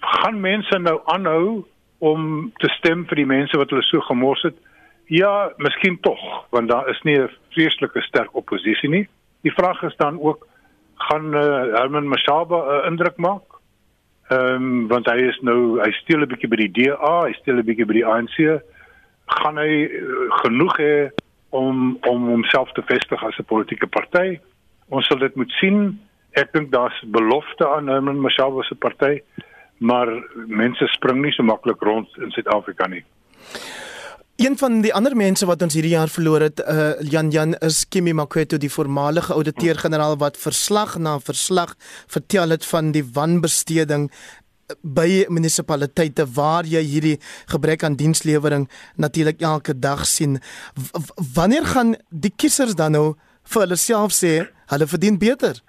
gaan 0.01 0.41
mense 0.41 0.79
nou 0.79 1.01
aanhou 1.05 1.65
om 2.01 2.53
te 2.57 2.69
stem 2.79 3.05
vir 3.09 3.21
die 3.21 3.29
mense 3.29 3.57
wat 3.61 3.71
hulle 3.71 3.85
so 3.85 4.01
gemors 4.09 4.43
het? 4.49 4.57
Ja, 5.11 5.51
miskien 5.59 5.99
tog, 6.01 6.21
want 6.55 6.69
daar 6.69 6.89
is 6.89 7.01
nie 7.03 7.19
'n 7.19 7.31
vreeslike 7.51 8.01
sterk 8.01 8.35
oppositie 8.35 8.89
nie. 8.89 9.09
Die 9.43 9.53
vraag 9.53 9.83
is 9.83 9.97
dan 9.97 10.21
ook 10.21 10.47
gaan 10.95 11.35
uh, 11.35 11.77
Herman 11.77 12.09
Mashaba 12.09 12.57
'n 12.57 12.81
uh, 12.81 12.87
indruk 12.87 13.17
maak? 13.17 13.43
Ehm 14.29 14.55
um, 14.55 14.89
want 14.89 15.07
hy 15.07 15.17
is 15.17 15.39
nou 15.41 15.81
hy 15.83 15.91
steel 15.91 16.21
'n 16.21 16.29
bietjie 16.29 16.49
by 16.49 16.57
die 16.57 16.73
DA, 16.73 17.25
hy 17.27 17.33
steel 17.33 17.57
'n 17.59 17.67
bietjie 17.67 17.87
by 17.87 17.93
die 17.93 18.07
ANC. 18.07 18.63
Gaan 19.27 19.59
hy 19.59 19.73
uh, 19.85 20.31
genoeg 20.43 20.77
hê 20.79 21.11
om 21.51 21.99
om 22.07 22.29
homself 22.29 22.73
te 22.73 22.83
vestig 22.83 23.25
as 23.25 23.39
'n 23.39 23.45
politieke 23.45 23.87
party? 23.87 24.39
Ons 24.89 25.07
sal 25.07 25.19
dit 25.19 25.35
moet 25.35 25.51
sien. 25.51 26.01
Ek 26.33 26.53
dink 26.53 26.71
daar's 26.71 27.03
belofte 27.07 27.69
aan 27.69 27.89
Herman 27.89 28.21
Mashaba 28.21 28.63
se 28.63 28.75
party 28.75 29.21
maar 29.81 30.11
mense 30.47 30.87
spring 30.95 31.23
nie 31.25 31.33
so 31.33 31.47
maklik 31.47 31.81
rond 31.83 32.09
in 32.21 32.33
Suid-Afrika 32.35 32.89
nie. 32.93 33.05
Een 34.41 34.57
van 34.57 34.79
die 34.81 34.93
ander 34.97 35.13
mense 35.17 35.45
wat 35.45 35.61
ons 35.63 35.75
hierdie 35.77 35.93
jaar 35.93 36.09
verloor 36.09 36.41
het, 36.47 36.61
uh, 36.65 36.93
Jan 37.13 37.29
Jan 37.33 37.55
is 37.61 37.83
Kimi 37.89 38.15
Makweto, 38.17 38.57
die 38.57 38.73
voormalige 38.73 39.35
ouditeur-generaal 39.37 40.17
wat 40.21 40.41
verslag 40.41 40.95
na 40.97 41.19
verslag 41.21 41.75
vertel 42.09 42.57
het 42.57 42.65
van 42.65 42.93
die 42.97 43.05
wanbesteding 43.05 44.09
by 44.81 45.27
munisipaliteite 45.29 46.25
waar 46.35 46.65
jy 46.69 46.83
hierdie 46.87 47.17
gebrek 47.53 47.85
aan 47.85 47.99
dienslewering 48.01 48.69
natuurlik 48.97 49.43
elke 49.43 49.75
dag 49.79 50.07
sien. 50.07 50.39
W 50.75 51.35
wanneer 51.35 51.67
gaan 51.67 51.97
die 52.09 52.33
kiesers 52.37 52.75
dan 52.75 52.97
nou 52.97 53.17
vir 53.45 53.67
hulle 53.67 53.77
self 53.77 54.15
sê 54.17 54.33
hulle 54.73 54.87
verdien 54.87 55.19
beter? 55.19 55.61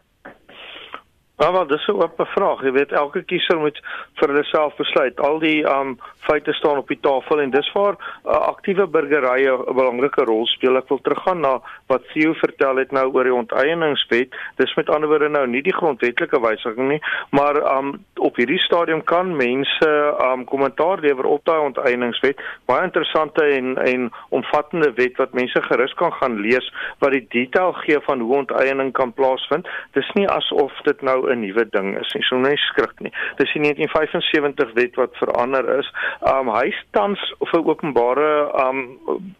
Ja, 1.42 1.52
wel, 1.52 1.68
dis 1.68 1.88
'n 1.88 1.92
oop 1.92 2.14
vraag. 2.18 2.62
Jy 2.62 2.72
weet, 2.72 2.92
elke 2.92 3.24
kiezer 3.24 3.60
moet 3.60 3.80
vir 4.14 4.30
homself 4.34 4.76
besluit. 4.76 5.20
Al 5.20 5.40
die 5.40 5.64
um 5.66 6.00
feite 6.20 6.54
staan 6.54 6.78
op 6.78 6.88
die 6.88 7.00
tafel 7.02 7.40
en 7.42 7.50
dis 7.50 7.72
waar 7.74 7.96
uh, 8.26 8.32
aktiewe 8.32 8.88
burgerye 8.88 9.52
'n 9.52 9.74
belangrike 9.74 10.24
rol 10.24 10.46
speel. 10.46 10.78
Ek 10.78 10.88
wil 10.88 11.00
teruggaan 11.02 11.40
na 11.40 11.62
wat 11.88 12.04
Theo 12.14 12.34
vertel 12.34 12.76
het 12.76 12.92
nou 12.92 13.12
oor 13.14 13.24
die 13.24 13.34
onteieningswet. 13.34 14.36
Dis 14.56 14.76
met 14.76 14.90
ander 14.90 15.10
woorde 15.10 15.30
nou 15.30 15.48
nie 15.48 15.62
die 15.62 15.74
grondwetlike 15.74 16.40
wysiging 16.40 16.88
nie, 16.88 17.02
maar 17.30 17.78
um 17.78 18.06
op 18.16 18.36
hierdie 18.36 18.60
stadium 18.60 19.04
kan 19.04 19.36
mense 19.36 19.90
um 20.24 20.46
kommentaar 20.46 21.00
lewer 21.00 21.26
op 21.26 21.46
daai 21.46 21.60
onteieningswet. 21.60 22.38
Baie 22.66 22.84
interessante 22.84 23.44
en 23.44 23.78
en 23.78 24.12
omvattende 24.30 24.94
wet 24.94 25.18
wat 25.18 25.34
mense 25.34 25.62
gerus 25.62 25.94
kan 25.94 26.14
gaan 26.14 26.40
lees 26.40 26.74
wat 27.00 27.12
die 27.12 27.26
detail 27.30 27.74
gee 27.74 28.00
van 28.00 28.20
hoe 28.20 28.36
onteiening 28.36 28.94
kan 28.94 29.14
plaasvind. 29.14 29.68
Dis 29.92 30.12
nie 30.14 30.30
asof 30.30 30.82
dit 30.84 31.02
nou 31.02 31.31
'n 31.32 31.42
nuwe 31.42 31.66
ding 31.70 31.98
is 32.00 32.14
nie. 32.14 32.24
So 32.24 32.38
nie 32.38 32.58
skrik 32.58 33.00
nie. 33.00 33.12
Dis 33.38 33.52
die 33.54 33.62
1975 33.62 34.74
wet 34.76 34.96
wat 34.96 35.18
verander 35.20 35.68
is. 35.80 35.90
Um 36.22 36.50
hy 36.54 36.74
tans 36.92 37.20
vir 37.52 37.64
openbare 37.66 38.32
um 38.66 38.82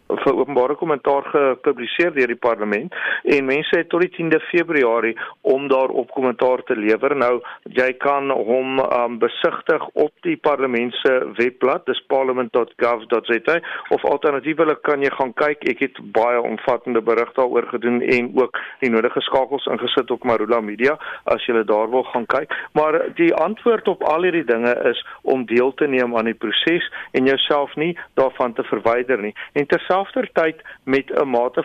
vir 0.08 0.34
openbare 0.34 0.74
kommentaar 0.80 1.24
gepubliseer 1.32 2.12
deur 2.16 2.32
die 2.32 2.40
parlement 2.48 2.94
en 3.24 3.44
mense 3.48 3.76
het 3.76 3.88
tot 3.88 4.04
die 4.04 4.12
10de 4.16 4.40
Februarie 4.50 5.16
om 5.40 5.68
daarop 5.68 6.10
kommentaar 6.10 6.62
te 6.68 6.76
lewer. 6.76 7.16
Nou 7.16 7.40
jy 7.64 7.92
kan 8.02 8.30
hom 8.30 8.80
um 8.80 9.18
besigtig 9.18 9.86
op 9.94 10.12
die 10.26 10.36
parlement 10.36 10.94
se 11.02 11.12
webblad, 11.38 11.86
dis 11.86 12.02
parliament.gov.za 12.12 13.58
of 13.90 14.04
alternatiefelik 14.04 14.82
kan 14.82 15.02
jy 15.02 15.10
gaan 15.16 15.32
kyk. 15.34 15.64
Ek 15.68 15.84
het 15.86 16.00
baie 16.16 16.40
omvattende 16.40 17.02
berig 17.04 17.32
daaroor 17.36 17.66
gedoen 17.72 18.00
en 18.02 18.32
ook 18.38 18.58
die 18.80 18.90
nodige 18.90 19.20
skakels 19.20 19.66
ingesit 19.66 20.10
op 20.10 20.24
Marula 20.24 20.60
Media 20.60 20.96
as 21.24 21.44
jy 21.46 21.56
daar 21.72 21.90
wil 21.90 22.04
gaan 22.12 22.26
kyk. 22.26 22.54
Maar 22.72 23.00
die 23.14 23.32
antwoord 23.34 23.88
op 23.88 24.02
al 24.02 24.22
hierdie 24.26 24.44
dinge 24.44 24.74
is 24.92 25.00
om 25.22 25.46
deel 25.46 25.74
te 25.74 25.86
neem 25.86 26.16
aan 26.16 26.30
die 26.30 26.38
proses 26.44 26.88
en 27.10 27.28
jouself 27.30 27.74
nie 27.76 27.92
daarvan 28.20 28.52
te 28.52 28.64
verwyder 28.70 29.20
nie. 29.22 29.34
En 29.52 29.66
terselfdertyd 29.66 30.62
met 30.84 31.10
'n 31.10 31.28
mate 31.28 31.62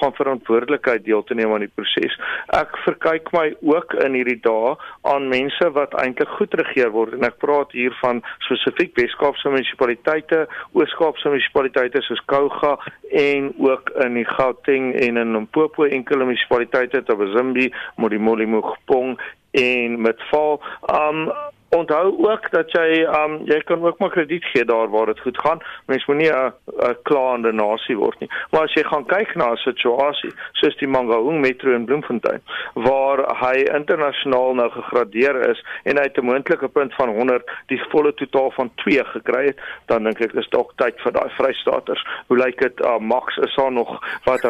van 0.00 0.14
verantwoordelikheid 0.20 1.04
deel 1.04 1.24
te 1.24 1.34
neem 1.34 1.52
aan 1.52 1.66
die 1.66 1.74
proses. 1.74 2.18
Ek 2.46 2.76
verkyk 2.86 3.32
my 3.32 3.54
ook 3.60 3.94
in 4.04 4.14
hierdie 4.14 4.40
dae 4.40 4.76
aan 5.02 5.28
mense 5.28 5.70
wat 5.72 5.94
eintlik 5.94 6.28
goed 6.38 6.54
regeer 6.54 6.90
word 6.90 7.12
en 7.12 7.24
ek 7.24 7.38
praat 7.38 7.72
hier 7.72 7.94
van 8.00 8.22
spesifiek 8.38 8.94
Weskaapse 8.94 9.48
munisipaliteite, 9.48 10.46
Oos-Kaapse 10.72 11.28
munisipaliteite 11.28 12.02
soos 12.02 12.22
Kouga 12.30 12.76
en 13.10 13.52
ook 13.58 13.90
in 14.04 14.14
die 14.14 14.28
Gauteng 14.28 14.92
en 14.94 15.16
in 15.16 15.32
Limpopo 15.32 15.84
enkele 15.84 16.24
munisipaliteite, 16.24 17.02
Tabazimbi, 17.02 17.70
Modimolle, 17.96 18.46
Mopong 18.46 19.18
en 19.54 20.00
met 20.00 20.22
val 20.30 20.60
um 20.84 21.32
onthou 21.76 22.30
ook 22.30 22.50
dat 22.50 22.70
jy 22.72 23.04
um 23.22 23.40
jy 23.44 23.60
kan 23.68 23.84
ook 23.84 23.98
maar 23.98 24.10
krediet 24.10 24.44
gee 24.44 24.64
daar 24.64 24.90
waar 24.90 25.06
dit 25.06 25.20
goed 25.20 25.38
gaan. 25.38 25.62
Mens 25.86 26.06
moet 26.06 26.16
nie 26.16 26.30
'n 26.30 26.52
'n 26.66 26.96
klaande 27.02 27.52
nasie 27.52 27.96
word 27.96 28.18
nie. 28.20 28.30
Maar 28.50 28.62
as 28.62 28.74
jy 28.74 28.82
gaan 28.82 29.06
kyk 29.06 29.34
na 29.34 29.50
'n 29.52 29.56
situasie 29.56 30.32
soos 30.52 30.76
die 30.76 30.88
Mangaung 30.88 31.40
Metro 31.40 31.74
in 31.74 31.84
Bloemfontein 31.84 32.42
waar 32.74 33.18
hy 33.40 33.56
internasionaal 33.80 34.54
nou 34.54 34.70
gegradeer 34.70 35.48
is 35.50 35.64
en 35.84 35.96
hy 35.96 36.02
het 36.02 36.18
'n 36.18 36.24
moontlike 36.24 36.68
punt 36.68 36.94
van 36.94 37.08
100 37.08 37.50
die 37.66 37.82
volle 37.90 38.14
totaal 38.14 38.50
van 38.50 38.70
2 38.74 39.04
gekry 39.04 39.44
het, 39.46 39.58
dan 39.86 40.04
dink 40.04 40.20
ek 40.20 40.32
is 40.32 40.48
dalk 40.48 40.72
tyd 40.76 41.00
vir 41.00 41.12
daai 41.12 41.30
Vrystaaters. 41.30 42.06
Hoe 42.26 42.38
lyk 42.38 42.58
dit? 42.58 42.80
Uh, 42.80 42.98
Max 42.98 43.36
is 43.36 43.54
daar 43.54 43.72
nog 43.72 44.00
wat 44.24 44.40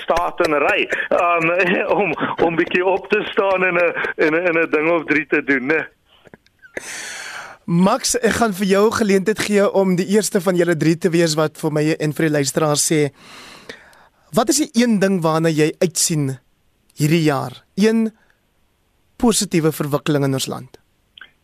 state 0.00 0.44
in 0.48 0.54
ry 0.54 0.88
um, 1.10 1.44
om 2.02 2.12
om 2.44 2.56
bietjie 2.56 2.84
op 2.84 3.08
te 3.08 3.22
staan 3.32 3.64
en 3.64 3.74
'n 3.74 4.34
en 4.34 4.58
'n 4.58 4.70
ding 4.70 4.90
of 4.90 5.04
drie 5.04 5.26
te 5.26 5.44
doen, 5.44 5.66
né? 5.66 5.99
Max, 7.70 8.16
ek 8.18 8.40
gaan 8.40 8.54
vir 8.56 8.66
jou 8.66 8.84
geleentheid 8.96 9.38
gee 9.46 9.66
om 9.78 9.94
die 9.98 10.08
eerste 10.16 10.40
van 10.42 10.56
julle 10.58 10.74
drie 10.76 10.96
te 10.98 11.12
wees 11.14 11.36
wat 11.38 11.60
vir 11.60 11.74
my 11.76 11.84
en 12.00 12.14
vir 12.16 12.26
die 12.26 12.34
luisteraars 12.38 12.86
sê. 12.90 13.00
Wat 14.34 14.50
is 14.50 14.62
die 14.64 14.82
een 14.82 14.98
ding 15.02 15.20
waarna 15.22 15.50
jy 15.50 15.70
uitsien 15.82 16.36
hierdie 16.98 17.22
jaar? 17.26 17.62
Een 17.78 18.08
positiewe 19.20 19.72
verwikkeling 19.72 20.24
in 20.26 20.38
ons 20.38 20.48
land. 20.50 20.80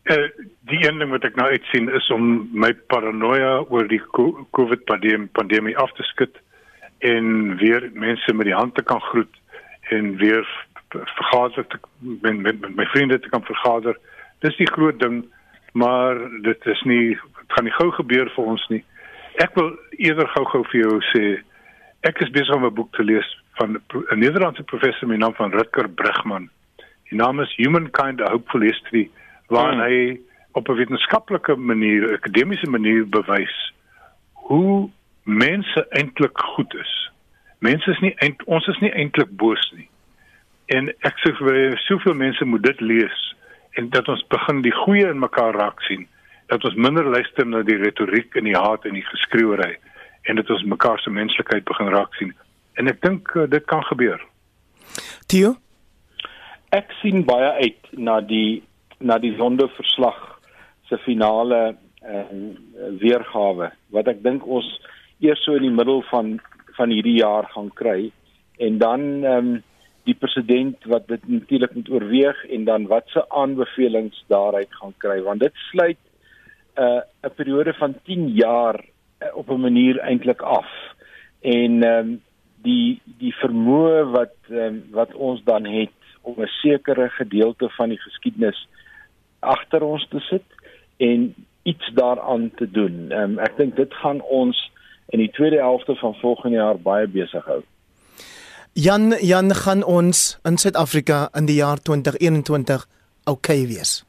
Uh, 0.06 0.28
die 0.70 0.80
een 0.86 0.98
ding 1.02 1.10
wat 1.10 1.24
ek 1.26 1.38
nou 1.38 1.48
uitsien 1.50 1.88
is 1.94 2.10
om 2.14 2.46
my 2.54 2.72
paranoia 2.90 3.60
oor 3.74 3.88
die 3.90 4.02
COVID 4.10 4.84
pandemie 4.86 5.76
af 5.78 5.92
te 5.98 6.06
skud 6.10 6.38
en 7.06 7.56
weer 7.60 7.90
mense 7.94 8.34
met 8.34 8.46
die 8.46 8.54
hand 8.54 8.74
te 8.74 8.82
kan 8.86 9.02
groet 9.10 9.40
en 9.90 10.14
weer 10.16 10.46
vergader 10.90 11.66
te 11.66 11.78
met, 11.98 12.38
met, 12.38 12.60
met 12.60 12.76
my 12.76 12.86
vriende 12.94 13.18
te 13.18 13.28
kan 13.28 13.42
vergader. 13.44 13.98
Dis 14.46 14.58
die 14.60 14.70
groot 14.70 15.00
ding, 15.02 15.24
maar 15.74 16.20
dit 16.46 16.66
is 16.72 16.82
nie 16.86 17.16
dit 17.16 17.54
gaan 17.54 17.66
nie 17.66 17.74
gou 17.78 17.90
gebeur 17.94 18.30
vir 18.34 18.50
ons 18.52 18.62
nie. 18.72 18.82
Ek 19.42 19.54
wil 19.58 19.72
eerder 19.98 20.28
gou-gou 20.34 20.62
vir 20.70 20.80
jou 20.80 20.96
sê 21.12 21.24
ek 22.06 22.20
is 22.24 22.32
besig 22.34 22.54
om 22.54 22.66
'n 22.66 22.74
boek 22.74 22.92
te 22.96 23.04
lees 23.04 23.28
van 23.58 23.76
'n 23.76 24.18
Nederlandse 24.18 24.62
professor 24.62 25.08
met 25.08 25.18
die 25.18 25.24
naam 25.24 25.34
van 25.34 25.52
Rutger 25.52 25.88
Bregman. 25.88 26.48
Die 27.10 27.18
naam 27.18 27.40
is 27.40 27.54
Humankind 27.56 28.20
a 28.20 28.30
Hopeful 28.30 28.60
History 28.60 29.10
waar 29.48 29.72
hmm. 29.72 29.80
hy 29.80 30.20
op 30.52 30.68
'n 30.68 30.74
wetenskaplike 30.74 31.56
manier, 31.56 32.12
akademiese 32.12 32.70
manier 32.70 33.08
bewys 33.08 33.72
hoe 34.32 34.90
mense 35.22 35.86
eintlik 35.90 36.38
goed 36.38 36.74
is. 36.74 37.10
Mense 37.58 37.90
is 37.90 38.00
nie 38.00 38.14
eind, 38.16 38.44
ons 38.44 38.66
is 38.66 38.78
nie 38.78 38.92
eintlik 38.92 39.30
boos 39.30 39.72
nie. 39.76 39.88
En 40.66 40.88
ek 40.88 41.18
sê 41.22 41.32
vir 41.38 41.78
soveel 41.78 42.14
mense 42.14 42.44
moet 42.44 42.62
dit 42.62 42.80
lees 42.80 43.35
en 43.76 43.90
dat 43.92 44.08
ons 44.08 44.24
begin 44.32 44.62
die 44.64 44.74
goeie 44.74 45.08
in 45.10 45.20
mekaar 45.22 45.54
raak 45.54 45.82
sien. 45.88 46.06
Dat 46.52 46.64
ons 46.64 46.74
minder 46.74 47.04
luister 47.04 47.46
na 47.46 47.62
die 47.66 47.78
retoriek 47.80 48.34
en 48.38 48.48
die 48.48 48.56
haat 48.56 48.86
en 48.86 48.96
die 48.96 49.06
geskreeuery 49.06 49.76
en 50.26 50.40
dat 50.40 50.50
ons 50.50 50.64
mekaar 50.66 50.98
se 51.02 51.10
menslikheid 51.10 51.64
begin 51.64 51.92
raak 51.94 52.14
sien. 52.18 52.32
En 52.76 52.88
ek 52.90 53.02
dink 53.04 53.30
uh, 53.36 53.46
dit 53.50 53.64
kan 53.70 53.84
gebeur. 53.90 54.22
Tio 55.30 55.56
ek 56.74 56.92
sien 57.00 57.24
baie 57.26 57.50
uit 57.62 57.92
na 57.92 58.20
die 58.20 58.62
na 58.98 59.18
die 59.20 59.34
sondeverslag 59.36 60.18
se 60.88 60.98
finale 61.04 61.60
uh, 61.72 62.22
weergawe. 63.00 63.70
Wat 63.92 64.08
ek 64.08 64.22
dink 64.24 64.46
ons 64.46 64.66
eers 65.24 65.42
so 65.44 65.56
in 65.58 65.66
die 65.68 65.74
middel 65.74 66.02
van 66.10 66.36
van 66.76 66.92
hierdie 66.92 67.18
jaar 67.20 67.48
gaan 67.54 67.70
kry. 67.72 68.10
En 68.60 68.78
dan 68.78 69.02
um, 69.24 69.50
die 70.06 70.14
president 70.14 70.84
wat 70.90 71.08
dit 71.10 71.28
natuurlik 71.28 71.74
moet 71.74 71.90
oorweeg 71.90 72.44
en 72.56 72.64
dan 72.64 72.86
wat 72.90 73.08
se 73.14 73.24
aanbevelings 73.28 74.24
daaruit 74.32 74.74
gaan 74.80 74.94
kry 75.02 75.20
want 75.22 75.40
dit 75.40 75.54
sluit 75.70 75.98
'n 76.76 76.82
uh, 76.82 77.00
'n 77.22 77.34
periode 77.34 77.74
van 77.74 77.94
10 78.04 78.28
jaar 78.28 78.80
uh, 78.84 79.36
op 79.36 79.50
'n 79.50 79.60
manier 79.60 79.98
eintlik 79.98 80.42
af 80.42 80.70
en 81.40 81.82
ehm 81.82 81.98
um, 81.98 82.22
die 82.62 83.00
die 83.18 83.34
vermoë 83.42 84.10
wat 84.10 84.36
um, 84.50 84.82
wat 84.90 85.14
ons 85.14 85.42
dan 85.44 85.64
het 85.64 85.94
om 86.22 86.34
'n 86.42 86.54
sekere 86.62 87.08
gedeelte 87.08 87.68
van 87.68 87.88
die 87.88 88.00
geskiedenis 88.00 88.68
agter 89.40 89.82
ons 89.82 90.06
te 90.08 90.20
sit 90.20 90.46
en 90.96 91.34
iets 91.62 91.90
daaraan 91.94 92.50
te 92.54 92.70
doen. 92.70 93.06
Ehm 93.10 93.22
um, 93.22 93.38
ek 93.38 93.56
dink 93.56 93.76
dit 93.76 93.94
gaan 93.94 94.20
ons 94.20 94.70
in 95.14 95.18
die 95.18 95.30
tweede 95.30 95.56
helfte 95.56 95.94
van 95.94 96.14
volgende 96.14 96.56
jaar 96.56 96.78
baie 96.78 97.06
besig 97.06 97.44
hou. 97.44 97.62
Jan 98.78 99.14
Jan 99.20 99.54
gaan 99.54 99.84
ons 99.84 100.38
in 100.44 100.58
Suid-Afrika 100.60 101.28
in 101.32 101.46
die 101.48 101.54
jaar 101.56 101.78
2021 101.80 102.82
okay 103.24 103.62
wees. 103.70 104.02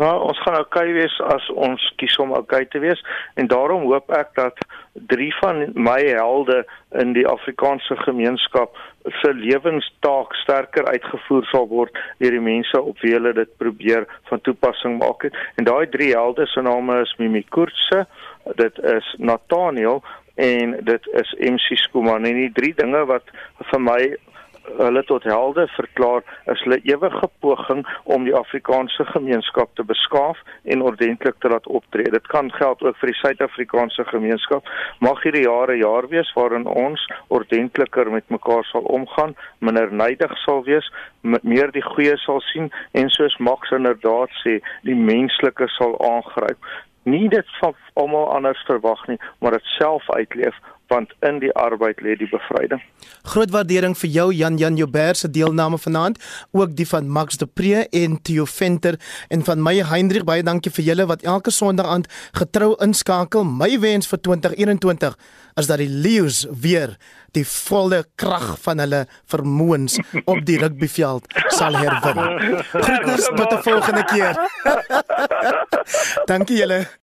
Nou, 0.00 0.14
ons 0.24 0.40
gaan 0.40 0.56
okay 0.56 0.86
wees 0.96 1.12
as 1.20 1.50
ons 1.52 1.84
kies 2.00 2.16
om 2.16 2.32
okay 2.32 2.64
te 2.72 2.80
wees 2.80 3.02
en 3.36 3.50
daarom 3.52 3.84
hoop 3.90 4.08
ek 4.16 4.32
dat 4.40 4.64
drie 5.12 5.28
van 5.42 5.66
my 5.76 5.98
helde 6.00 6.62
in 7.02 7.12
die 7.12 7.26
Afrikaanse 7.28 7.98
gemeenskap 8.06 8.72
se 9.20 9.34
lewenstaak 9.36 10.32
sterker 10.40 10.88
uitgevoer 10.88 11.44
sal 11.52 11.68
word 11.68 11.92
deur 12.24 12.38
die 12.38 12.42
mense 12.48 12.80
op 12.80 13.04
wie 13.04 13.12
hulle 13.18 13.36
dit 13.36 13.52
probeer 13.60 14.08
van 14.32 14.40
toepassing 14.48 14.96
maak. 15.04 15.28
En 15.60 15.68
daai 15.68 15.84
drie 15.92 16.14
helde 16.16 16.48
se 16.56 16.64
name 16.64 17.02
is 17.04 17.12
Mimi 17.20 17.44
Koortse, 17.52 18.06
dit 18.56 18.84
is 18.96 19.14
Nathaniel 19.20 20.00
en 20.34 20.76
dit 20.84 21.10
is 21.20 21.34
MC 21.38 21.78
Skuman 21.86 22.24
en 22.24 22.38
die 22.42 22.52
drie 22.52 22.74
dinge 22.76 23.04
wat 23.10 23.34
vir 23.70 23.80
my 23.80 24.00
hulle 24.64 25.02
tot 25.04 25.24
helde 25.28 25.66
verklaar 25.76 26.22
is 26.52 26.62
hulle 26.64 26.80
ewige 26.88 27.28
poging 27.44 27.82
om 28.04 28.24
die 28.24 28.34
Afrikaanse 28.36 29.04
gemeenskap 29.12 29.74
te 29.76 29.84
beskaaf 29.84 30.40
en 30.64 30.82
ordentlik 30.82 31.36
te 31.40 31.48
laat 31.52 31.66
optree. 31.66 32.10
Dit 32.10 32.26
kan 32.32 32.50
geld 32.52 32.82
ook 32.82 32.96
vir 33.00 33.12
die 33.12 33.18
Suid-Afrikaanse 33.20 34.06
gemeenskap. 34.08 34.68
Mag 35.04 35.22
hierdie 35.22 35.44
jare 35.44 35.76
jaar 35.76 36.08
wees 36.08 36.32
waarin 36.38 36.66
ons 36.66 37.04
ordentliker 37.28 38.10
met 38.10 38.28
mekaar 38.32 38.64
sal 38.70 38.88
omgaan, 38.98 39.36
minder 39.58 39.92
nydig 39.92 40.32
sal 40.44 40.64
wees, 40.64 40.88
meer 41.22 41.72
die 41.72 41.84
goeie 41.84 42.16
sal 42.24 42.40
sien 42.52 42.72
en 42.92 43.12
soos 43.12 43.36
Max 43.38 43.72
inderdaad 43.72 44.32
sê, 44.42 44.58
die 44.88 44.96
menslike 44.96 45.68
sal 45.76 45.96
aangryp. 46.00 46.60
Nie 47.04 47.28
dit 47.28 47.46
van 47.58 47.74
almal 47.92 48.34
anders 48.34 48.62
verwag 48.64 49.06
nie, 49.06 49.20
maar 49.38 49.50
dit 49.50 49.64
self 49.64 50.10
uitleef 50.10 50.56
want 50.88 51.12
in 51.20 51.38
die 51.42 51.52
arbeid 51.52 52.00
lê 52.04 52.16
die 52.18 52.28
bevryding. 52.28 52.82
Groot 53.22 53.52
waardering 53.54 53.96
vir 53.98 54.10
jou 54.10 54.26
Jan 54.32 54.58
Jan 54.58 54.76
Joubert 54.76 55.16
se 55.16 55.30
deelname 55.30 55.78
vanaand, 55.78 56.18
ook 56.52 56.76
die 56.76 56.86
van 56.88 57.08
Max 57.08 57.36
de 57.40 57.46
Pre 57.46 57.86
en 57.88 58.18
Theo 58.22 58.44
Venter 58.44 58.98
en 59.28 59.44
van 59.44 59.62
my 59.62 59.76
Hendrik 59.84 60.24
baie 60.28 60.42
dankie 60.42 60.72
vir 60.72 60.84
julle 60.84 61.06
wat 61.10 61.22
elke 61.22 61.50
Sondag 61.50 61.86
aand 61.86 62.10
getrou 62.36 62.74
inskakel. 62.84 63.44
My 63.44 63.78
wens 63.80 64.08
vir 64.10 64.20
2021 64.20 65.16
is 65.54 65.70
dat 65.70 65.78
die 65.78 65.88
Lions 65.88 66.44
weer 66.50 66.96
die 67.34 67.46
volle 67.46 68.04
krag 68.20 68.54
van 68.62 68.82
hulle 68.82 69.04
vermoëns 69.30 69.98
op 70.24 70.42
die 70.46 70.58
rugbyveld 70.62 71.30
sal 71.54 71.78
herwin. 71.78 72.20
Groetens 72.84 73.30
tot 73.34 73.52
'n 73.52 73.62
volgende 73.62 74.04
keer. 74.04 74.34
dankie 76.30 76.58
julle. 76.62 77.03